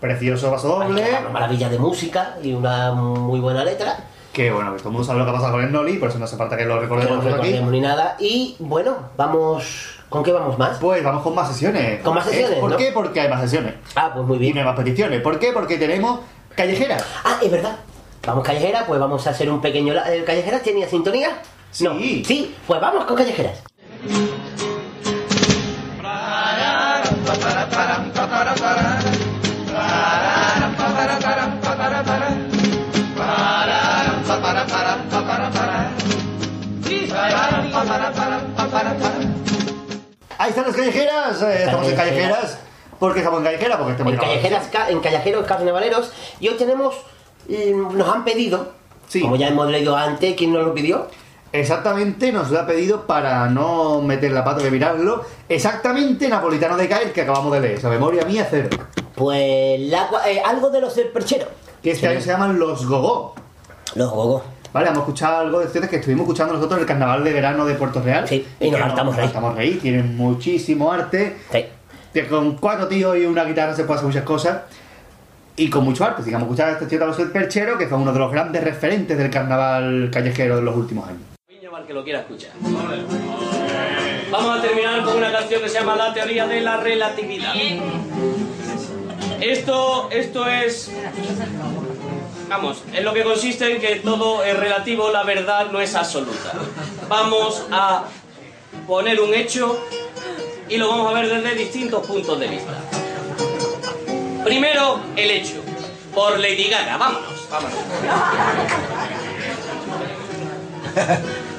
Precioso 0.00 0.50
paso 0.50 0.68
doble. 0.68 1.02
Una 1.20 1.28
maravilla 1.30 1.68
de 1.68 1.78
música 1.78 2.36
y 2.42 2.52
una 2.52 2.92
muy 2.92 3.40
buena 3.40 3.64
letra. 3.64 3.96
Que 4.32 4.50
bueno, 4.50 4.72
que 4.72 4.78
todo 4.78 4.88
el 4.88 4.92
mundo 4.94 5.06
sabe 5.06 5.20
lo 5.20 5.24
que 5.24 5.30
ha 5.30 5.34
pasado 5.34 5.52
con 5.52 5.62
el 5.64 5.72
Noli, 5.72 5.94
por 5.94 6.08
eso 6.08 6.18
no 6.18 6.24
hace 6.24 6.36
falta 6.36 6.56
que 6.56 6.64
lo 6.64 6.70
Que 6.74 6.74
no 6.74 6.80
recordemos 6.82 7.24
nosotros 7.24 7.40
aquí. 7.46 7.60
ni 7.70 7.80
nada. 7.80 8.16
Y 8.18 8.56
bueno, 8.58 8.96
vamos. 9.16 10.00
¿Con 10.08 10.22
qué 10.22 10.32
vamos 10.32 10.58
más? 10.58 10.78
Pues 10.78 11.02
vamos 11.02 11.22
con 11.22 11.34
más 11.34 11.48
sesiones. 11.48 12.02
Con 12.02 12.14
más 12.14 12.24
sesiones, 12.26 12.58
¿Por 12.58 12.70
¿no? 12.72 12.76
qué? 12.76 12.90
Porque 12.92 13.20
hay 13.20 13.28
más 13.28 13.40
sesiones. 13.40 13.74
Ah, 13.96 14.10
pues 14.12 14.26
muy 14.26 14.38
bien. 14.38 14.52
Y 14.52 14.54
no 14.54 14.60
hay 14.60 14.66
más 14.66 14.76
peticiones. 14.76 15.20
¿Por 15.22 15.38
qué? 15.38 15.52
Porque 15.52 15.76
tenemos 15.78 16.20
callejeras. 16.54 17.04
Ah, 17.24 17.38
es 17.42 17.50
verdad. 17.50 17.76
Vamos 18.26 18.44
callejera, 18.44 18.84
pues 18.86 19.00
vamos 19.00 19.26
a 19.26 19.30
hacer 19.30 19.50
un 19.50 19.60
pequeño... 19.60 19.92
la- 19.92 20.12
¿El 20.14 20.24
callejera 20.24 20.60
tenía 20.60 20.88
sintonía? 20.88 21.30
Sí. 21.74 21.84
No. 21.84 21.98
Sí, 21.98 22.54
pues 22.66 22.80
vamos 22.80 23.04
con 23.04 23.16
callejeras. 23.16 23.58
Ahí 40.38 40.50
están 40.50 40.64
las 40.66 40.76
callejeras. 40.76 41.42
eh, 41.42 41.64
estamos 41.64 41.88
en 41.88 41.96
callejeras. 41.96 42.58
¿Por 42.98 43.12
qué 43.12 43.18
estamos 43.20 43.38
en 43.40 43.44
callejeras? 43.44 43.76
Porque 43.78 43.92
estamos 43.92 44.12
En 44.12 44.18
callejeras, 44.20 44.66
ca- 44.68 44.90
en 44.90 45.00
callejeros 45.00 45.46
carnavaleros. 45.46 46.12
Y 46.40 46.48
hoy 46.48 46.54
tenemos... 46.56 46.94
Nos 47.48 48.08
han 48.08 48.24
pedido, 48.24 48.72
como 49.20 49.36
ya 49.36 49.48
hemos 49.48 49.68
leído 49.70 49.96
antes, 49.96 50.34
¿quién 50.36 50.52
nos 50.52 50.64
lo 50.64 50.72
pidió? 50.72 51.08
Exactamente, 51.54 52.32
nos 52.32 52.50
lo 52.50 52.58
ha 52.58 52.66
pedido 52.66 53.06
para 53.06 53.48
no 53.48 54.02
meter 54.02 54.32
la 54.32 54.42
pata 54.42 54.60
de 54.60 54.72
mirarlo. 54.72 55.24
Exactamente 55.48 56.28
Napolitano 56.28 56.76
de 56.76 56.88
Caer 56.88 57.12
que 57.12 57.20
acabamos 57.20 57.52
de 57.52 57.60
leer. 57.60 57.78
Esa 57.78 57.88
memoria 57.88 58.24
mía 58.24 58.44
cero. 58.50 58.70
Pues 59.14 59.80
la 59.82 60.10
eh, 60.26 60.42
algo 60.44 60.70
de 60.70 60.80
los 60.80 60.96
del 60.96 61.10
perchero. 61.10 61.46
Que 61.80 61.92
este 61.92 62.08
año 62.08 62.20
se 62.20 62.26
llaman 62.26 62.58
Los 62.58 62.84
Gogó. 62.84 63.36
Los 63.94 64.10
Gogó. 64.10 64.42
Vale, 64.72 64.88
hemos 64.88 65.02
escuchado 65.02 65.38
algo 65.38 65.60
de 65.60 65.66
ustedes 65.66 65.88
que 65.88 65.96
estuvimos 65.96 66.24
escuchando 66.24 66.54
nosotros 66.54 66.78
en 66.78 66.82
el 66.82 66.88
carnaval 66.88 67.22
de 67.22 67.32
verano 67.32 67.64
de 67.64 67.74
Puerto 67.74 68.02
Real. 68.02 68.26
Sí, 68.26 68.44
y 68.58 68.70
nos 68.72 68.80
hartamos 68.80 69.14
reír. 69.14 69.28
Hartamos 69.28 69.54
reír, 69.54 69.80
tienen 69.80 70.16
muchísimo 70.16 70.90
arte. 70.90 71.36
Sí. 71.52 71.66
Que 72.12 72.26
con 72.26 72.56
cuatro 72.56 72.88
tíos 72.88 73.16
y 73.16 73.26
una 73.26 73.44
guitarra 73.44 73.76
se 73.76 73.84
puede 73.84 73.98
hacer 73.98 74.08
muchas 74.08 74.24
cosas. 74.24 74.62
Y 75.54 75.70
con 75.70 75.84
mucho 75.84 76.04
arte. 76.04 76.24
Digamos, 76.24 76.46
escuchar 76.46 76.70
a 76.70 76.72
este 76.72 76.86
tío 76.86 76.98
Carlos 76.98 77.16
el 77.20 77.30
Perchero, 77.30 77.78
que 77.78 77.86
fue 77.86 77.96
uno 77.96 78.12
de 78.12 78.18
los 78.18 78.32
grandes 78.32 78.64
referentes 78.64 79.16
del 79.16 79.30
carnaval 79.30 80.10
callejero 80.12 80.56
de 80.56 80.62
los 80.62 80.74
últimos 80.74 81.08
años. 81.08 81.33
Para 81.74 81.82
el 81.82 81.88
que 81.88 81.94
lo 81.94 82.04
quiera 82.04 82.20
escuchar. 82.20 82.52
Vamos 84.30 84.58
a 84.58 84.62
terminar 84.62 85.02
con 85.02 85.16
una 85.16 85.32
canción 85.32 85.60
que 85.60 85.68
se 85.68 85.80
llama 85.80 85.96
La 85.96 86.14
teoría 86.14 86.46
de 86.46 86.60
la 86.60 86.76
relatividad. 86.76 87.52
Esto, 89.40 90.08
esto 90.12 90.46
es. 90.46 90.92
Vamos, 92.48 92.84
en 92.92 93.04
lo 93.04 93.12
que 93.12 93.24
consiste 93.24 93.72
en 93.72 93.80
que 93.80 93.96
todo 93.96 94.44
es 94.44 94.56
relativo, 94.56 95.10
la 95.10 95.24
verdad 95.24 95.72
no 95.72 95.80
es 95.80 95.96
absoluta. 95.96 96.52
Vamos 97.08 97.66
a 97.72 98.04
poner 98.86 99.20
un 99.20 99.34
hecho 99.34 99.76
y 100.68 100.76
lo 100.76 100.88
vamos 100.88 101.12
a 101.12 101.20
ver 101.20 101.28
desde 101.28 101.56
distintos 101.56 102.06
puntos 102.06 102.38
de 102.38 102.46
vista. 102.46 102.72
Primero, 104.44 105.00
el 105.16 105.28
hecho. 105.28 105.56
Por 106.14 106.38
Lady 106.38 106.68
Gaga, 106.68 106.98
vámonos, 106.98 107.48
vámonos. 107.50 107.78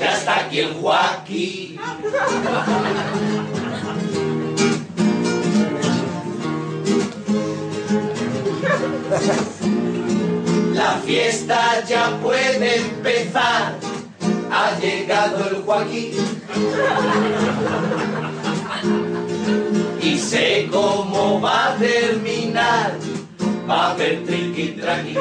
Ya 0.00 0.12
está 0.12 0.40
aquí 0.40 0.60
el 0.60 0.74
Joaquín. 0.74 1.78
La 10.74 10.92
fiesta 11.04 11.84
ya 11.86 12.18
puede 12.22 12.76
empezar. 12.76 13.76
Ha 14.50 14.78
llegado 14.80 15.48
el 15.50 15.62
Joaquín. 15.62 16.14
Sé 20.32 20.66
cómo 20.72 21.42
va 21.42 21.74
a 21.74 21.76
terminar. 21.76 22.96
Va 23.68 23.88
a 23.88 23.90
haber 23.90 24.24
triqui 24.24 24.68
traqui. 24.80 25.14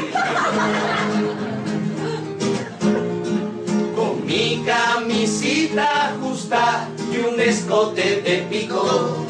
Con 3.94 4.26
mi 4.26 4.64
camisita 4.66 6.16
justa 6.22 6.88
y 7.12 7.18
un 7.28 7.38
escote 7.42 8.22
de 8.22 8.36
pico. 8.50 9.28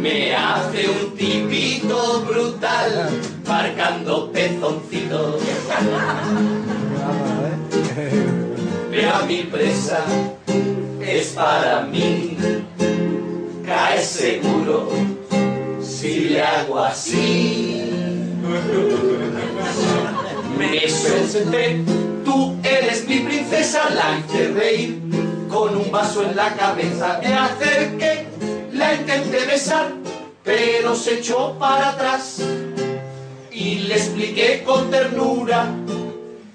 Me 0.00 0.34
hace 0.34 0.88
un 0.88 1.16
tipito 1.16 2.22
brutal, 2.22 3.10
marcando 3.46 4.32
pezoncitos. 4.32 5.40
Veo 8.90 9.14
a 9.14 9.22
mi 9.22 9.42
presa, 9.44 10.04
es 11.18 11.28
para 11.28 11.82
mí. 11.82 12.36
Cae 13.64 14.02
seguro 14.02 14.88
si 15.80 16.30
le 16.30 16.42
hago 16.42 16.78
así. 16.78 17.90
Me 20.58 20.80
presenté, 20.80 21.80
tú 22.24 22.56
eres 22.62 23.06
mi 23.06 23.20
princesa, 23.20 23.90
la 23.90 24.18
hice 24.18 24.52
reír 24.52 25.00
con 25.48 25.76
un 25.76 25.90
vaso 25.90 26.22
en 26.22 26.36
la 26.36 26.54
cabeza. 26.54 27.20
Me 27.22 27.34
acerqué, 27.34 28.26
la 28.72 28.94
intenté 28.94 29.44
besar, 29.46 29.92
pero 30.42 30.94
se 30.94 31.18
echó 31.18 31.56
para 31.58 31.90
atrás. 31.90 32.40
Y 33.50 33.80
le 33.80 33.94
expliqué 33.94 34.62
con 34.64 34.90
ternura 34.90 35.66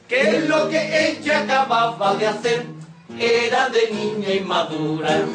que 0.07 0.45
lo 0.47 0.67
que 0.69 1.09
ella 1.09 1.41
acababa 1.41 2.15
de 2.15 2.27
hacer 2.27 2.76
era 3.19 3.69
de 3.69 3.91
niña 3.91 4.33
inmadura. 4.33 5.25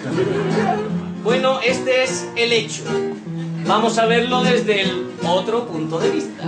Bueno, 1.22 1.60
este 1.60 2.04
es 2.04 2.28
el 2.36 2.52
hecho. 2.52 2.82
Vamos 3.66 3.98
a 3.98 4.06
verlo 4.06 4.42
desde 4.42 4.82
el 4.82 5.10
otro 5.26 5.66
punto 5.66 5.98
de 5.98 6.10
vista. 6.10 6.42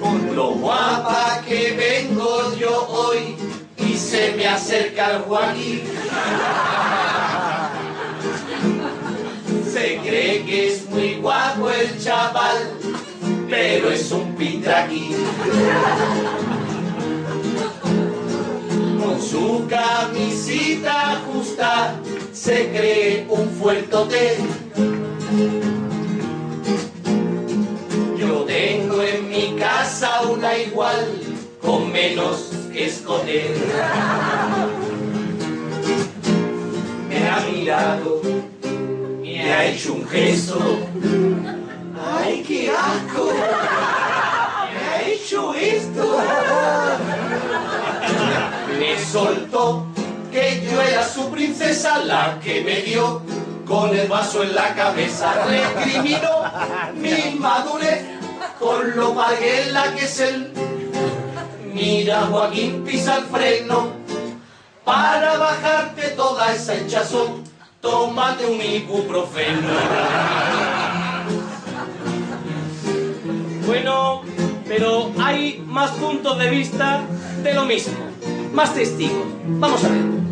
Con 0.00 0.36
lo 0.36 0.50
guapa 0.54 1.42
que 1.46 1.72
vengo 1.72 2.54
yo 2.56 2.86
hoy 2.88 3.36
y 3.78 3.94
se 3.96 4.34
me 4.36 4.46
acerca 4.46 5.16
el 5.16 5.22
Joaquín. 5.22 5.82
Que 10.50 10.66
es 10.66 10.90
muy 10.90 11.14
guapo 11.14 11.70
el 11.70 11.96
chaval, 12.02 12.72
pero 13.48 13.88
es 13.92 14.10
un 14.10 14.34
pitraquín. 14.34 15.14
Con 19.00 19.22
su 19.22 19.64
camisita 19.68 21.22
justa 21.24 21.94
se 22.32 22.68
cree 22.70 23.26
un 23.28 23.48
fuertote. 23.48 24.38
Yo 28.18 28.40
tengo 28.40 29.02
en 29.02 29.28
mi 29.30 29.56
casa 29.56 30.22
una 30.22 30.58
igual 30.58 31.06
con 31.62 31.92
menos 31.92 32.50
escote. 32.74 33.54
Me 37.08 37.28
ha 37.28 37.40
mirado, 37.52 38.20
me 39.50 39.56
ha 39.56 39.66
hecho 39.66 39.94
un 39.94 40.08
gesto. 40.08 40.78
¡Ay, 42.16 42.44
qué 42.46 42.70
asco! 42.70 43.32
Me 44.72 44.80
ha 44.86 45.08
hecho 45.08 45.54
esto. 45.54 46.18
Me 48.78 49.04
soltó 49.04 49.86
que 50.30 50.68
yo 50.70 50.80
era 50.80 51.04
su 51.04 51.28
princesa, 51.30 51.98
la 51.98 52.38
que 52.38 52.62
me 52.62 52.82
dio 52.82 53.22
con 53.66 53.90
el 53.90 54.06
vaso 54.06 54.44
en 54.44 54.54
la 54.54 54.72
cabeza. 54.72 55.44
Recriminó 55.44 56.44
mi 56.94 57.36
madurez 57.36 58.04
con 58.60 58.94
lo 58.94 59.16
la 59.16 59.94
que 59.96 60.04
es 60.04 60.20
él. 60.20 60.52
Mira, 61.74 62.26
Joaquín, 62.30 62.84
pisa 62.84 63.16
el 63.16 63.24
freno 63.24 63.88
para 64.84 65.38
bajarte 65.38 66.10
toda 66.10 66.54
esa 66.54 66.76
hinchazón. 66.76 67.50
Tómate 67.80 68.44
un 68.44 68.60
ibuprofeno. 68.60 69.68
Bueno, 73.66 74.22
pero 74.68 75.10
hay 75.18 75.64
más 75.66 75.92
puntos 75.92 76.38
de 76.38 76.50
vista 76.50 77.02
de 77.42 77.54
lo 77.54 77.64
mismo. 77.64 77.94
Más 78.52 78.74
testigos. 78.74 79.24
Vamos 79.46 79.82
a 79.84 79.88
ver. 79.88 80.29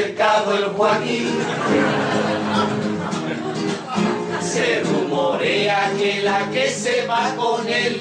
Acercado 0.00 0.54
el 0.54 0.64
Joaquín. 0.64 1.28
Se 4.40 4.82
rumorea 4.82 5.92
que 5.98 6.22
la 6.22 6.50
que 6.50 6.70
se 6.70 7.06
va 7.06 7.34
con 7.36 7.68
él 7.68 8.00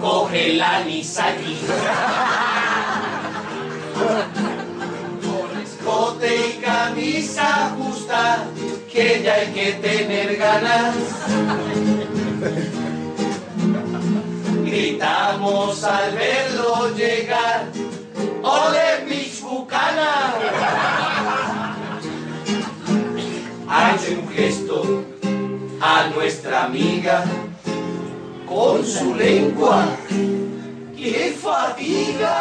coge 0.00 0.54
la 0.54 0.84
Nisaki. 0.84 1.58
Con 5.26 5.60
escote 5.60 6.36
y 6.50 6.52
camisa 6.60 7.74
justa, 7.76 8.44
que 8.92 9.22
ya 9.24 9.34
hay 9.34 9.46
que 9.48 9.72
tener 9.72 10.36
ganas. 10.36 10.94
Gritamos 14.64 15.82
al 15.82 16.12
verlo 16.14 16.94
llegar, 16.94 17.66
gesto 24.38 25.04
a 25.80 26.06
nuestra 26.14 26.66
amiga 26.66 27.24
con 28.46 28.86
su 28.86 29.12
lengua. 29.16 29.84
¡Qué 30.96 31.36
fatiga! 31.42 32.34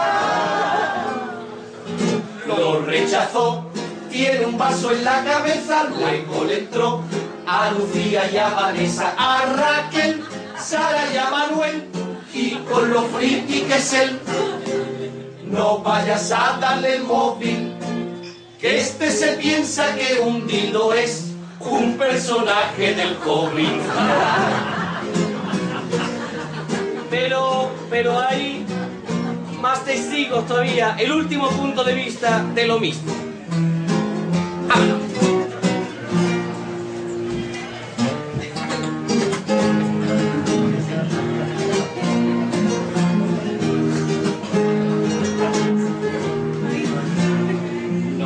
Lo 2.45 2.82
rechazó, 2.82 3.66
tiene 4.12 4.45
un 4.45 4.60
vaso 4.60 4.91
en 4.91 5.04
la 5.04 5.24
cabeza, 5.24 5.86
luego 5.86 6.45
le 6.45 6.60
entró 6.60 7.02
a 7.48 7.72
Lucía 7.72 8.30
y 8.32 8.38
a 8.38 8.50
Vanessa, 8.50 9.16
a 9.18 9.45
Raquel, 9.45 10.22
Sara 10.56 11.12
y 11.12 11.18
a 11.18 11.32
Manuel, 11.32 11.88
y 12.32 12.52
con 12.70 12.93
lo 12.93 13.02
friki 13.06 13.62
que 13.62 13.76
es 13.76 13.93
él. 13.93 14.20
No 15.45 15.80
vayas 15.80 16.32
a 16.32 16.60
darle 16.62 16.98
el 16.98 17.04
móvil, 17.06 17.74
que 18.60 18.82
este 18.82 19.10
se 19.10 19.30
piensa 19.34 19.95
que 19.95 20.20
un 20.20 20.45
dildo 20.45 20.93
es 20.93 21.27
un 21.70 21.97
personaje 21.97 22.93
del 22.93 23.15
cómic. 23.18 23.82
Pero, 27.09 27.72
pero 27.89 28.20
hay 28.20 28.65
más 29.61 29.84
testigos 29.84 30.45
todavía. 30.47 30.95
El 30.97 31.11
último 31.11 31.49
punto 31.49 31.84
de 31.84 31.93
vista 31.93 32.43
de 32.53 32.68
lo 32.68 32.80
mismo. 32.80 33.13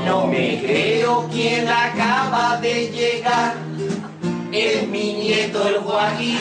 No 0.05 0.27
me 0.27 0.61
creo 0.61 1.29
quién 1.31 1.67
de 2.57 2.89
llegar. 2.89 3.55
Es 4.51 4.87
mi 4.87 5.13
nieto 5.13 5.67
el 5.67 5.77
Joaquín. 5.77 6.39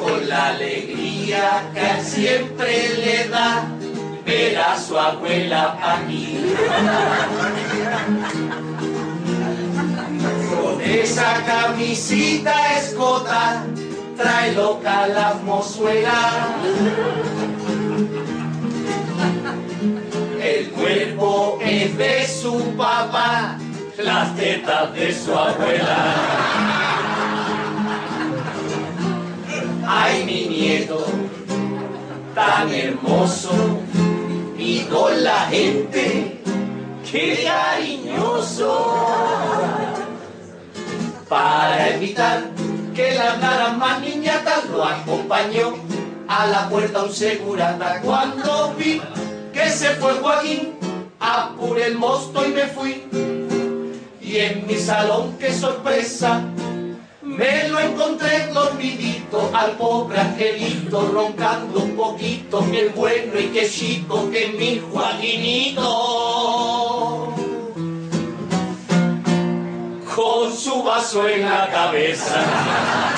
Con 0.00 0.28
la 0.28 0.48
alegría 0.48 1.70
que 1.74 2.02
siempre 2.02 2.96
le 2.96 3.28
da 3.28 3.66
ver 4.24 4.58
a 4.58 4.78
su 4.80 4.98
abuela 4.98 5.76
aquí. 5.82 6.54
Con 10.50 10.80
esa 10.80 11.44
camisita 11.44 12.78
escota 12.78 13.64
trae 14.16 14.52
loca 14.54 15.06
la 15.08 15.34
mozuela. 15.44 16.48
El 20.48 20.70
cuerpo 20.70 21.58
es 21.60 21.98
de 21.98 22.26
su 22.26 22.58
papá, 22.74 23.58
las 23.98 24.34
tetas 24.34 24.94
de 24.94 25.12
su 25.12 25.34
abuela. 25.34 26.14
Ay, 29.86 30.24
mi 30.24 30.46
nieto, 30.46 31.04
tan 32.34 32.72
hermoso 32.72 33.50
y 34.56 34.80
con 34.84 35.22
la 35.22 35.40
gente, 35.50 36.40
qué 37.10 37.44
cariñoso. 37.44 39.04
Para 41.28 41.90
evitar 41.90 42.44
que 42.94 43.12
le 43.12 43.20
hablaran 43.20 43.78
más 43.78 44.00
niñatas, 44.00 44.64
lo 44.70 44.82
acompañó 44.82 45.74
a 46.26 46.46
la 46.46 46.68
puerta 46.70 47.02
un 47.02 47.12
segurata. 47.12 48.00
Cuando 48.02 48.74
vi 48.78 49.02
que 49.58 49.70
se 49.70 49.88
fue 49.96 50.12
Joaquín, 50.14 50.78
apuré 51.18 51.86
el 51.86 51.96
mosto 51.96 52.46
y 52.46 52.50
me 52.50 52.66
fui. 52.68 53.02
Y 54.20 54.36
en 54.36 54.66
mi 54.66 54.76
salón, 54.76 55.36
qué 55.38 55.52
sorpresa, 55.52 56.42
me 57.22 57.68
lo 57.68 57.80
encontré 57.80 58.46
dormidito 58.52 59.50
al 59.52 59.72
pobre 59.72 60.20
angelito, 60.20 61.10
roncando 61.12 61.80
un 61.80 61.96
poquito, 61.96 62.64
qué 62.70 62.92
bueno 62.94 63.40
y 63.40 63.46
qué 63.48 63.68
chico 63.68 64.30
que 64.30 64.48
mi 64.48 64.78
Joaquinito. 64.78 65.82
Con 70.14 70.56
su 70.56 70.82
vaso 70.84 71.28
en 71.28 71.42
la 71.48 71.68
cabeza. 71.70 73.17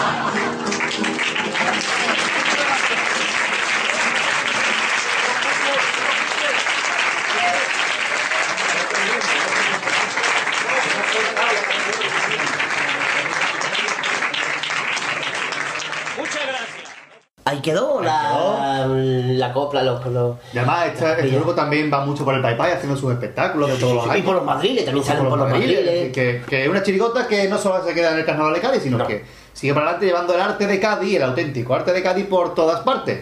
Ahí 17.51 17.61
quedó 17.61 18.01
la, 18.01 18.86
la 18.86 19.53
copla, 19.53 19.82
los... 19.82 20.07
los 20.07 20.36
Y 20.53 20.59
además, 20.59 20.86
este, 20.86 21.11
este 21.11 21.28
grupo 21.36 21.53
también 21.55 21.90
va 21.92 22.05
mucho 22.05 22.24
por 22.24 22.34
el 22.34 22.40
Pai 22.42 22.57
Pai 22.57 22.72
haciendo 22.72 22.96
sus 22.96 23.12
espectáculos 23.12 23.70
de 23.70 23.76
todos 23.76 23.94
los 23.96 24.07
Y 24.07 24.11
años. 24.11 24.24
por 24.24 24.34
los 24.36 24.44
madriles, 24.44 24.84
también 24.84 25.05
salen 25.05 25.28
por 25.28 25.38
los 25.38 25.51
madriles. 25.51 26.12
Que, 26.12 26.42
que 26.48 26.62
es 26.62 26.68
una 26.68 26.82
chirigota 26.82 27.26
que 27.26 27.48
no 27.48 27.59
solo 27.59 27.84
se 27.84 27.92
queda 27.92 28.12
en 28.12 28.18
el 28.20 28.24
carnaval 28.24 28.55
de 28.55 28.61
Cádiz, 28.61 28.82
sino 28.84 29.05
que 29.07 29.24
sigue 29.53 29.74
para 29.74 29.86
adelante 29.86 30.07
llevando 30.07 30.34
el 30.34 30.40
arte 30.40 30.66
de 30.66 30.78
Cádiz, 30.80 31.16
el 31.16 31.22
auténtico 31.24 31.74
arte 31.74 31.92
de 31.92 32.03
Cádiz 32.03 32.26
por 32.26 32.55
todas 32.55 32.80
partes. 32.82 33.20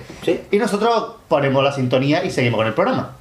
Y 0.51 0.59
nosotros 0.59 1.13
ponemos 1.27 1.65
la 1.65 1.73
sintonía 1.73 2.23
y 2.23 2.31
seguimos 2.31 2.59
con 2.59 2.67
el 2.67 2.75
programa. 2.75 3.13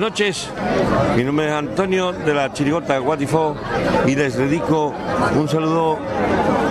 Buenas 0.00 0.12
noches. 0.12 0.48
Mi 1.14 1.24
nombre 1.24 1.46
es 1.46 1.52
Antonio 1.52 2.12
de 2.12 2.32
la 2.32 2.50
Chirigota 2.54 2.96
Guatifó 2.98 3.54
y 4.06 4.14
les 4.14 4.34
dedico 4.34 4.94
un 5.36 5.46
saludo 5.46 5.98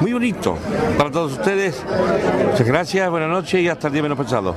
muy 0.02 0.14
bonito 0.14 0.58
para 0.98 1.12
todos 1.12 1.34
ustedes. 1.34 1.76
Muchas 2.50 2.66
gracias, 2.66 3.08
buenas 3.08 3.30
noches 3.30 3.62
y 3.62 3.68
hasta 3.68 3.88
el 3.88 3.94
día 3.94 4.02
menos 4.02 4.18
pensado. 4.18 4.56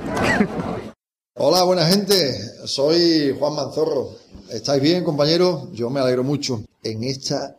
Hola, 1.35 1.65
buena 1.65 1.85
gente. 1.87 2.35
Soy 2.65 3.37
Juan 3.39 3.57
Manzorro. 3.57 4.13
¿Estáis 4.49 4.81
bien, 4.81 5.05
compañeros? 5.05 5.69
Yo 5.73 5.91
me 5.91 6.01
alegro 6.01 6.25
mucho. 6.25 6.63
En 6.83 7.05
esta 7.05 7.57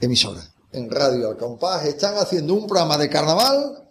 emisora, 0.00 0.42
en 0.72 0.90
Radio 0.90 1.30
Al 1.30 1.38
Compás, 1.38 1.86
están 1.86 2.16
haciendo 2.16 2.52
un 2.52 2.66
programa 2.66 2.98
de 2.98 3.08
carnaval 3.08 3.88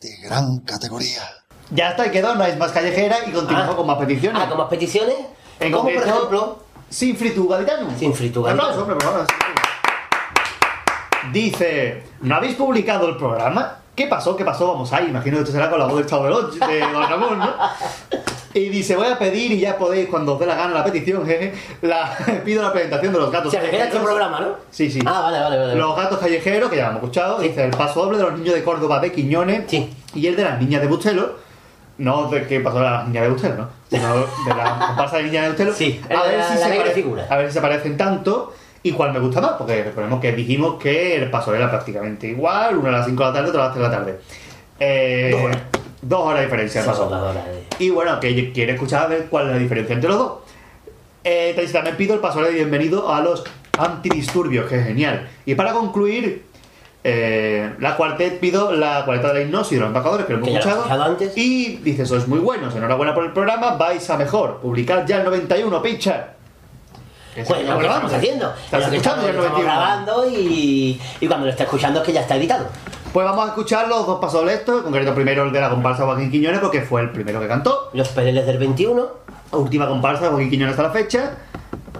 de 0.00 0.16
gran 0.18 0.60
categoría. 0.60 1.22
Ya 1.70 1.90
está, 1.90 2.06
y 2.06 2.10
quedó, 2.10 2.34
no 2.34 2.44
es 2.44 2.56
más 2.56 2.72
callejera 2.72 3.16
y 3.26 3.32
continuamos 3.32 3.74
con 3.74 3.86
más 3.86 3.98
peticiones. 3.98 4.40
Ah, 4.42 4.48
con 4.48 4.58
más 4.58 4.68
peticiones. 4.68 5.16
En 5.58 5.72
Como 5.72 5.84
por 5.84 5.92
ejemplo, 5.92 6.58
Sin 6.88 7.16
Fritu 7.16 7.48
Gaditano. 7.48 7.88
Sin 7.98 8.14
Fritu 8.14 8.42
Gaditano. 8.42 8.80
hombre, 8.80 8.94
por 8.94 9.02
favor. 9.02 9.26
Dice, 11.32 12.04
¿no 12.20 12.36
habéis 12.36 12.54
publicado 12.54 13.08
el 13.08 13.16
programa? 13.16 13.78
¿Qué 13.96 14.06
pasó? 14.06 14.36
¿Qué 14.36 14.44
pasó? 14.44 14.68
Vamos 14.68 14.92
ahí, 14.92 15.06
imagino 15.08 15.36
que 15.36 15.42
esto 15.42 15.52
será 15.52 15.70
con 15.70 15.78
la 15.78 15.86
voz 15.86 15.96
del 15.96 16.06
Chavo 16.06 16.24
de 16.24 16.80
Don 16.80 17.08
Ramón, 17.08 17.38
¿no? 17.38 17.54
Y 18.52 18.68
dice, 18.68 18.94
voy 18.94 19.08
a 19.08 19.18
pedir 19.18 19.52
y 19.52 19.58
ya 19.58 19.76
podéis, 19.76 20.08
cuando 20.08 20.34
os 20.34 20.40
dé 20.40 20.46
la 20.46 20.54
gana 20.54 20.72
la 20.72 20.84
petición, 20.84 21.26
jeje, 21.26 21.52
la, 21.82 22.16
pido 22.44 22.62
la 22.62 22.72
presentación 22.72 23.12
de 23.12 23.18
los 23.18 23.30
gatos 23.30 23.50
Se 23.52 23.60
refiere 23.60 23.84
a 23.84 23.86
este 23.88 23.98
programa, 23.98 24.40
¿no? 24.40 24.48
Sí, 24.70 24.90
sí. 24.90 25.00
Ah, 25.04 25.20
vale, 25.22 25.40
vale, 25.40 25.58
vale. 25.58 25.74
Los 25.74 25.96
gatos 25.96 26.18
callejeros, 26.18 26.70
que 26.70 26.76
ya 26.76 26.84
hemos 26.84 26.96
escuchado, 26.96 27.38
dice 27.40 27.64
el 27.64 27.72
paso 27.72 28.04
doble 28.04 28.18
de 28.18 28.24
los 28.24 28.32
niños 28.38 28.54
de 28.54 28.62
Córdoba 28.62 29.00
de 29.00 29.12
Quiñones 29.12 29.70
y 29.72 30.26
el 30.26 30.36
de 30.36 30.44
las 30.44 30.60
niñas 30.60 30.80
de 30.80 30.88
Bustelo. 30.88 31.45
No 31.98 32.28
de 32.28 32.46
qué 32.46 32.60
pasó 32.60 32.78
de 32.78 32.84
las 32.84 33.06
niñas 33.06 33.22
de 33.24 33.28
Bustelo, 33.30 33.54
¿no? 33.56 33.68
Sino 33.88 34.16
de 34.16 34.54
la 34.54 34.84
comparsa 34.86 35.16
de 35.18 35.22
niñas 35.24 35.42
de 35.44 35.48
Bustelo. 35.50 35.72
Sí, 35.76 36.00
a 36.04 36.22
ver, 36.22 36.38
la- 36.38 36.48
si 36.48 36.58
la 36.60 36.68
se 36.68 36.76
pare- 36.76 36.90
figura. 36.90 37.26
a 37.30 37.36
ver 37.36 37.48
si 37.48 37.54
se 37.54 37.60
parecen 37.60 37.96
tanto 37.96 38.52
y 38.82 38.92
cuál 38.92 39.12
me 39.12 39.18
gusta 39.18 39.40
más, 39.40 39.52
porque 39.52 39.82
recordemos 39.82 40.20
que 40.20 40.32
dijimos 40.32 40.76
que 40.80 41.16
el 41.16 41.30
paso 41.30 41.54
era 41.54 41.68
prácticamente 41.70 42.26
igual, 42.28 42.76
una 42.76 42.90
a 42.90 42.92
las 42.92 43.06
5 43.06 43.22
de 43.24 43.28
la 43.28 43.34
tarde, 43.34 43.48
otra 43.48 43.62
a 43.62 43.64
las 43.66 43.74
3 43.74 43.82
de 43.84 43.88
la 43.90 43.96
tarde. 43.98 44.18
Eh, 44.78 45.30
Dos 45.32 45.40
horas. 45.42 45.58
Dos 46.02 46.20
horas 46.20 46.38
de 46.40 46.44
diferencia 46.44 46.80
el 46.82 46.86
paso. 46.86 47.08
dos 47.08 47.20
horas 47.30 47.42
Y 47.80 47.90
bueno, 47.90 48.20
que 48.20 48.52
quiere 48.52 48.74
escuchar 48.74 49.04
a 49.04 49.06
ver 49.08 49.26
cuál 49.28 49.46
es 49.46 49.52
la 49.52 49.58
diferencia 49.58 49.94
entre 49.94 50.08
los 50.10 50.18
dos. 50.18 50.32
Eh, 51.24 51.68
también 51.72 51.96
pido 51.96 52.14
el 52.14 52.20
paso 52.20 52.40
de 52.42 52.50
bienvenido 52.52 53.12
a 53.12 53.20
los 53.20 53.42
antidisturbios, 53.76 54.66
que 54.68 54.78
es 54.78 54.86
genial. 54.86 55.28
Y 55.44 55.54
para 55.54 55.72
concluir, 55.72 56.45
eh, 57.08 57.72
la 57.78 57.96
cuartet 57.96 58.40
pido 58.40 58.72
la 58.72 59.04
cuarteta 59.04 59.28
de 59.32 59.34
la 59.34 59.40
hipnosis 59.42 59.72
de 59.72 59.78
los 59.78 59.86
embajadores, 59.86 60.26
que 60.26 60.32
lo 60.32 60.38
hemos 60.40 60.50
lo 60.50 60.58
escuchado. 60.58 61.02
antes. 61.04 61.32
Y 61.38 61.76
dice, 61.76 62.04
sois 62.04 62.26
muy 62.26 62.40
buenos, 62.40 62.74
enhorabuena 62.74 63.14
por 63.14 63.24
el 63.24 63.32
programa, 63.32 63.76
vais 63.76 64.10
a 64.10 64.16
mejor. 64.16 64.58
Publicad 64.58 65.06
ya 65.06 65.18
el 65.18 65.24
91, 65.24 65.82
pincha. 65.82 66.30
Bueno, 67.36 67.44
¿qué 67.46 67.62
grabando. 67.64 67.84
estamos 67.84 68.12
haciendo? 68.14 68.54
Estás 68.64 68.80
Lo 68.80 68.86
escuchando 68.92 69.22
ya 69.22 69.28
el 69.28 69.36
estamos 69.36 69.58
91. 69.60 69.62
grabando 69.62 70.30
y, 70.30 71.00
y 71.20 71.26
cuando 71.28 71.46
lo 71.46 71.52
está 71.52 71.62
escuchando 71.62 72.00
es 72.00 72.06
que 72.06 72.12
ya 72.12 72.22
está 72.22 72.34
editado. 72.34 72.66
Pues 73.12 73.24
vamos 73.24 73.44
a 73.44 73.48
escuchar 73.50 73.86
los 73.88 74.04
dos 74.04 74.18
pasos 74.20 74.50
estos, 74.50 74.78
en 74.78 74.82
concreto 74.82 75.14
primero 75.14 75.44
el 75.44 75.52
de 75.52 75.60
la 75.60 75.70
comparsa 75.70 76.04
Joaquín 76.06 76.30
Quiñones, 76.30 76.58
porque 76.58 76.82
fue 76.82 77.02
el 77.02 77.10
primero 77.10 77.40
que 77.40 77.46
cantó. 77.46 77.90
Los 77.92 78.08
Pereles 78.08 78.46
del 78.46 78.58
21. 78.58 79.06
Última 79.52 79.86
comparsa 79.86 80.24
de 80.24 80.30
Joaquín 80.30 80.50
Quiñones 80.50 80.72
hasta 80.72 80.82
la 80.82 80.90
fecha. 80.90 81.36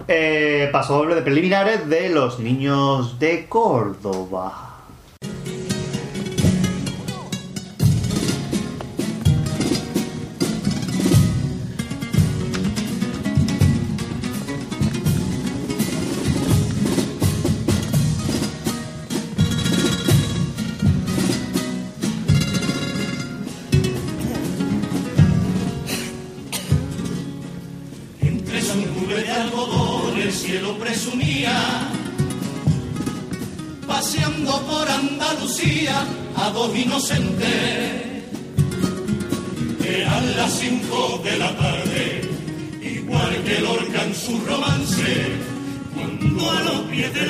Eh, 0.09 0.69
paso 0.73 0.95
doble 0.99 1.15
de 1.15 1.23
preliminares 1.23 1.89
de 1.89 2.09
los 2.09 2.41
niños 2.41 3.19
de 3.21 3.49
Córdoba. 3.49 4.76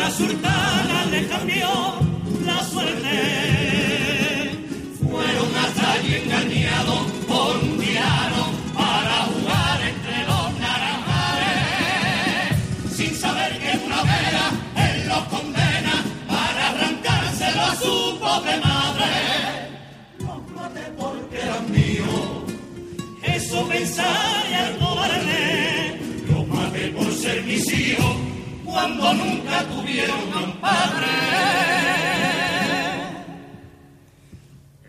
Los 0.07 0.46
tuvieron 29.65 30.33
a 30.35 30.39
un 30.45 30.53
padre. 30.61 31.07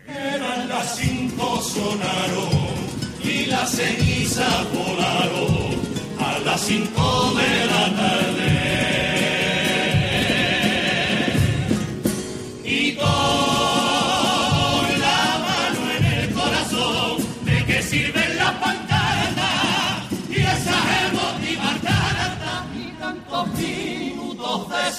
Eran 0.06 0.68
las 0.68 0.96
cinco 0.96 1.60
sonaron 1.62 2.50
y 3.22 3.46
las 3.46 3.70
cenizas 3.70 4.72
volaron 4.72 5.78
a 6.20 6.38
las 6.44 6.60
cinco 6.60 7.32
de 7.34 7.66
la 7.66 7.96
tarde. 7.96 8.27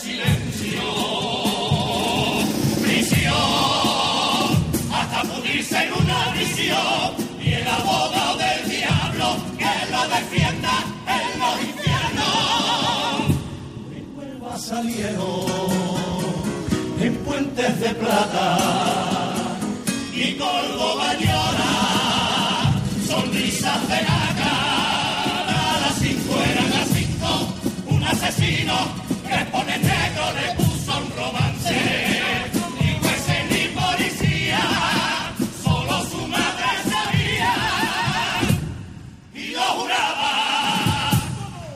Silencio? 0.02 0.82
Prisión 2.82 3.34
hasta 4.94 5.22
pudrirse 5.24 5.84
en 5.84 5.94
una 5.94 6.32
visión 6.32 7.16
y 7.44 7.54
el 7.54 7.68
abogado 7.68 8.38
del 8.38 8.70
diablo 8.70 9.38
que 9.58 9.74
lo 9.92 10.02
defienda 10.16 10.74
en 11.18 11.40
los 11.40 11.56
infiernos. 11.70 13.20
Mi 13.90 14.00
Huelva 14.16 14.58
salieron 14.58 15.46
en 17.02 17.16
puentes 17.26 17.80
de 17.80 17.90
plata 17.90 18.58
y 20.14 20.34
Córdoba 20.36 21.14
llora, 21.16 21.74
sonrisas 23.08 23.82
de 23.90 24.00
gaga. 24.10 24.54
A 25.48 25.80
las 25.82 25.96
cinco 26.00 26.34
eran 26.52 26.70
las 26.72 26.88
cinco, 26.90 27.30
un 27.88 28.04
asesino 28.04 29.09
que 29.40 29.46
pone 29.52 29.78
negro 29.78 30.24
le 30.38 30.48
puso 30.56 30.92
un 30.98 31.08
romance. 31.16 31.78
Ni 32.80 32.90
jueces 33.00 33.44
ni 33.52 33.64
policía, 33.80 34.60
solo 35.64 35.96
su 36.12 36.28
madre 36.28 36.70
sabía 36.92 37.54
y 39.34 39.52
lo 39.52 39.62
juraba 39.62 41.12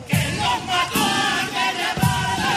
que 0.09 0.21
los 0.39 0.57
mató 0.67 1.03
al 1.29 1.47
Guevara. 1.77 2.53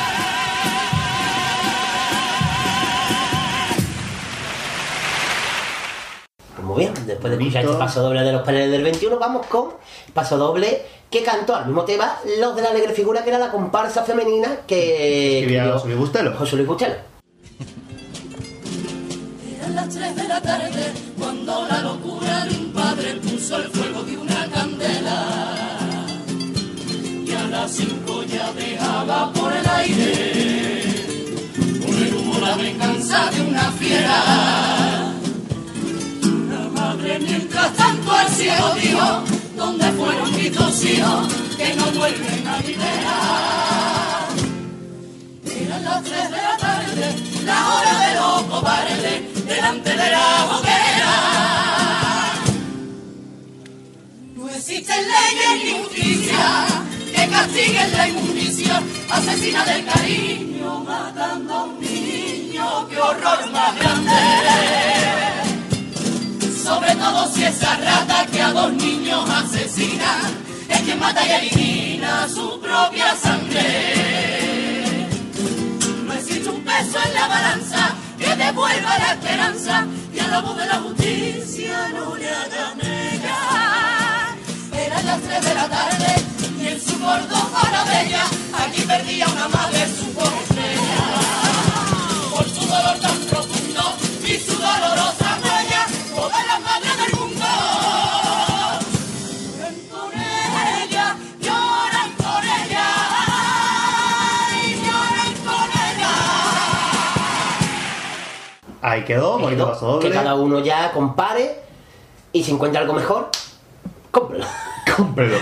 muy 6.63 6.79
bien. 6.81 6.95
Después 7.07 7.31
de 7.31 7.39
escuchar 7.39 7.65
este 7.65 7.77
paso 7.77 8.03
doble 8.03 8.23
de 8.23 8.33
los 8.33 8.43
paneles 8.43 8.73
del 8.73 8.83
21, 8.83 9.19
vamos 9.19 9.47
con 9.47 9.75
paso 10.13 10.37
doble 10.37 10.85
que 11.11 11.23
cantó 11.23 11.55
al 11.55 11.67
mismo 11.67 11.85
tema 11.85 12.19
los 12.39 12.57
de 12.57 12.63
la 12.63 12.71
alegre 12.71 12.93
figura, 12.93 13.23
que 13.23 13.31
era 13.31 13.39
la 13.39 13.51
comparsa 13.51 14.03
femenina 14.03 14.61
que. 14.67 15.41
Escribía 15.41 15.73
José 15.73 15.87
Luis 15.89 15.99
Bustelo. 15.99 16.37
José 16.37 16.57
Luis 16.57 16.69
Bustelo. 16.69 16.95
Eran 19.59 19.75
las 19.75 19.89
tres 19.89 20.17
de 20.17 20.29
la 20.29 20.41
tarde 20.41 20.93
cuando 21.19 21.67
la 21.69 21.81
locura 21.83 22.45
de 22.45 22.57
un 22.57 22.73
padre 22.73 23.15
puso 23.23 23.57
el 23.57 23.65
fuego 23.71 24.03
de 24.03 24.17
una 24.17 24.51
candela. 24.51 25.79
Y 27.25 27.33
a 27.33 27.47
las 27.49 27.71
cinco 27.71 28.23
ya 28.25 28.53
dejaba 28.53 29.33
por 29.33 29.53
el 29.53 29.69
aire 29.69 30.57
por 31.87 31.95
el 31.95 32.15
humo 32.15 32.39
la 32.41 32.57
venganza 32.57 33.31
de 33.31 33.41
una 33.43 33.71
fiera. 33.73 35.13
La 36.51 36.69
madre 36.75 37.19
mientras 37.19 37.73
tanto 37.75 38.13
al 38.13 38.29
cielo 38.29 38.75
dijo, 38.75 39.25
¿dónde 39.57 39.85
fueron 39.93 40.37
mis 40.37 40.55
dos 40.55 40.85
hijos 40.85 41.33
que 41.57 41.75
no 41.75 41.87
vuelven 41.93 42.47
a 42.47 42.59
mi 42.59 42.75
vera? 42.75 44.29
Eran 45.45 45.85
las 45.85 46.03
tres 46.05 46.31
de 46.31 46.37
la 46.37 46.57
tarde, 46.59 47.15
la 47.45 47.69
hora 47.75 48.07
de 48.07 48.15
los 48.15 48.43
cobardes, 48.43 49.47
delante 49.47 49.91
de 49.91 50.11
la 50.11 50.45
hoguera. 50.45 51.15
No 54.37 54.49
existen 54.51 55.03
leyes 55.15 55.65
ni 55.65 55.71
justicia 55.83 56.67
que 57.15 57.29
castiguen 57.29 57.93
la 57.93 58.09
inmundicia, 58.09 58.83
asesina 59.11 59.65
del 59.65 59.85
cariño, 59.87 60.81
matando 60.81 61.55
a 61.55 61.65
un 61.65 61.81
niño, 61.81 62.89
qué 62.89 62.99
horror 63.01 63.51
más 63.51 63.77
grande. 63.79 65.36
Sobre 66.67 66.97
todo 66.97 67.29
si 67.33 67.45
esa 67.45 67.77
rata 67.77 68.27
que 68.27 68.43
a 68.43 68.53
dos 68.53 68.73
niños 68.73 69.31
asesina, 69.31 70.19
es 70.69 70.81
quien 70.81 70.99
mata 70.99 71.25
y 71.25 71.31
elimina 71.31 72.27
su 72.29 72.61
propia 72.61 73.15
sangre. 73.15 75.07
No 76.05 76.13
existe 76.13 76.49
un 76.49 76.65
peso 76.65 76.99
en 77.07 77.15
la 77.15 77.29
balanza 77.29 77.95
que 78.19 78.35
devuelva 78.35 78.99
la 78.99 79.13
esperanza 79.13 79.87
y 80.13 80.19
a 80.19 80.27
la 80.27 80.41
voz 80.41 80.57
de 80.57 80.67
la 80.67 80.75
justicia 80.81 81.89
no 81.95 82.17
le 82.17 82.29
haga 82.29 82.75
mella. 82.75 83.39
Eran 84.73 85.07
las 85.07 85.21
tres 85.21 85.45
de 85.47 85.55
la 85.55 85.69
tarde 85.69 86.15
y 86.61 86.67
en 86.67 86.81
su 86.81 86.99
gordo 86.99 87.49
bella 87.87 88.25
aquí 88.59 88.83
perdía 88.83 89.29
una 89.29 89.47
madre 89.47 89.87
su 89.97 90.13
pobre. 90.15 90.69
Por 92.33 92.49
su 92.51 92.67
dolor 92.67 92.99
tan 92.99 93.36
Ahí 108.97 109.05
quedó, 109.05 109.39
bonito 109.39 109.67
paso 109.69 109.87
doble. 109.87 110.09
Que 110.09 110.15
cada 110.15 110.35
uno 110.35 110.61
ya 110.61 110.91
compare 110.93 111.61
y 112.33 112.43
si 112.43 112.53
encuentra 112.53 112.81
algo 112.81 112.95
mejor, 112.95 113.29
cómpralo. 114.11 114.45
Cómprelo. 114.97 115.37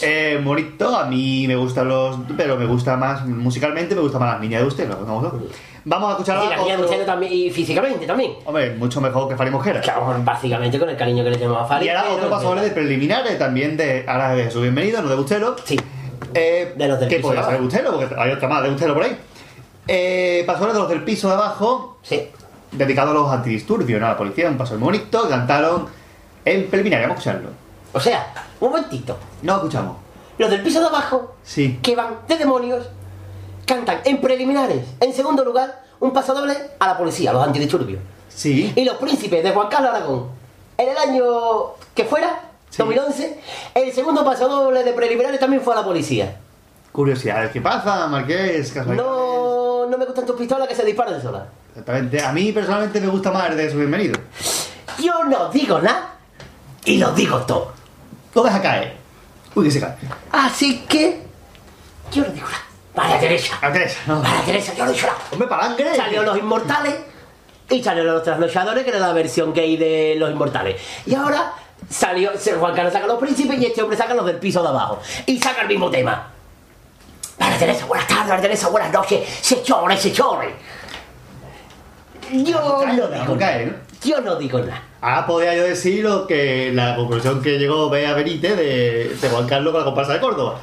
Eh, 0.00 0.40
bonito, 0.42 0.96
a 0.96 1.04
mí 1.04 1.44
me 1.46 1.56
gustan 1.56 1.88
los. 1.88 2.16
Pero 2.38 2.56
me 2.56 2.64
gusta 2.64 2.96
más. 2.96 3.26
Musicalmente 3.26 3.94
me 3.94 4.00
gusta 4.00 4.18
más 4.18 4.32
las 4.34 4.40
niñas 4.40 4.62
de 4.62 4.66
usted. 4.66 4.88
¿no? 4.88 4.96
Vamos, 5.04 5.22
¿no? 5.24 5.32
Vamos 5.84 6.08
a 6.08 6.12
escuchar 6.12 6.44
Y 6.44 6.48
la 6.48 6.56
niña 6.56 6.76
de 6.76 6.84
usted 6.84 7.04
también, 7.04 7.32
y 7.32 7.50
físicamente 7.50 8.06
también. 8.06 8.34
Hombre, 8.46 8.74
mucho 8.76 9.00
mejor 9.00 9.28
que 9.28 9.36
Fari 9.36 9.50
Mosquera. 9.50 9.80
Claro, 9.80 10.14
básicamente 10.24 10.78
con 10.78 10.88
el 10.88 10.96
cariño 10.96 11.22
que 11.24 11.30
le 11.30 11.36
tenemos 11.36 11.60
a 11.60 11.66
Fari. 11.66 11.84
Y 11.84 11.88
ahora 11.90 12.12
otro 12.12 12.30
paso 12.30 12.48
doble 12.48 12.62
de 12.62 12.70
preliminares 12.70 13.38
también 13.38 13.76
de. 13.76 14.06
Ahora 14.08 14.34
de 14.34 14.50
su 14.50 14.62
bienvenido, 14.62 15.02
no 15.02 15.08
de 15.10 15.16
Bustelo. 15.16 15.56
Sí. 15.64 15.78
Eh, 16.32 16.72
De 16.76 16.88
los 16.88 16.98
del 16.98 17.08
que 17.10 17.16
piso 17.16 17.28
podría 17.28 17.42
de 17.42 17.46
ser 17.46 17.54
abajo. 17.56 17.64
Bustelo, 17.64 17.92
porque 17.98 18.14
hay 18.16 18.30
otra 18.30 18.48
más 18.48 18.62
de 18.62 18.70
Bustelo 18.70 18.94
por 18.94 19.02
ahí. 19.02 19.18
Eh, 19.88 20.44
paso 20.46 20.60
doble 20.60 20.72
de 20.72 20.78
los 20.78 20.88
del 20.88 21.02
piso 21.04 21.28
de 21.28 21.34
abajo. 21.34 21.98
Sí. 22.02 22.28
Dedicado 22.72 23.10
a 23.10 23.14
los 23.14 23.30
antidisturbios, 23.30 24.00
¿no? 24.00 24.06
A 24.06 24.10
la 24.10 24.16
policía, 24.16 24.48
un 24.48 24.56
paso 24.56 24.74
muy 24.74 24.84
bonito. 24.86 25.28
Cantaron 25.28 25.86
en 26.44 26.68
preliminares. 26.68 27.06
Vamos 27.08 27.18
a 27.26 27.30
escucharlo. 27.30 27.50
O 27.92 28.00
sea, 28.00 28.32
un 28.60 28.70
momentito. 28.70 29.16
No 29.42 29.56
escuchamos. 29.56 29.96
Los 30.38 30.50
del 30.50 30.62
piso 30.62 30.80
de 30.80 30.86
abajo, 30.86 31.34
Sí. 31.42 31.78
que 31.82 31.94
van 31.94 32.16
de 32.26 32.36
demonios, 32.38 32.88
cantan 33.66 33.98
en 34.04 34.20
preliminares. 34.20 34.86
En 35.00 35.12
segundo 35.12 35.44
lugar, 35.44 35.82
un 36.00 36.12
paso 36.12 36.32
doble 36.34 36.56
a 36.78 36.86
la 36.86 36.96
policía, 36.96 37.30
a 37.30 37.34
los 37.34 37.46
antidisturbios. 37.46 38.00
Sí. 38.28 38.72
Y 38.74 38.84
los 38.84 38.96
príncipes 38.96 39.44
de 39.44 39.50
Juan 39.52 39.68
Carlos 39.68 39.90
Aragón, 39.94 40.28
en 40.78 40.88
el 40.88 40.96
año 40.96 41.24
que 41.94 42.04
fuera, 42.06 42.40
2011, 42.76 43.38
el 43.74 43.92
segundo 43.92 44.24
paso 44.24 44.48
doble 44.48 44.82
de 44.82 44.92
preliminares 44.94 45.38
también 45.38 45.60
fue 45.62 45.74
a 45.74 45.80
la 45.80 45.84
policía. 45.84 46.38
Curiosidades. 46.90 47.50
¿Qué 47.52 47.60
pasa, 47.60 48.06
Marqués? 48.06 48.74
No, 48.86 49.86
no 49.86 49.98
me 49.98 50.06
gustan 50.06 50.24
tus 50.26 50.36
pistolas 50.36 50.66
que 50.66 50.74
se 50.74 50.84
disparan 50.84 51.20
solas. 51.20 51.42
Exactamente. 51.72 52.22
A 52.22 52.32
mí 52.32 52.52
personalmente 52.52 53.00
me 53.00 53.06
gusta 53.06 53.30
más 53.30 53.50
el 53.50 53.56
de 53.56 53.70
su 53.70 53.78
bienvenido. 53.78 54.20
Yo 54.98 55.24
no 55.24 55.48
digo 55.48 55.80
nada 55.80 56.16
y 56.84 56.98
lo 56.98 57.12
digo 57.12 57.38
todo. 57.40 57.72
Lo 58.34 58.42
deja 58.42 58.60
caer. 58.60 58.96
Uy, 59.54 59.64
que 59.64 59.70
se 59.70 59.80
cae. 59.80 59.94
Así 60.30 60.84
que 60.88 61.22
yo 62.12 62.22
no 62.24 62.28
digo 62.28 62.46
nada. 62.46 62.62
María 62.94 63.18
Teresa. 63.18 63.58
A 63.62 63.72
Teresa, 63.72 63.98
no. 64.06 64.20
María 64.20 64.44
Teresa, 64.44 64.74
yo 64.74 64.84
no 64.84 64.92
digo 64.92 65.06
nada. 65.06 65.18
Hombre, 65.32 65.48
palangre. 65.48 65.96
Salió 65.96 66.22
Los 66.22 66.38
Inmortales 66.38 66.94
y 67.70 67.82
salió 67.82 68.04
Los 68.04 68.22
Trasnochadores, 68.22 68.84
que 68.84 68.90
era 68.90 68.98
la 68.98 69.14
versión 69.14 69.54
gay 69.54 69.78
de 69.78 70.14
Los 70.18 70.30
Inmortales. 70.30 70.80
Y 71.06 71.14
ahora 71.14 71.54
salió 71.88 72.32
Juan 72.58 72.74
Carlos 72.74 72.92
saca 72.92 73.06
Los 73.06 73.18
Príncipes 73.18 73.58
y 73.58 73.66
este 73.66 73.82
hombre 73.82 73.96
saca 73.96 74.12
Los 74.12 74.26
del 74.26 74.36
piso 74.36 74.62
de 74.62 74.68
abajo. 74.68 75.00
Y 75.24 75.38
saca 75.38 75.62
el 75.62 75.68
mismo 75.68 75.90
tema. 75.90 76.30
María 77.38 77.58
Teresa, 77.58 77.86
buenas 77.86 78.06
tardes, 78.06 78.28
María 78.28 78.42
Teresa, 78.42 78.68
buenas 78.68 78.92
noches. 78.92 79.26
Se 79.40 79.62
chore, 79.62 79.96
se 79.96 80.12
chore. 80.12 80.54
Yo 82.32 82.60
no 82.60 82.92
digo 82.92 83.08
nada. 83.08 83.76
Yo 84.02 84.20
no 84.20 84.36
digo 84.36 84.58
nada. 84.58 84.82
Ahora 85.00 85.26
podría 85.26 85.54
yo 85.54 85.64
decir 85.64 86.04
lo 86.04 86.26
que 86.26 86.72
la 86.72 86.96
conclusión 86.96 87.42
que 87.42 87.58
llegó 87.58 87.90
Bea 87.90 88.14
Benítez 88.14 88.56
de, 88.56 89.16
de 89.20 89.28
Juan 89.28 89.46
Carlos 89.46 89.72
con 89.72 89.80
la 89.80 89.84
comparsa 89.84 90.14
de 90.14 90.20
Córdoba. 90.20 90.58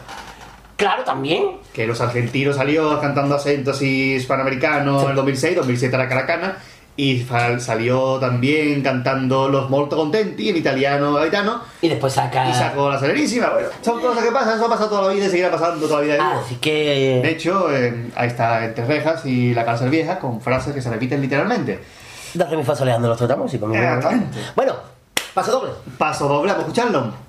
Claro, 0.80 1.04
también. 1.04 1.58
Que 1.74 1.86
los 1.86 2.00
argentinos 2.00 2.56
salió 2.56 3.00
cantando 3.02 3.36
acentos 3.36 3.82
y 3.82 4.14
hispanoamericanos 4.14 5.04
en 5.04 5.10
el 5.10 5.16
2006, 5.16 5.58
2007 5.58 5.94
era 5.94 6.08
Caracana, 6.08 6.58
y 7.00 7.26
salió 7.60 8.20
también 8.20 8.82
cantando 8.82 9.48
los 9.48 9.70
Molto 9.70 9.96
Contenti 9.96 10.50
en 10.50 10.58
italiano 10.58 11.14
gaitano, 11.14 11.62
Y 11.82 11.88
después 11.88 12.12
saca. 12.12 12.50
y 12.50 12.54
sacó 12.54 12.90
la 12.90 13.00
Serenísima. 13.00 13.52
Bueno, 13.52 13.70
son 13.82 14.02
cosas 14.02 14.22
que 14.22 14.32
pasan, 14.34 14.56
eso 14.58 14.66
ha 14.66 14.70
pasado 14.70 14.90
toda 14.90 15.08
la 15.08 15.14
vida 15.14 15.28
y 15.28 15.30
seguirá 15.30 15.50
pasando 15.50 15.88
toda 15.88 16.00
la 16.02 16.06
vida. 16.06 16.14
de 16.16 16.20
nuevo. 16.20 16.42
Así 16.42 16.56
que. 16.56 17.22
De 17.24 17.30
hecho, 17.32 17.74
eh, 17.74 18.12
ahí 18.16 18.28
está 18.28 18.66
Entre 18.66 18.86
Rejas 18.86 19.26
y 19.26 19.54
La 19.54 19.64
Cárcel 19.64 19.90
Vieja 19.90 20.20
con 20.20 20.42
frases 20.42 20.74
que 20.74 20.82
se 20.82 20.90
repiten 20.90 21.22
literalmente. 21.22 21.80
Dos 22.34 22.52
mi 22.52 22.64
fa 22.66 22.76
soleando 22.76 23.08
los 23.08 23.18
tratamos 23.18 23.54
y 23.54 23.60
con 23.60 23.74
Exactamente. 23.74 24.38
Bueno, 24.58 24.76
paso 25.34 25.52
doble. 25.54 25.72
Paso 25.98 26.28
doble, 26.28 26.52
vamos 26.52 26.66
a 26.66 26.68
escucharlo. 26.68 27.29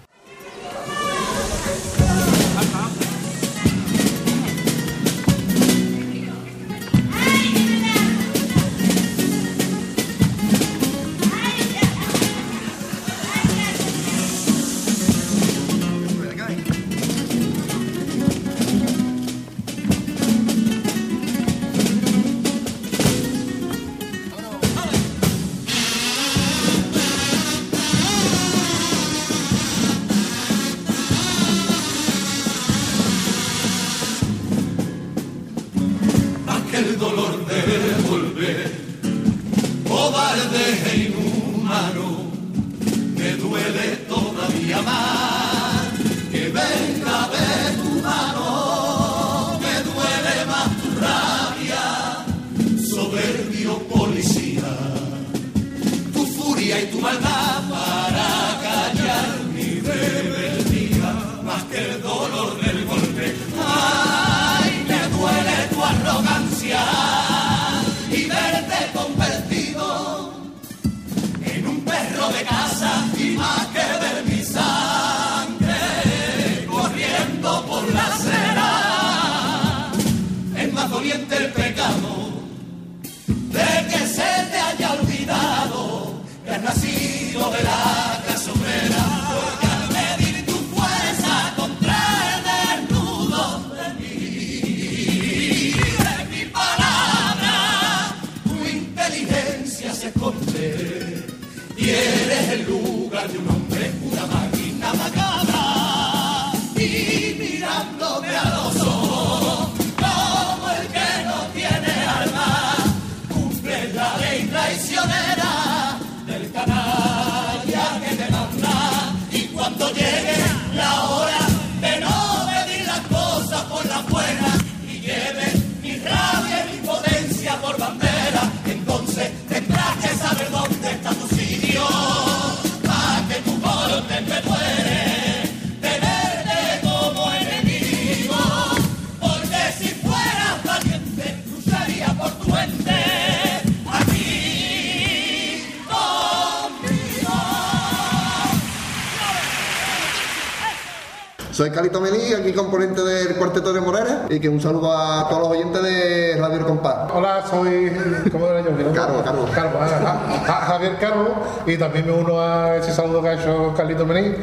Soy 151.81 151.89
Calito 151.89 152.01
Melí, 152.03 152.35
aquí 152.35 152.53
componente 152.53 153.03
del 153.03 153.37
Cuarteto 153.37 153.73
de 153.73 153.81
Morera 153.81 154.27
y 154.29 154.39
que 154.39 154.51
un 154.51 154.61
saludo 154.61 154.93
a 154.95 155.27
todos 155.31 155.41
los 155.41 155.51
oyentes 155.53 155.83
de 155.83 156.37
Radio 156.39 156.59
El 156.59 156.65
Compás. 156.67 157.11
Hola, 157.15 157.43
soy. 157.49 157.91
¿Cómo 158.31 158.49
era 158.49 158.61
yo? 158.61 158.93
Carlos, 158.93 159.23
Carlos. 159.25 159.51
Carlos, 159.55 159.81
ah, 159.81 160.21
ah, 160.47 160.65
Javier 160.67 160.99
Carlos, 161.01 161.31
y 161.65 161.79
también 161.79 162.05
me 162.05 162.13
uno 162.13 162.39
a 162.39 162.77
ese 162.77 162.93
saludo 162.93 163.23
que 163.23 163.29
ha 163.31 163.33
hecho 163.33 163.73
Carlito 163.75 164.05
Mení 164.05 164.35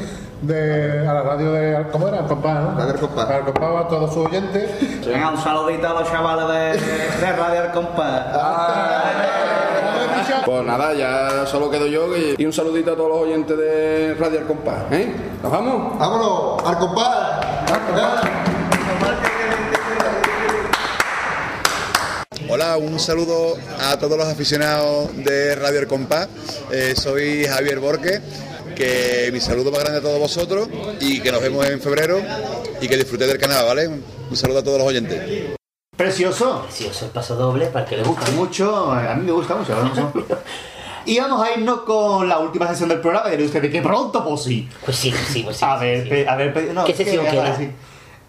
de, 0.42 1.08
a 1.08 1.14
la 1.14 1.22
radio 1.22 1.52
de. 1.52 1.86
¿Cómo 1.92 2.08
era? 2.08 2.22
El 2.22 2.26
Compás, 2.26 2.60
¿no? 2.60 2.76
Radio 2.76 2.94
El 2.94 3.00
Compás. 3.00 3.86
A 3.86 3.88
todos 3.88 4.14
sus 4.16 4.26
oyentes. 4.26 5.06
Venga, 5.06 5.30
un 5.30 5.38
saludito 5.38 5.88
a 5.88 5.94
los 5.94 6.12
chavales 6.12 6.48
de, 6.82 7.24
de 7.24 7.34
Radio 7.34 7.64
El 7.66 7.72
Compás. 7.72 8.24
Pues 10.44 10.64
nada, 10.64 10.94
ya 10.94 11.46
solo 11.46 11.70
quedo 11.70 11.88
yo 11.88 12.16
y, 12.16 12.36
y 12.38 12.46
un 12.46 12.54
saludito 12.54 12.94
a 12.94 12.96
todos 12.96 13.10
los 13.10 13.20
oyentes 13.20 13.58
de 13.58 14.16
Radio 14.18 14.40
Al 14.40 14.46
Compás. 14.48 14.92
¿eh? 14.92 15.14
¿Nos 15.44 15.52
vamos? 15.52 16.00
¡Vámonos! 16.00 16.64
¡Al 16.66 16.78
compás! 16.80 17.27
Hola, 22.50 22.78
un 22.78 23.00
saludo 23.00 23.58
a 23.82 23.98
todos 24.00 24.18
los 24.18 24.28
aficionados 24.28 25.10
de 25.18 25.56
Radio 25.56 25.80
El 25.80 25.88
Compás. 25.88 26.30
Eh, 26.72 26.94
soy 26.96 27.46
Javier 27.46 27.80
Borque, 27.80 28.22
que 28.76 29.30
mi 29.34 29.42
saludo 29.42 29.72
más 29.72 29.82
grande 29.82 30.00
a 30.00 30.02
todos 30.02 30.20
vosotros 30.20 30.70
y 31.02 31.20
que 31.20 31.32
nos 31.32 31.42
vemos 31.42 31.66
en 31.66 31.82
febrero 31.82 32.22
y 32.80 32.88
que 32.88 32.96
disfrutéis 32.96 33.32
del 33.32 33.40
canal, 33.40 33.66
¿vale? 33.66 33.88
Un 33.88 34.38
saludo 34.38 34.60
a 34.60 34.64
todos 34.64 34.78
los 34.78 34.88
oyentes. 34.88 35.58
Precioso. 35.96 36.64
Precioso 36.64 37.06
el 37.06 37.12
paso 37.12 37.36
doble 37.36 37.68
para 37.68 37.84
el 37.84 37.90
que 37.90 37.98
le 37.98 38.04
gusta. 38.04 38.32
Mucho, 38.32 38.92
a 38.92 39.14
mí 39.16 39.26
me 39.26 39.32
gusta 39.34 39.56
mucho. 39.56 39.76
¿no? 39.76 40.14
Y 41.08 41.20
vamos 41.20 41.42
a 41.48 41.52
irnos 41.54 41.82
con 41.82 42.28
la 42.30 42.38
última 42.40 42.68
sesión 42.68 42.90
del 42.90 43.00
programa. 43.00 43.34
Y 43.34 43.42
usted, 43.44 43.72
que 43.72 43.82
pronto, 43.82 44.24
pues 44.24 44.44
sí. 44.44 44.68
Pues 44.86 44.98
sí, 44.98 45.10
pues 45.10 45.24
sí, 45.24 45.42
pues 45.44 45.58
sí. 45.58 45.66
A 45.66 45.78
ver, 45.78 46.08
pe- 46.08 46.28
a 46.28 46.36
ver, 46.36 46.72
no, 46.74 46.84
¿Qué 46.86 46.94
sesión 46.94 47.26
que- 47.26 47.32
queda? 47.32 47.56
sí. 47.58 47.72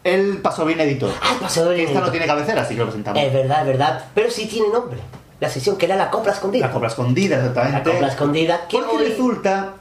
El 0.05 0.39
paso 0.39 0.65
bien 0.65 0.81
edito. 0.81 1.13
Ah, 1.21 1.33
el 1.35 1.39
paso 1.39 1.65
doble. 1.65 1.83
Esta 1.83 2.01
no 2.01 2.11
tiene 2.11 2.25
cabecera, 2.27 2.63
así 2.63 2.75
que 2.75 2.81
lo 2.81 2.87
presentamos. 2.87 3.21
Es 3.23 3.33
verdad, 3.33 3.61
es 3.63 3.67
verdad. 3.67 4.05
Pero 4.15 4.31
sí 4.31 4.47
tiene 4.47 4.69
nombre. 4.69 4.99
La 5.41 5.49
sesión 5.51 5.77
que 5.77 5.87
era 5.87 5.97
la 5.97 6.09
copla 6.11 6.33
escondida. 6.33 6.67
La 6.67 6.73
copla 6.73 6.89
escondida, 6.89 7.37
exactamente. 7.37 7.79
La 7.89 7.93
copla 7.95 8.09
escondida. 8.09 8.61
Que 8.69 8.79
Porque 8.79 8.97
hoy- 8.97 9.05
resulta 9.09 9.75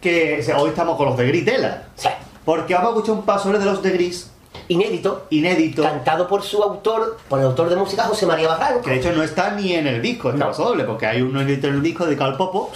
que 0.00 0.38
o 0.40 0.42
sea, 0.44 0.58
hoy 0.58 0.68
estamos 0.70 0.96
con 0.96 1.06
los 1.06 1.16
de 1.16 1.26
Gritela. 1.26 1.84
Sí. 1.96 2.08
Porque 2.44 2.74
vamos 2.74 2.88
a 2.90 2.94
escuchar 2.96 3.14
un 3.16 3.22
paso 3.24 3.50
de 3.52 3.64
los 3.64 3.82
de 3.82 3.90
Gris. 3.90 4.30
Inédito. 4.68 5.26
Inédito. 5.30 5.82
Cantado 5.82 6.26
por 6.28 6.42
su 6.42 6.62
autor, 6.62 7.18
por 7.28 7.38
el 7.40 7.46
autor 7.46 7.68
de 7.70 7.76
música 7.76 8.04
José 8.04 8.26
María 8.26 8.48
Barranco. 8.48 8.82
Que 8.82 8.90
de 8.90 8.96
hecho 8.96 9.12
no 9.12 9.22
está 9.22 9.50
ni 9.52 9.74
en 9.74 9.86
el 9.86 10.00
disco, 10.02 10.30
este 10.30 10.44
paso 10.44 10.64
doble, 10.64 10.84
porque 10.84 11.06
hay 11.06 11.22
uno 11.22 11.42
inédito 11.42 11.68
en 11.68 11.74
el 11.74 11.82
disco 11.82 12.04
dedicado 12.06 12.30
al 12.30 12.36
Popo. 12.36 12.70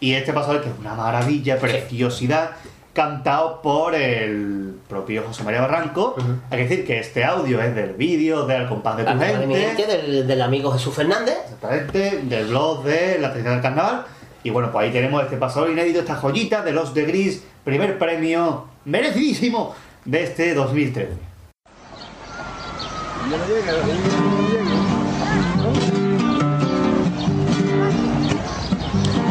Y 0.00 0.12
este 0.14 0.32
paso 0.32 0.48
doble 0.48 0.62
que 0.62 0.68
es 0.70 0.78
una 0.78 0.94
maravilla, 0.94 1.58
preciosidad, 1.58 2.50
cantado 2.92 3.60
por 3.62 3.94
el 3.94 4.76
propio 4.88 5.24
José 5.26 5.42
María 5.42 5.60
Barranco. 5.62 6.14
Hay 6.50 6.58
que 6.58 6.68
decir 6.68 6.86
que 6.86 6.98
este 7.00 7.24
audio 7.24 7.60
es 7.60 7.74
del 7.74 7.94
vídeo 7.94 8.46
de 8.46 8.54
Al 8.54 8.68
compás 8.68 8.96
de 8.96 9.02
tu 9.04 9.08
Cantado 9.08 9.30
gente. 9.38 9.44
eminente 9.44 9.86
del, 9.86 10.26
del 10.26 10.42
amigo 10.42 10.70
Jesús 10.72 10.94
Fernández. 10.94 11.36
Exactamente, 11.44 12.20
del 12.24 12.46
blog 12.46 12.84
de 12.84 13.18
la 13.18 13.28
tradición 13.30 13.54
del 13.54 13.62
carnaval. 13.62 14.04
Y 14.42 14.50
bueno, 14.50 14.70
pues 14.70 14.84
ahí 14.86 14.92
tenemos 14.92 15.22
este 15.22 15.36
pasador 15.38 15.70
inédito, 15.70 16.00
esta 16.00 16.16
joyita 16.16 16.62
de 16.62 16.72
los 16.72 16.92
de 16.92 17.04
Gris, 17.06 17.42
primer 17.64 17.98
premio 17.98 18.66
merecidísimo 18.84 19.74
de 20.04 20.22
este 20.22 20.52
2013. 20.54 21.12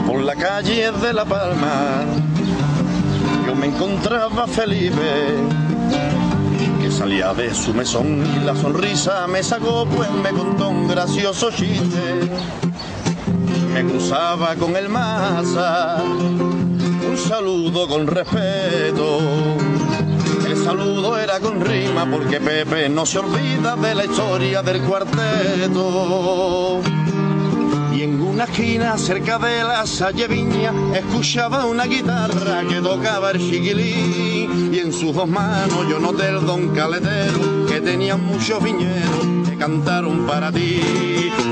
Por 0.08 0.22
la 0.22 0.36
calle 0.36 0.92
de 0.92 1.14
La 1.14 1.26
Palma 1.26 2.04
yo 3.46 3.56
me 3.56 3.68
encontraba 3.68 4.48
Felipe. 4.48 5.36
Que 6.82 6.90
salía 6.90 7.34
de 7.36 7.54
su 7.54 7.74
mesón 7.74 8.26
y 8.36 8.44
la 8.44 8.56
sonrisa 8.56 9.28
me 9.28 9.44
sacó 9.44 9.86
pues 9.86 10.10
me 10.12 10.32
contó 10.32 10.70
un 10.70 10.88
gracioso 10.88 11.52
chiste. 11.52 12.32
Me 13.74 13.84
cruzaba 13.84 14.56
con 14.56 14.76
el 14.76 14.90
masa 14.90 16.02
un 16.04 17.18
saludo 17.18 17.88
con 17.88 18.08
respeto 18.08 19.20
el 20.54 20.64
saludo 20.64 21.18
era 21.18 21.40
con 21.40 21.60
rima 21.62 22.06
porque 22.10 22.40
Pepe 22.40 22.88
no 22.88 23.08
se 23.08 23.18
olvida 23.18 23.76
de 23.76 23.96
la 23.96 24.06
historia 24.06 24.62
del 24.62 24.82
cuarteto. 24.84 26.80
Y 27.92 28.04
en 28.04 28.22
una 28.22 28.44
esquina 28.44 28.96
cerca 28.98 29.40
de 29.40 29.64
la 29.64 29.88
salle 29.88 30.28
Viña 30.28 30.72
escuchaba 30.94 31.66
una 31.66 31.86
guitarra 31.86 32.62
que 32.70 32.82
tocaba 32.82 33.32
el 33.32 33.40
chiquilín. 33.40 34.72
Y 34.72 34.80
en 34.80 34.94
sus 34.94 35.16
dos 35.16 35.28
manos 35.28 35.88
yo 35.90 36.00
noté 36.00 36.30
el 36.30 36.46
don 36.46 36.70
caletero 36.76 37.66
que 37.68 37.82
tenía 37.82 38.16
muchos 38.16 38.64
viñedos. 38.64 39.50
que 39.50 39.53
cantaron 39.64 40.28
para 40.28 40.52
ti. 40.52 40.82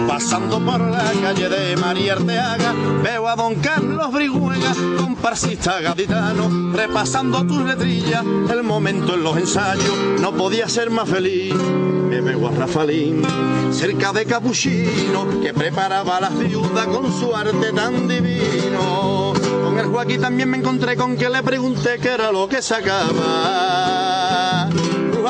Pasando 0.06 0.60
por 0.60 0.82
la 0.82 1.14
calle 1.22 1.48
de 1.48 1.78
María 1.78 2.14
Arteaga 2.14 2.74
veo 3.02 3.26
a 3.26 3.38
don 3.38 3.56
Carlos 3.56 4.12
Briguega, 4.12 4.74
comparsista 4.98 5.80
gaditano, 5.80 6.74
repasando 6.74 7.46
tus 7.48 7.64
letrillas, 7.64 8.26
el 8.52 8.64
momento 8.64 9.14
en 9.14 9.24
los 9.24 9.38
ensayos 9.38 9.96
no 10.20 10.34
podía 10.34 10.68
ser 10.68 10.90
más 10.90 11.08
feliz. 11.08 11.54
Me 11.56 12.20
veo 12.20 12.50
a 12.50 12.52
Rafalín 12.52 13.24
cerca 13.72 14.12
de 14.12 14.26
Capuchino 14.26 15.40
que 15.42 15.54
preparaba 15.54 16.18
a 16.18 16.22
las 16.22 16.38
viudas 16.38 16.88
con 16.88 17.18
su 17.18 17.34
arte 17.34 17.72
tan 17.72 18.10
divino. 18.10 19.32
Con 19.64 19.80
el 19.80 19.86
Joaquín 19.86 20.20
también 20.20 20.50
me 20.50 20.58
encontré 20.58 20.98
con 20.98 21.16
que 21.16 21.30
le 21.30 21.42
pregunté 21.44 21.98
qué 22.02 22.10
era 22.10 22.30
lo 22.30 22.50
que 22.50 22.62
sacaba. 22.62 24.01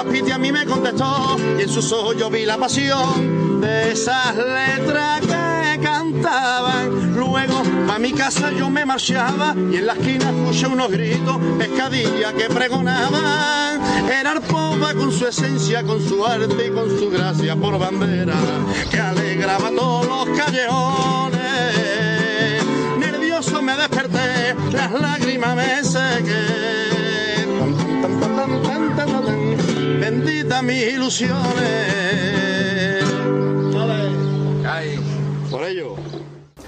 Brujas 0.01 0.19
Piti 0.19 0.31
a 0.31 0.37
mí 0.37 0.51
me 0.51 0.65
contestó 0.65 1.37
y 1.57 1.61
en 1.63 1.69
sus 1.69 1.91
ojos 1.91 2.15
yo 2.17 2.29
vi 2.29 2.45
la 2.45 2.57
pasión 2.57 3.61
de 3.61 3.91
esas 3.91 4.35
letras 4.35 5.21
que 5.21 5.79
cantaban. 5.81 7.15
Luego 7.15 7.61
a 7.89 7.99
mi 7.99 8.11
casa 8.11 8.51
yo 8.51 8.69
me 8.69 8.85
marchaba 8.85 9.55
y 9.55 9.77
en 9.77 9.85
la 9.85 9.93
esquina 9.93 10.31
escuché 10.31 10.67
unos 10.67 10.89
gritos, 10.91 11.37
pescadilla 11.57 12.33
que 12.33 12.45
pregonaban. 12.45 13.81
Era 14.09 14.31
Arpova 14.31 14.93
con 14.93 15.11
su 15.11 15.27
esencia, 15.27 15.83
con 15.83 16.01
su 16.01 16.25
arte 16.25 16.67
y 16.67 16.71
con 16.71 16.89
su 16.97 17.09
gracia 17.09 17.55
por 17.55 17.77
bandera, 17.77 18.35
que 18.89 18.99
alegraba 18.99 19.69
todos 19.71 20.07
los 20.07 20.37
callejones. 20.37 21.41
Nervioso 22.97 23.61
me 23.61 23.75
desperté, 23.75 24.55
las 24.71 24.91
lágrimas 24.91 25.55
me 25.55 25.83
sequé. 25.83 26.90
Mis 30.59 30.93
ilusiones. 30.93 31.41
Por 35.49 35.63
ello. 35.63 35.95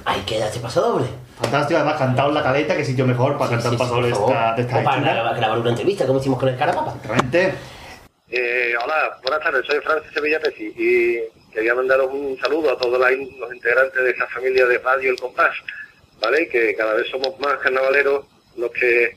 Ahí 0.03 0.21
queda 0.21 0.47
este 0.47 0.59
paso 0.59 0.81
doble. 0.81 1.05
Fantástico, 1.39 1.77
además 1.79 1.99
cantado 1.99 2.29
en 2.29 2.35
la 2.35 2.43
caleta, 2.43 2.75
que 2.75 2.85
sitio 2.85 3.05
mejor 3.05 3.37
para 3.37 3.51
cantar 3.51 3.71
un 3.71 3.77
paso 3.77 3.93
doble 3.95 4.09
esta, 4.09 4.55
de 4.55 4.61
esta 4.63 4.79
O 4.79 4.83
para 4.83 4.97
hechura. 4.97 5.33
grabar, 5.33 5.59
una 5.59 5.69
entrevista, 5.69 6.07
como 6.07 6.19
hicimos 6.19 6.39
con 6.39 6.49
el 6.49 6.57
Carapapa. 6.57 6.95
Realmente. 7.03 7.53
Eh, 8.31 8.73
hola, 8.83 9.19
buenas 9.21 9.43
tardes, 9.43 9.63
soy 9.67 9.79
Francis 9.81 10.11
Sevilla 10.11 10.39
Pesi 10.39 10.73
y 10.75 11.53
quería 11.53 11.75
mandaros 11.75 12.09
un 12.11 12.35
saludo 12.39 12.71
a 12.71 12.77
todos 12.77 12.99
los 12.99 13.53
integrantes 13.53 14.03
de 14.03 14.09
esta 14.09 14.27
familia 14.27 14.65
de 14.65 14.79
Radio 14.79 15.11
El 15.11 15.19
Compás, 15.19 15.55
¿vale? 16.19 16.47
Que 16.47 16.73
cada 16.75 16.95
vez 16.95 17.07
somos 17.11 17.39
más 17.39 17.57
carnavaleros 17.59 18.25
los 18.57 18.71
que, 18.71 19.15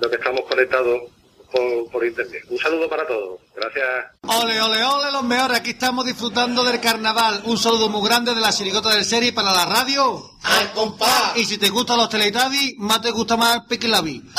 los 0.00 0.10
que 0.10 0.16
estamos 0.16 0.42
conectados 0.42 1.02
por, 1.50 1.90
por 1.90 2.04
internet. 2.04 2.42
Un 2.50 2.58
saludo 2.58 2.88
para 2.88 3.06
todos. 3.06 3.40
Gracias. 3.54 3.84
Ole, 4.22 4.60
ole, 4.60 4.84
ole, 4.84 5.12
los 5.12 5.24
mejores. 5.24 5.58
Aquí 5.58 5.70
estamos 5.70 6.04
disfrutando 6.04 6.64
del 6.64 6.80
carnaval. 6.80 7.42
Un 7.44 7.58
saludo 7.58 7.88
muy 7.88 8.06
grande 8.06 8.34
de 8.34 8.40
la 8.40 8.52
chirigota 8.52 8.90
del 8.90 9.04
serie 9.04 9.32
para 9.32 9.52
la 9.52 9.66
radio. 9.66 10.30
¡Al 10.42 10.72
compás! 10.72 11.36
Y 11.36 11.44
si 11.44 11.58
te 11.58 11.68
gustan 11.68 11.98
los 11.98 12.08
Teletubbies, 12.08 12.74
más 12.78 13.00
te 13.00 13.10
gusta 13.10 13.36
más 13.36 13.64
Piquilabi. 13.66 14.22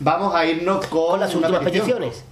Vamos 0.00 0.34
a 0.34 0.46
irnos 0.46 0.86
con 0.86 1.20
las 1.20 1.34
últimas 1.34 1.62
peticiones. 1.62 2.22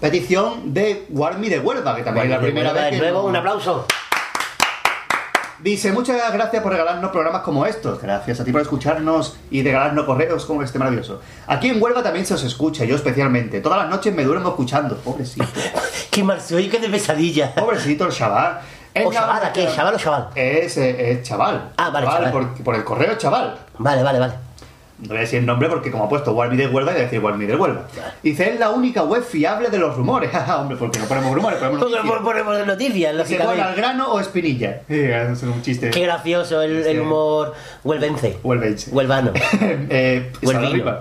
Petición 0.00 0.74
de 0.74 1.06
Warmi 1.10 1.48
de 1.48 1.60
Huelva, 1.60 1.94
que 1.94 2.02
también 2.02 2.26
es 2.26 2.32
la 2.32 2.40
primera 2.40 2.72
vez 2.72 2.90
de 2.90 2.98
nuevo, 2.98 3.22
un 3.22 3.36
aplauso. 3.36 3.86
Dice, 5.62 5.92
muchas 5.92 6.32
gracias 6.32 6.60
por 6.60 6.72
regalarnos 6.72 7.12
programas 7.12 7.42
como 7.42 7.64
estos. 7.64 8.02
Gracias 8.02 8.40
a 8.40 8.44
ti 8.44 8.50
por 8.50 8.60
escucharnos 8.62 9.36
y 9.48 9.62
regalarnos 9.62 10.04
correos 10.06 10.44
como 10.44 10.64
este 10.64 10.76
maravilloso. 10.76 11.20
Aquí 11.46 11.68
en 11.68 11.80
Huelva 11.80 12.02
también 12.02 12.26
se 12.26 12.34
os 12.34 12.42
escucha, 12.42 12.84
yo 12.84 12.96
especialmente. 12.96 13.60
Todas 13.60 13.78
las 13.78 13.88
noches 13.88 14.12
me 14.12 14.24
duermo 14.24 14.48
escuchando. 14.48 14.96
Pobrecito. 14.96 15.46
qué 16.10 16.24
mal 16.24 16.40
soy, 16.40 16.68
qué 16.68 16.80
de 16.80 16.88
pesadilla. 16.88 17.54
Pobrecito 17.54 18.06
el 18.06 18.12
chaval. 18.12 18.58
Es 18.92 19.06
¿O 19.06 19.12
chaval, 19.12 19.44
¿a 19.44 19.52
qué? 19.52 19.68
¿Chaval 19.72 19.94
o 19.94 19.98
chaval? 19.98 20.28
Es, 20.34 20.76
eh, 20.78 21.12
es 21.12 21.22
chaval. 21.22 21.70
Ah, 21.76 21.90
vale, 21.90 22.08
chaval. 22.08 22.32
Por, 22.32 22.64
por 22.64 22.74
el 22.74 22.82
correo 22.82 23.16
chaval. 23.16 23.56
Vale, 23.78 24.02
vale, 24.02 24.18
vale. 24.18 24.51
No 25.02 25.08
voy 25.08 25.16
a 25.16 25.20
decir 25.22 25.40
el 25.40 25.46
nombre 25.46 25.68
porque 25.68 25.90
como 25.90 26.04
ha 26.04 26.08
puesto 26.08 26.32
Warmi 26.32 26.56
de 26.56 26.68
Huelva, 26.68 26.92
voy 26.92 27.00
a 27.00 27.04
decir 27.04 27.18
Warmi 27.18 27.44
de 27.44 27.56
Huelva. 27.56 27.86
Dice, 28.22 28.50
es 28.50 28.58
la 28.60 28.70
única 28.70 29.02
web 29.02 29.22
fiable 29.24 29.68
de 29.68 29.78
los 29.78 29.96
rumores. 29.96 30.30
Jaja, 30.30 30.58
Hombre, 30.60 30.76
porque 30.76 30.98
no 31.00 31.06
ponemos 31.06 31.34
rumores, 31.34 31.58
ponemos 31.58 31.80
Porque 31.80 31.96
noticias. 31.96 32.16
por- 32.18 32.24
ponemos 32.24 32.66
noticias, 32.66 33.16
Dice, 33.18 33.36
bueno, 33.36 33.50
al 33.50 33.56
lógicamente. 33.56 33.80
grano 33.80 34.12
o 34.12 34.20
espinilla. 34.20 34.80
Eh, 34.88 35.28
eso 35.32 35.32
es 35.46 35.54
un 35.54 35.60
chiste. 35.62 35.90
Qué 35.90 36.00
gracioso 36.02 36.62
el, 36.62 36.86
el 36.86 37.00
humor 37.00 37.52
huelvense. 37.82 38.38
Huelvense. 38.44 38.90
Huelvano. 38.92 39.32
eh, 39.60 40.30
Huelvino. 40.40 40.98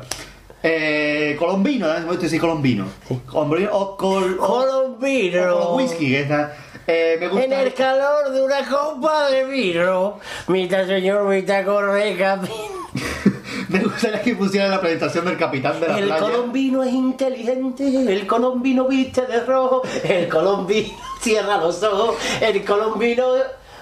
Eh, 0.64 1.36
colombino, 1.40 1.88
¿no? 1.88 1.94
Me 2.00 2.06
gusta 2.06 2.24
decir 2.24 2.40
colombino. 2.42 2.86
Colombino 3.28 3.70
o 3.72 3.98
col... 3.98 4.38
Colombino. 4.38 5.56
O 5.58 5.78
whisky, 5.78 6.16
está... 6.16 6.56
Eh, 6.88 7.18
me 7.20 7.28
gusta... 7.28 7.46
En 7.46 7.54
el 7.54 7.74
calor 7.74 8.32
de 8.32 8.42
una 8.42 8.68
copa 8.68 9.30
de 9.30 9.46
vino, 9.46 10.20
mitad 10.48 10.86
señor, 10.88 11.28
mitad 11.30 11.64
corre 11.66 12.16
camino. 12.18 12.82
Me 13.72 13.80
gustaría 13.80 14.22
que 14.22 14.36
pusiera 14.36 14.68
la 14.68 14.82
presentación 14.82 15.26
del 15.26 15.38
capitán 15.38 15.80
de 15.80 15.88
la 15.88 15.98
El 15.98 16.06
playa. 16.08 16.22
colombino 16.22 16.84
es 16.84 16.94
inteligente, 16.94 18.14
el 18.14 18.28
colombino 18.28 18.88
viste 18.88 19.26
de 19.26 19.40
rojo, 19.46 19.82
el 20.04 20.28
colombino 20.28 20.90
cierra 21.22 21.58
los 21.58 21.82
ojos, 21.84 22.16
el 22.42 22.66
colombino 22.66 23.26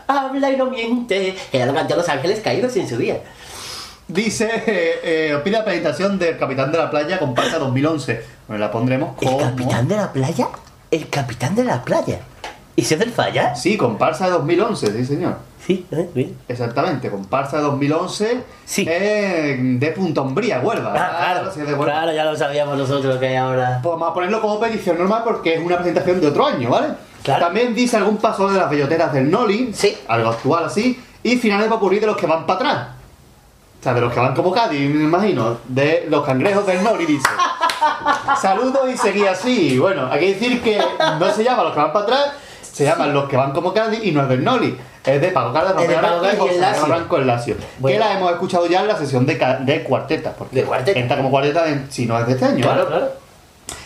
habla 0.07 0.51
y 0.51 0.57
no 0.57 0.67
miente. 0.67 1.35
Era 1.51 1.65
lo 1.65 1.73
cantó 1.73 1.95
Los 1.95 2.07
Ángeles 2.07 2.39
Caídos 2.41 2.75
en 2.75 2.87
su 2.87 2.97
día. 2.97 3.21
Dice, 4.07 4.49
eh, 4.65 4.99
eh, 5.03 5.41
pide 5.43 5.57
la 5.57 5.65
presentación 5.65 6.19
del 6.19 6.37
capitán 6.37 6.71
de 6.71 6.77
la 6.77 6.89
playa 6.89 7.17
comparsa 7.19 7.57
2011. 7.57 8.23
Bueno, 8.47 8.63
la 8.65 8.71
pondremos 8.71 9.15
como... 9.15 9.39
¿El 9.39 9.45
capitán 9.45 9.87
de 9.87 9.95
la 9.95 10.13
playa? 10.13 10.49
¿El 10.91 11.09
capitán 11.09 11.55
de 11.55 11.63
la 11.63 11.83
playa? 11.83 12.19
¿Y 12.75 12.83
si 12.83 12.93
es 12.93 12.99
del 12.99 13.11
falla? 13.11 13.55
Sí, 13.55 13.77
comparsa 13.77 14.25
de 14.25 14.31
2011, 14.31 14.93
sí 14.93 15.05
señor. 15.05 15.35
Sí, 15.65 15.85
eh, 15.91 16.09
bien. 16.13 16.37
Exactamente, 16.47 17.11
comparsa 17.11 17.57
de 17.57 17.63
2011 17.63 18.43
eh, 18.77 19.57
de 19.59 19.91
Punta 19.91 20.21
Umbría, 20.21 20.61
Huelva. 20.61 20.93
Ah, 20.95 21.33
claro, 21.33 21.51
sí, 21.51 21.59
es 21.59 21.67
de 21.67 21.73
Huelva. 21.73 21.85
claro, 21.85 22.13
ya 22.13 22.25
lo 22.25 22.35
sabíamos 22.35 22.77
nosotros 22.77 23.17
que 23.17 23.27
hay 23.27 23.35
ahora. 23.35 23.79
Pues 23.83 23.91
vamos 23.91 24.09
a 24.09 24.13
ponerlo 24.13 24.41
como 24.41 24.59
petición 24.59 24.97
normal 24.97 25.21
porque 25.25 25.55
es 25.55 25.61
una 25.61 25.77
presentación 25.77 26.21
de 26.21 26.27
otro 26.27 26.45
año, 26.45 26.69
¿vale? 26.69 26.87
También 27.23 27.75
dice 27.75 27.97
algún 27.97 28.17
paso 28.17 28.49
de 28.49 28.57
las 28.57 28.69
belloteras 28.69 29.13
del 29.13 29.29
Noli, 29.29 29.73
algo 30.07 30.29
actual 30.29 30.65
así, 30.65 30.99
y 31.21 31.37
finales 31.37 31.65
de 31.65 31.69
popurrí 31.69 31.99
de 31.99 32.07
los 32.07 32.17
que 32.17 32.25
van 32.25 32.45
para 32.45 32.59
atrás. 32.59 32.87
O 33.79 33.83
sea, 33.83 33.93
de 33.93 34.01
los 34.01 34.11
que 34.11 34.19
van 34.19 34.35
como 34.35 34.51
Cádiz, 34.51 34.89
me 34.89 35.03
imagino, 35.03 35.57
de 35.67 36.05
los 36.09 36.25
cangrejos 36.25 36.65
del 36.65 36.83
Noli, 36.83 37.05
dice. 37.05 37.29
Saludos 38.41 38.89
y 38.93 38.97
seguí 38.97 39.25
así. 39.25 39.79
Bueno, 39.79 40.09
hay 40.11 40.19
que 40.19 40.33
decir 40.33 40.61
que 40.61 40.81
no 41.19 41.31
se 41.31 41.43
llama 41.43 41.63
los 41.63 41.73
que 41.73 41.79
van 41.79 41.93
para 41.93 42.05
atrás, 42.05 42.33
se 42.71 42.83
llaman 42.85 43.13
los 43.13 43.27
que 43.29 43.37
van 43.37 43.51
como 43.51 43.73
Cádiz 43.73 44.01
y 44.03 44.11
no 44.11 44.23
es 44.23 44.29
del 44.29 44.43
Noli. 44.43 44.77
Es 45.05 45.21
de 45.21 45.29
Paco 45.29 45.57
Es 45.57 45.87
de 45.87 45.95
Paco 45.95 46.25
y 46.25 46.37
José 46.37 46.53
el 46.55 46.59
Manuel 46.59 46.61
Lacio. 46.61 46.85
Blanco 46.85 47.17
el 47.17 47.27
Lacio. 47.27 47.55
Bueno. 47.79 47.93
Que 47.93 47.99
la 47.99 48.17
hemos 48.17 48.31
escuchado 48.31 48.67
ya 48.67 48.81
en 48.81 48.87
la 48.87 48.97
sesión 48.97 49.25
de, 49.25 49.35
de 49.61 49.83
cuarteta. 49.83 50.33
Porque 50.33 50.65
entra 50.95 51.17
como 51.17 51.29
cuarteta 51.31 51.67
en- 51.67 51.91
si 51.91 52.05
no 52.05 52.19
es 52.19 52.27
de 52.27 52.33
este 52.33 52.45
año. 52.45 52.61
Claro, 52.63 52.83
¿vale? 52.85 52.97
claro. 52.97 53.11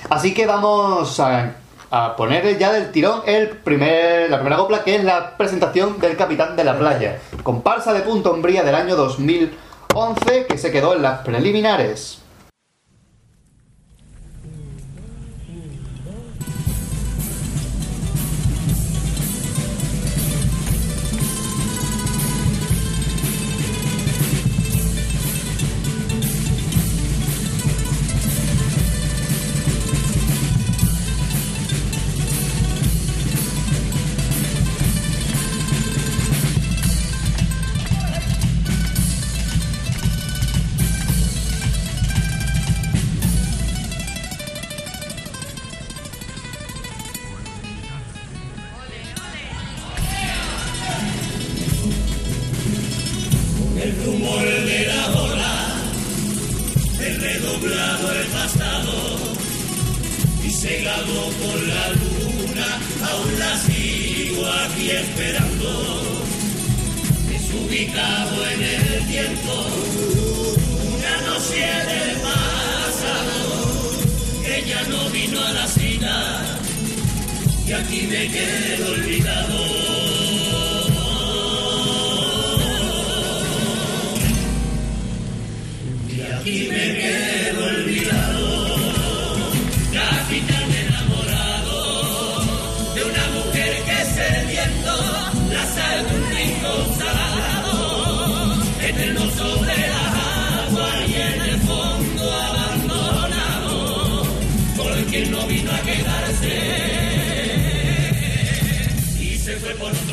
Así 0.09 0.33
que 0.33 0.45
vamos 0.45 1.19
a, 1.19 1.51
a 1.91 2.15
poner 2.15 2.57
ya 2.57 2.71
del 2.73 2.91
tirón 2.91 3.21
el 3.25 3.49
primer, 3.49 4.29
la 4.29 4.37
primera 4.37 4.57
copla, 4.57 4.83
que 4.83 4.95
es 4.95 5.03
la 5.03 5.37
presentación 5.37 5.99
del 5.99 6.17
Capitán 6.17 6.55
de 6.55 6.63
la 6.63 6.77
Playa. 6.77 7.19
Comparsa 7.43 7.93
de 7.93 8.01
Punto 8.01 8.31
Umbría 8.33 8.63
del 8.63 8.75
año 8.75 8.95
2011, 8.95 10.45
que 10.47 10.57
se 10.57 10.71
quedó 10.71 10.93
en 10.95 11.03
las 11.03 11.19
preliminares. 11.19 12.19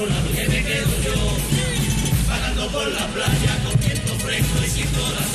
Otro 0.00 0.14
lado 0.14 0.32
que 0.32 0.48
me 0.48 0.64
quedo 0.64 1.02
yo, 1.02 1.12
vagando 2.26 2.68
por 2.68 2.88
la 2.88 3.06
playa 3.08 3.58
con 3.64 3.78
viento 3.80 4.14
fresco 4.18 4.58
y 4.64 4.70
sin 4.70 4.86
corazón. 4.86 5.29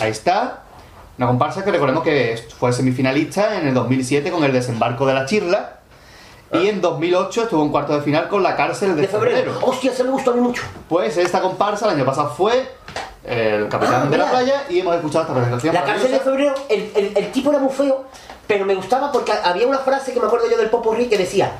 Ahí 0.00 0.10
está. 0.10 0.62
Una 1.16 1.26
comparsa 1.26 1.64
que 1.64 1.70
recordemos 1.72 2.04
que 2.04 2.40
fue 2.58 2.72
semifinalista 2.72 3.58
en 3.60 3.66
el 3.68 3.74
2007 3.74 4.30
con 4.30 4.44
el 4.44 4.52
desembarco 4.52 5.04
de 5.06 5.14
la 5.14 5.26
Chirla. 5.26 5.74
Y 6.52 6.68
en 6.68 6.80
2008 6.80 7.42
estuvo 7.42 7.62
en 7.62 7.68
cuarto 7.70 7.92
de 7.94 8.00
final 8.02 8.28
con 8.28 8.42
la 8.42 8.56
cárcel 8.56 8.94
de, 8.96 9.02
De 9.02 9.08
febrero. 9.08 9.58
Hostia, 9.62 9.92
se 9.92 10.02
me 10.04 10.10
gustó 10.10 10.30
a 10.30 10.34
mí 10.34 10.40
mucho. 10.40 10.62
Pues 10.88 11.16
esta 11.18 11.40
comparsa 11.40 11.86
el 11.86 11.96
año 11.96 12.06
pasado 12.06 12.30
fue 12.30 12.70
el 13.24 13.68
capitán 13.68 14.04
Ah, 14.06 14.10
de 14.10 14.16
la 14.16 14.30
playa 14.30 14.62
y 14.70 14.78
hemos 14.80 14.94
escuchado 14.94 15.22
esta 15.24 15.34
presentación. 15.34 15.74
La 15.74 15.84
cárcel 15.84 16.10
de 16.12 16.20
febrero, 16.20 16.54
el, 16.70 16.90
el- 16.94 17.12
el 17.16 17.32
tipo 17.32 17.50
era 17.50 17.58
muy 17.58 17.70
feo, 17.72 18.06
pero 18.46 18.64
me 18.64 18.74
gustaba 18.74 19.12
porque 19.12 19.32
había 19.44 19.66
una 19.66 19.78
frase 19.80 20.14
que 20.14 20.20
me 20.20 20.26
acuerdo 20.26 20.48
yo 20.50 20.56
del 20.56 20.70
Popurrí 20.70 21.06
que 21.10 21.18
decía: 21.18 21.52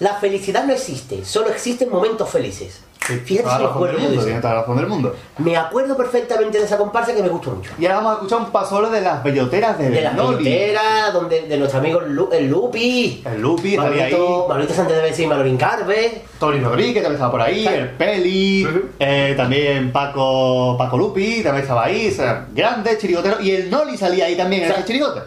La 0.00 0.14
felicidad 0.14 0.64
no 0.64 0.72
existe, 0.72 1.24
solo 1.24 1.48
existen 1.50 1.90
momentos 1.90 2.28
felices. 2.30 2.80
Fíjate 3.04 3.26
si 3.28 3.34
me 3.56 3.58
del 3.58 3.66
acuerdo 3.66 3.98
yo 3.98 4.08
de 4.08 4.16
mundo, 4.16 4.30
eso. 4.30 4.40
razón 4.54 4.76
del 4.78 4.86
mundo. 4.86 5.14
Me 5.36 5.56
acuerdo 5.58 5.94
perfectamente 5.94 6.56
de 6.58 6.64
esa 6.64 6.78
comparsa 6.78 7.12
que 7.14 7.22
me 7.22 7.28
gustó 7.28 7.50
mucho. 7.50 7.70
Y 7.78 7.84
ahora 7.84 7.96
vamos 7.96 8.10
a 8.10 8.14
escuchar 8.14 8.38
un 8.38 8.50
paso 8.50 8.80
de 8.90 9.00
las 9.02 9.22
belloteras 9.22 9.78
de, 9.78 9.90
De 9.90 10.00
las 10.00 10.14
Noli. 10.14 10.36
fronteras, 10.36 11.12
donde 11.12 11.42
de 11.42 11.56
nuestro 11.58 11.80
amigo 11.80 12.00
Lu- 12.00 12.30
el 12.32 12.48
Lupi. 12.48 13.22
El 13.26 13.42
Lupi. 13.42 13.76
Manolito, 13.76 14.46
Manolito 14.48 14.72
Sánchez 14.72 14.96
de 14.96 15.02
Bessi 15.02 15.22
y 15.24 15.26
Manolín 15.26 15.58
Carve. 15.58 16.22
Tony 16.40 16.60
Rodríguez 16.60 17.02
también 17.02 17.12
estaba 17.12 17.30
por 17.30 17.42
ahí, 17.42 17.66
el 17.66 17.90
Peli, 17.90 18.66
eh, 18.98 19.34
también 19.36 19.92
Paco, 19.92 20.74
Paco 20.78 20.96
Lupi 20.96 21.42
también 21.42 21.62
estaba 21.62 21.84
ahí, 21.84 22.08
o 22.08 22.10
sea, 22.14 22.46
grande, 22.54 22.96
chirigotero, 22.96 23.38
y 23.42 23.50
el 23.50 23.70
Noli 23.70 23.98
salía 23.98 24.24
ahí 24.24 24.36
también 24.36 24.64
en 24.64 24.70
esa 24.70 24.82
chirigota. 24.82 25.24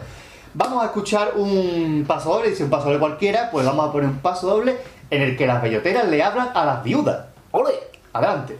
Vamos 0.58 0.82
a 0.82 0.86
escuchar 0.86 1.34
un 1.36 2.04
paso 2.04 2.30
doble, 2.30 2.50
y 2.50 2.56
si 2.56 2.64
un 2.64 2.68
paso 2.68 2.86
doble 2.86 2.98
cualquiera, 2.98 3.48
pues 3.52 3.64
vamos 3.64 3.88
a 3.88 3.92
poner 3.92 4.08
un 4.08 4.18
paso 4.18 4.48
doble 4.48 4.76
en 5.08 5.22
el 5.22 5.36
que 5.36 5.46
las 5.46 5.62
belloteras 5.62 6.08
le 6.08 6.20
hablan 6.20 6.50
a 6.52 6.64
las 6.64 6.82
viudas. 6.82 7.26
¡Ole! 7.52 7.74
Adelante. 8.12 8.58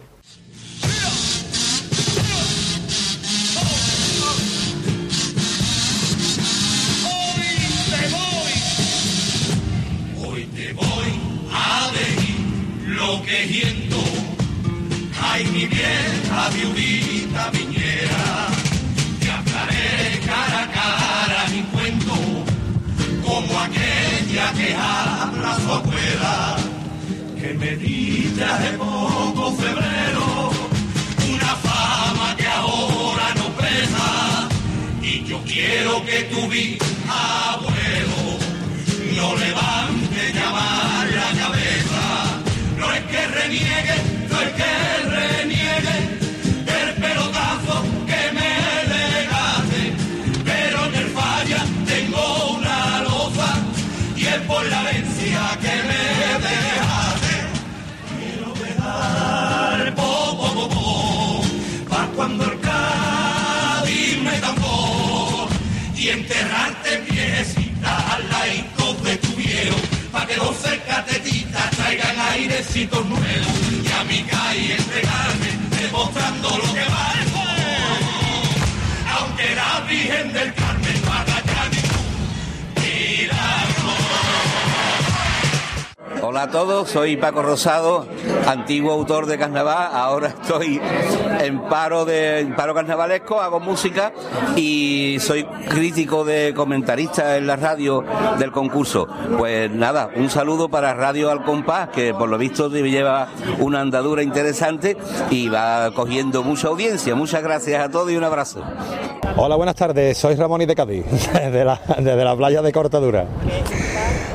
Hola 86.21 86.43
a 86.43 86.51
todos, 86.51 86.89
soy 86.89 87.17
Paco 87.17 87.41
Rosado, 87.41 88.07
antiguo 88.47 88.93
autor 88.93 89.25
de 89.25 89.37
carnaval, 89.37 89.89
ahora 89.93 90.28
estoy 90.49 90.81
en 91.41 91.61
paro 91.69 92.05
de 92.05 92.51
paro 92.57 92.73
carnavalesco, 92.73 93.39
hago 93.39 93.59
música 93.59 94.11
y 94.55 95.17
soy 95.19 95.43
crítico 95.43 96.25
de 96.25 96.55
comentarista 96.55 97.37
en 97.37 97.45
la 97.45 97.55
radio 97.55 98.03
del 98.39 98.51
concurso. 98.51 99.07
Pues 99.37 99.69
nada, 99.69 100.09
un 100.15 100.27
saludo 100.31 100.67
para 100.67 100.95
Radio 100.95 101.29
Al 101.29 101.43
Compás, 101.43 101.89
que 101.89 102.15
por 102.15 102.29
lo 102.29 102.39
visto 102.39 102.67
lleva 102.69 103.27
una 103.59 103.81
andadura 103.81 104.23
interesante 104.23 104.97
y 105.29 105.49
va 105.49 105.91
cogiendo 105.93 106.41
mucha 106.41 106.69
audiencia. 106.69 107.13
Muchas 107.13 107.43
gracias 107.43 107.83
a 107.83 107.89
todos 107.91 108.11
y 108.11 108.17
un 108.17 108.23
abrazo. 108.23 108.63
Hola, 109.37 109.55
buenas 109.55 109.75
tardes. 109.75 110.17
Soy 110.17 110.33
Ramón 110.33 110.63
y 110.63 110.65
de 110.65 110.73
Cádiz, 110.73 111.05
desde 111.33 112.23
la 112.23 112.35
playa 112.35 112.63
de 112.63 112.71
Cortadura. 112.71 113.27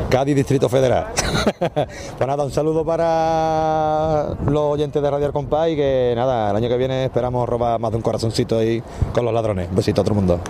Cádiz, 0.09 0.37
Distrito 0.37 0.69
Federal. 0.69 1.09
pues 1.59 2.27
nada, 2.27 2.45
un 2.45 2.51
saludo 2.51 2.85
para 2.85 4.35
los 4.47 4.63
oyentes 4.63 5.03
de 5.03 5.11
Radio 5.11 5.27
Al 5.27 5.33
Compás 5.33 5.71
y 5.71 5.77
que 5.77 6.13
nada, 6.15 6.51
el 6.51 6.57
año 6.57 6.69
que 6.69 6.77
viene 6.77 7.07
esperamos 7.07 7.49
robar 7.49 7.81
más 7.81 7.91
de 7.91 7.97
un 7.97 8.03
corazoncito 8.03 8.59
ahí 8.59 8.83
con 9.13 9.25
los 9.25 9.35
ladrones. 9.35 9.69
Un 9.71 9.77
besito 9.77 10.01
a 10.01 10.05
todo 10.05 10.13
el 10.15 10.17
mundo. 10.21 10.41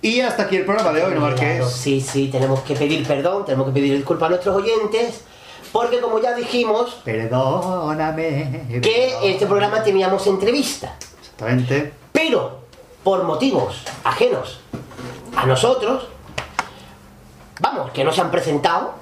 Y 0.00 0.20
hasta 0.20 0.44
aquí 0.44 0.56
el 0.56 0.64
programa 0.64 0.92
de 0.92 1.04
hoy, 1.04 1.14
¿no, 1.14 1.20
Marqués? 1.20 1.64
Sí, 1.68 2.00
sí, 2.00 2.28
tenemos 2.28 2.60
que 2.60 2.74
pedir 2.74 3.06
perdón, 3.06 3.44
tenemos 3.44 3.66
que 3.68 3.72
pedir 3.72 3.96
disculpas 3.96 4.26
a 4.26 4.30
nuestros 4.30 4.56
oyentes, 4.56 5.22
porque 5.70 6.00
como 6.00 6.20
ya 6.20 6.34
dijimos, 6.34 7.00
Perdóname. 7.04 8.80
que 8.82 9.12
este 9.22 9.46
programa 9.46 9.82
teníamos 9.82 10.26
entrevista. 10.26 10.96
Exactamente. 11.20 11.92
Pero, 12.12 12.58
por 13.04 13.22
motivos 13.24 13.82
ajenos 14.04 14.60
a 15.36 15.46
nosotros, 15.46 16.08
vamos, 17.62 17.92
que 17.92 18.04
no 18.04 18.12
se 18.12 18.20
han 18.20 18.30
presentado, 18.30 18.92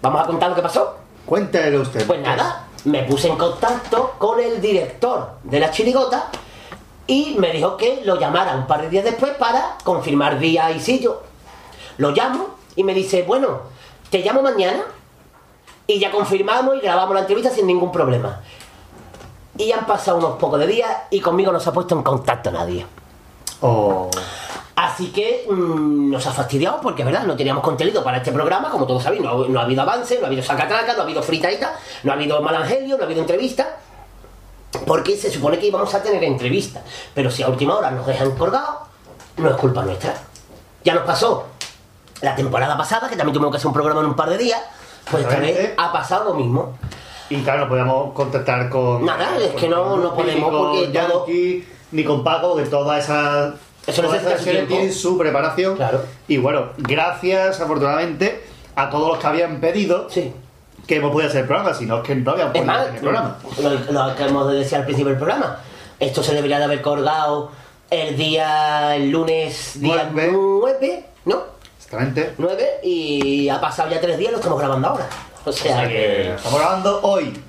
vamos 0.00 0.22
a 0.22 0.26
contar 0.26 0.48
lo 0.48 0.56
que 0.56 0.62
pasó. 0.62 0.96
Cuéntelo 1.26 1.82
usted. 1.82 2.06
Pues 2.06 2.20
nada, 2.20 2.66
me 2.84 3.02
puse 3.02 3.28
en 3.28 3.36
contacto 3.36 4.14
con 4.16 4.40
el 4.40 4.60
director 4.60 5.32
de 5.42 5.60
la 5.60 5.72
chirigota 5.72 6.30
y 7.08 7.34
me 7.38 7.50
dijo 7.50 7.76
que 7.76 8.02
lo 8.04 8.18
llamara 8.18 8.54
un 8.54 8.66
par 8.66 8.82
de 8.82 8.88
días 8.88 9.04
después 9.04 9.34
para 9.34 9.76
confirmar 9.82 10.38
día 10.38 10.70
y 10.70 10.80
sitio. 10.80 11.20
Lo 11.98 12.12
llamo 12.12 12.50
y 12.76 12.84
me 12.84 12.94
dice, 12.94 13.24
bueno, 13.24 13.60
te 14.08 14.20
llamo 14.20 14.40
mañana 14.40 14.84
y 15.88 15.98
ya 15.98 16.12
confirmamos 16.12 16.76
y 16.76 16.80
grabamos 16.80 17.14
la 17.14 17.20
entrevista 17.20 17.50
sin 17.50 17.66
ningún 17.66 17.90
problema. 17.90 18.40
Y 19.58 19.72
han 19.72 19.84
pasado 19.86 20.18
unos 20.18 20.38
pocos 20.38 20.60
de 20.60 20.68
días 20.68 20.96
y 21.10 21.20
conmigo 21.20 21.50
no 21.50 21.58
se 21.58 21.70
ha 21.70 21.72
puesto 21.72 21.96
en 21.96 22.04
contacto 22.04 22.52
nadie. 22.52 22.86
Oh. 23.62 24.10
Así 24.96 25.12
que 25.12 25.44
mm, 25.50 26.10
nos 26.10 26.26
ha 26.26 26.32
fastidiado 26.32 26.80
porque, 26.80 27.04
¿verdad? 27.04 27.24
No 27.24 27.36
teníamos 27.36 27.62
contenido 27.62 28.02
para 28.02 28.16
este 28.16 28.32
programa, 28.32 28.70
como 28.70 28.86
todos 28.86 29.02
sabéis. 29.02 29.20
No, 29.20 29.46
no 29.46 29.60
ha 29.60 29.64
habido 29.64 29.82
avance, 29.82 30.16
no 30.18 30.24
ha 30.24 30.26
habido 30.28 30.42
sacatraca, 30.42 30.94
no 30.94 31.00
ha 31.00 31.04
habido 31.04 31.22
fritaita, 31.22 31.74
no 32.02 32.12
ha 32.12 32.14
habido 32.14 32.40
malangelio, 32.40 32.96
no 32.96 33.02
ha 33.02 33.04
habido 33.04 33.20
entrevista. 33.20 33.76
Porque 34.86 35.14
se 35.18 35.30
supone 35.30 35.58
que 35.58 35.66
íbamos 35.66 35.94
a 35.94 36.02
tener 36.02 36.24
entrevista. 36.24 36.80
Pero 37.14 37.30
si 37.30 37.42
a 37.42 37.48
última 37.48 37.76
hora 37.76 37.90
nos 37.90 38.06
dejan 38.06 38.30
colgados, 38.36 38.88
no 39.36 39.50
es 39.50 39.56
culpa 39.56 39.82
nuestra. 39.82 40.14
Ya 40.82 40.94
nos 40.94 41.04
pasó 41.04 41.44
la 42.22 42.34
temporada 42.34 42.74
pasada, 42.78 43.06
que 43.10 43.16
también 43.16 43.34
tuvimos 43.34 43.52
que 43.52 43.58
hacer 43.58 43.66
un 43.68 43.74
programa 43.74 44.00
en 44.00 44.06
un 44.06 44.16
par 44.16 44.30
de 44.30 44.38
días. 44.38 44.62
Pues 45.10 45.24
esta 45.24 45.38
vez 45.38 45.74
ha 45.76 45.92
pasado 45.92 46.24
lo 46.30 46.34
mismo. 46.34 46.78
Y 47.28 47.42
claro, 47.42 47.64
no 47.64 47.68
podíamos 47.68 48.12
contactar 48.14 48.70
con. 48.70 49.04
Nada, 49.04 49.36
es 49.38 49.52
que 49.54 49.68
no- 49.68 49.96
no 49.98 50.14
podemos 50.14 50.50
porque 50.50 50.86
todo- 50.86 51.26
Yankee, 51.26 51.68
ni 51.92 52.02
con 52.04 52.24
Paco, 52.24 52.52
porque 52.54 52.70
todas 52.70 53.04
esas. 53.04 53.54
Eso 53.86 54.02
todas 54.02 54.22
su 54.22 54.28
sesiones 54.28 54.68
tienen 54.68 54.92
su 54.92 55.16
preparación. 55.18 55.78
Y 56.28 56.38
bueno, 56.38 56.70
gracias 56.78 57.60
afortunadamente 57.60 58.42
a 58.74 58.90
todos 58.90 59.08
los 59.08 59.18
que 59.18 59.26
habían 59.26 59.60
pedido 59.60 60.08
que 60.86 60.96
hemos 60.96 61.10
podido 61.12 61.28
hacer 61.28 61.42
el 61.42 61.46
programa, 61.46 61.74
si 61.74 61.86
no 61.86 61.98
es 61.98 62.02
que 62.04 62.14
no 62.14 62.30
habían 62.32 62.48
Es 62.54 62.62
podido 62.62 62.72
hacer 62.72 62.94
el 62.94 63.00
programa. 63.00 63.38
lo, 63.90 63.92
lo 64.08 64.16
que 64.16 64.22
hemos 64.24 64.50
de 64.50 64.58
decir 64.58 64.78
al 64.78 64.84
principio 64.84 65.10
del 65.10 65.18
programa. 65.18 65.58
Esto 65.98 66.22
se 66.22 66.34
debería 66.34 66.58
de 66.58 66.64
haber 66.64 66.82
colgado 66.82 67.50
el 67.90 68.16
día, 68.16 68.94
el 68.96 69.10
lunes, 69.10 69.80
día 69.80 70.10
9, 70.12 71.04
¿no? 71.24 71.42
Exactamente. 71.76 72.34
9 72.38 72.80
y 72.82 73.48
ha 73.48 73.60
pasado 73.60 73.88
ya 73.90 74.00
tres 74.00 74.18
días, 74.18 74.32
lo 74.32 74.38
estamos 74.38 74.58
grabando 74.58 74.88
ahora. 74.88 75.06
O 75.44 75.52
sea, 75.52 75.76
O 75.76 75.78
sea 75.80 75.88
que 75.88 76.34
estamos 76.34 76.58
grabando 76.60 77.00
hoy. 77.02 77.40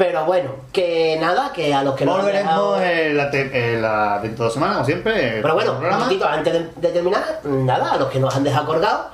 Pero 0.00 0.24
bueno, 0.24 0.52
que 0.72 1.18
nada, 1.20 1.52
que 1.52 1.74
a 1.74 1.82
los 1.82 1.94
que 1.94 2.06
no 2.06 2.14
han 2.14 2.20
Volveremos 2.22 2.48
dejado- 2.80 2.82
en 2.82 3.16
la, 3.18 3.30
te- 3.30 3.74
en 3.74 3.82
la- 3.82 4.18
de 4.22 4.30
dos 4.30 4.54
semanas, 4.54 4.76
como 4.76 4.86
siempre. 4.86 5.40
Pero 5.42 5.52
bueno, 5.52 5.72
un 5.78 5.90
momentito, 5.90 6.26
antes 6.26 6.52
de, 6.54 6.70
de 6.76 6.88
terminar, 6.88 7.40
nada, 7.44 7.92
a 7.92 7.96
los 7.98 8.08
que 8.08 8.18
nos 8.18 8.34
han 8.34 8.42
dejado 8.42 8.64
colgados, 8.64 9.06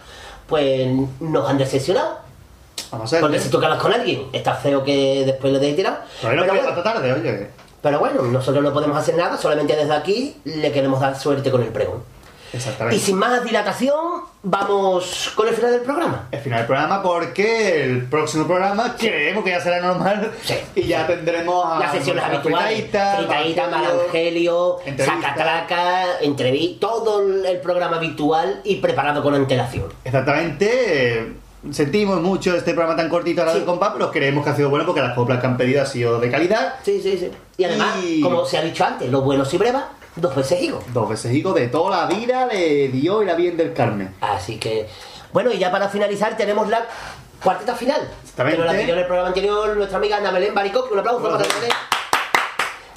pues 0.47 0.87
nos 1.19 1.51
han 1.51 1.59
decepcionado. 1.59 2.19
Vamos 2.93 3.13
a 3.13 3.17
ver. 3.17 3.21
Porque 3.21 3.41
si 3.41 3.49
tú 3.51 3.57
hablas 3.57 3.81
con 3.83 3.93
alguien, 3.93 4.27
está 4.33 4.55
feo 4.55 4.85
que 4.85 5.25
después 5.27 5.53
le 5.53 5.59
deis 5.59 5.75
tirado. 5.75 5.97
Pero 6.23 6.37
puede 6.47 6.51
bueno, 6.53 6.69
hasta 6.69 6.83
tarde, 6.85 7.13
oye. 7.13 7.49
Pero 7.83 7.99
bueno, 7.99 8.23
nosotros 8.23 8.63
no 8.63 8.73
podemos 8.73 8.97
hacer 8.97 9.17
nada, 9.17 9.37
solamente 9.37 9.75
desde 9.75 9.93
aquí 9.93 10.37
le 10.45 10.71
queremos 10.71 11.01
dar 11.01 11.19
suerte 11.19 11.51
con 11.51 11.63
el 11.65 11.71
pregón. 11.71 12.05
Exactamente. 12.57 12.97
Y 12.97 13.01
sin 13.01 13.17
más 13.17 13.45
dilatación, 13.45 14.23
vamos 14.43 15.33
con 15.35 15.49
el 15.49 15.55
final 15.55 15.73
del 15.73 15.83
programa. 15.83 16.29
El 16.31 16.41
final 16.41 16.59
del 16.61 16.67
programa 16.67 17.03
porque 17.03 17.85
el 17.85 18.07
próximo 18.07 18.47
programa 18.47 18.97
creemos 18.97 19.45
que 19.45 19.51
ya 19.51 19.61
será 19.61 19.81
normal 19.81 20.33
y 20.75 20.83
ya 20.85 21.07
tendremos 21.07 21.67
a 21.67 21.79
Las 21.79 21.93
sesiones 21.93 22.25
habituales. 22.25 22.85
Fritaita, 22.91 23.69
Marangelio. 23.69 24.79
Sacatraca, 24.99 26.21
entrevista, 26.21 26.81
todo 26.81 27.21
el 27.21 27.61
programa 27.61 27.97
habitual 27.97 28.61
y 28.65 28.77
preparado 28.77 29.23
con 29.23 29.35
antelación. 29.35 29.93
Exactamente. 30.05 31.35
Sentimos 31.71 32.21
mucho 32.21 32.55
este 32.55 32.75
programa 32.75 32.97
tan 32.97 33.09
cortito 33.09 33.41
ahora 33.41 33.55
del 33.55 33.65
compás, 33.65 33.91
pero 33.93 34.13
creemos 34.13 34.45
que 34.45 34.51
ha 34.51 34.57
sido 34.57 34.71
bueno 34.71 34.87
porque 34.87 35.01
las 35.01 35.15
coplas 35.15 35.41
que 35.41 35.47
han 35.47 35.57
pedido 35.57 35.81
han 35.81 35.87
sido 35.87 36.21
de 36.21 36.31
calidad. 36.31 36.75
Sí, 36.85 37.01
sí, 37.03 37.19
sí. 37.19 37.31
Y 37.59 37.65
además, 37.65 37.97
como 38.23 38.45
se 38.45 38.59
ha 38.59 38.63
dicho 38.63 38.85
antes, 38.85 39.11
lo 39.11 39.23
bueno 39.23 39.45
si 39.45 39.57
breva, 39.57 39.89
dos 40.17 40.35
veces 40.35 40.61
higo. 40.63 40.83
Dos 40.93 41.09
veces 41.09 41.33
higo 41.33 41.53
de 41.53 41.69
toda 41.69 42.07
la 42.07 42.15
vida 42.15 42.47
de 42.47 42.89
Dios 42.89 43.23
y 43.23 43.27
la 43.27 43.35
bien 43.35 43.57
del 43.57 43.73
Carmen. 43.73 44.15
Así 44.21 44.59
que, 44.59 44.89
bueno, 45.33 45.53
y 45.53 45.59
ya 45.59 45.71
para 45.71 45.89
finalizar 45.89 46.37
tenemos 46.37 46.69
la 46.69 46.87
cuarteta 47.43 47.75
final. 47.75 48.01
Exactamente. 48.23 48.57
Que 48.59 48.65
nos 48.65 48.73
la 48.75 48.81
pidió 48.81 48.95
en 48.95 49.01
el 49.01 49.07
programa 49.07 49.29
anterior 49.29 49.77
nuestra 49.77 49.99
amiga 49.99 50.17
Ana 50.17 50.31
Belén 50.33 50.55
Baricoque. 50.55 50.93
Un 50.93 50.99
aplauso 51.01 51.23
para 51.23 51.37
Belén. 51.39 51.71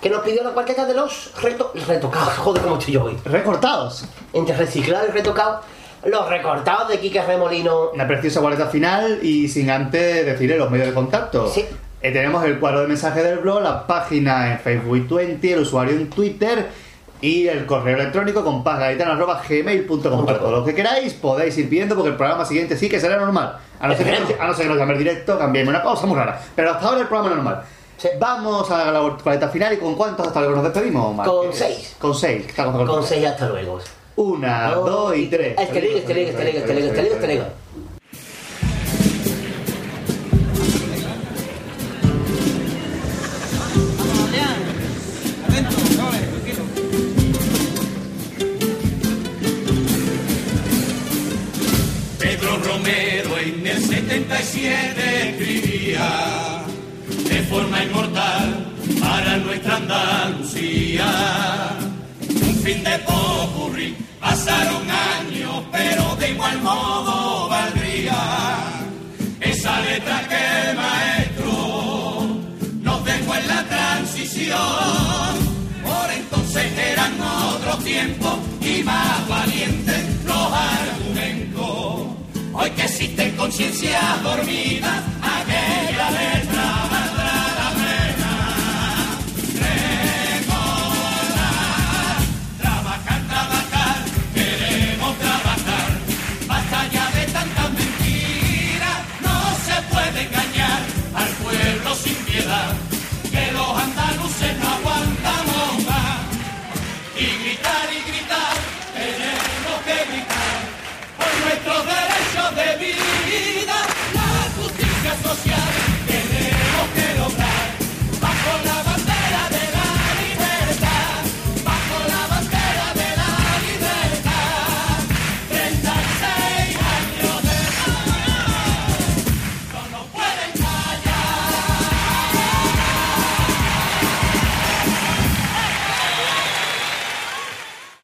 Que 0.01 0.09
nos 0.09 0.21
pidió 0.21 0.43
la 0.43 0.51
cuarteta 0.51 0.85
de 0.85 0.93
los 0.93 1.33
reto- 1.41 1.71
retocados. 1.87 2.33
Joder, 2.37 2.63
cómo 2.63 2.77
estoy 2.77 2.93
yo 2.93 3.03
hoy. 3.03 3.17
Recortados. 3.25 4.05
Entre 4.31 4.55
reciclado 4.55 5.07
y 5.07 5.11
retocado. 5.11 5.61
Los 6.05 6.29
recortados 6.29 6.87
de 6.87 6.99
Quique 7.01 7.21
Remolino. 7.21 7.89
Una 7.93 8.07
preciosa 8.07 8.39
cuarteta 8.39 8.67
final 8.69 9.19
y 9.21 9.49
sin 9.49 9.69
antes 9.69 10.25
decirle 10.25 10.57
los 10.57 10.71
medios 10.71 10.87
de 10.87 10.93
contacto. 10.93 11.49
Sí. 11.49 11.65
Eh, 12.01 12.13
tenemos 12.13 12.45
el 12.45 12.59
cuadro 12.59 12.79
de 12.79 12.87
mensajes 12.87 13.21
del 13.25 13.39
blog, 13.39 13.61
la 13.61 13.85
página 13.85 14.53
en 14.53 14.59
Facebook 14.59 15.05
20, 15.17 15.51
el 15.53 15.59
usuario 15.59 15.91
en 15.97 16.09
Twitter 16.09 16.69
y 17.21 17.47
el 17.47 17.65
correo 17.65 17.97
electrónico 17.97 18.43
compasgaitano.gmail.com 18.43 20.25
Para 20.25 20.39
todo 20.39 20.51
lo 20.51 20.65
que 20.65 20.73
queráis 20.73 21.13
podéis 21.13 21.57
ir 21.57 21.69
pidiendo 21.69 21.95
porque 21.95 22.11
el 22.11 22.15
programa 22.17 22.45
siguiente 22.45 22.77
sí 22.77 22.87
que 22.87 22.99
será 22.99 23.17
normal. 23.17 23.57
A 23.79 23.87
no 23.87 23.95
ser 23.95 24.05
que, 24.05 24.35
a 24.39 24.47
no 24.47 24.53
ser 24.53 24.63
que 24.63 24.69
nos 24.69 24.77
llame 24.77 24.97
directo, 24.97 25.37
cambiemos 25.37 25.73
una 25.73 25.83
pausa 25.83 26.05
muy 26.05 26.17
rara. 26.17 26.41
Pero 26.55 26.71
hasta 26.71 26.87
ahora 26.87 27.01
el 27.01 27.07
programa 27.07 27.29
es 27.29 27.35
normal. 27.35 27.63
Vamos 28.19 28.71
a 28.71 28.91
la 28.91 28.99
cuarteta 29.21 29.49
final 29.49 29.73
y 29.73 29.77
con 29.77 29.95
cuántos 29.95 30.27
hasta 30.27 30.39
luego 30.39 30.55
nos 30.55 30.63
despedimos? 30.65 31.27
Con 31.27 31.53
seis. 31.53 31.95
Con 31.99 32.15
seis. 32.15 32.45
estamos 32.47 32.89
Con 32.89 33.03
seis 33.03 33.25
hasta 33.25 33.49
luego. 33.49 33.79
Una, 34.15 34.71
dos 34.71 35.15
y 35.15 35.27
tres. 35.27 35.55
Este 35.57 35.97
este 35.97 35.99
este 35.99 36.29
este 36.29 36.57
este 36.57 37.27
ligo, 37.27 37.43
este 37.43 37.68
77 54.41 55.29
escribía 55.29 56.63
de 57.29 57.41
forma 57.43 57.83
inmortal 57.83 58.73
para 59.01 59.37
nuestra 59.37 59.75
Andalucía. 59.75 61.05
Un 62.21 62.55
fin 62.63 62.83
de 62.83 62.99
popurrí, 62.99 63.97
pasaron 64.21 64.83
años, 64.89 65.63
pero 65.73 66.15
de 66.15 66.31
igual 66.31 66.61
modo 66.61 67.49
valdría 67.49 68.15
esa 69.41 69.81
letra 69.81 70.25
que 70.29 70.73
maestro 70.73 72.27
nos 72.81 73.03
dejó 73.03 73.35
en 73.35 73.47
la 73.47 73.63
transición. 73.65 75.35
Por 75.83 76.11
entonces 76.11 76.65
eran 76.77 77.19
otros 77.55 77.83
tiempos 77.83 78.37
y 78.61 78.83
más 78.83 79.27
valientes 79.27 80.05
los 80.25 80.53
argumentos. 80.53 81.48
Hoy 82.61 82.71
que 82.71 82.81
existen 82.83 83.37
conciencias 83.37 84.21
dormidas, 84.21 85.03
aquella 85.21 86.11
letra 86.11 86.88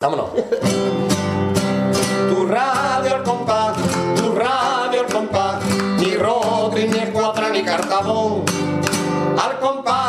Vámonos. 0.06 0.30
tu 2.30 2.45
radio 2.45 3.15
al 3.15 3.23
compás, 3.23 3.76
tu 4.15 4.36
radio 4.36 4.99
al 5.02 5.11
compás, 5.11 5.65
ni 5.98 6.14
Rodri, 6.14 6.88
ni 6.88 6.99
Escuadra, 6.99 7.49
ni 7.49 7.64
Cartabón, 7.64 8.44
al 9.36 9.60
compás. 9.60 10.05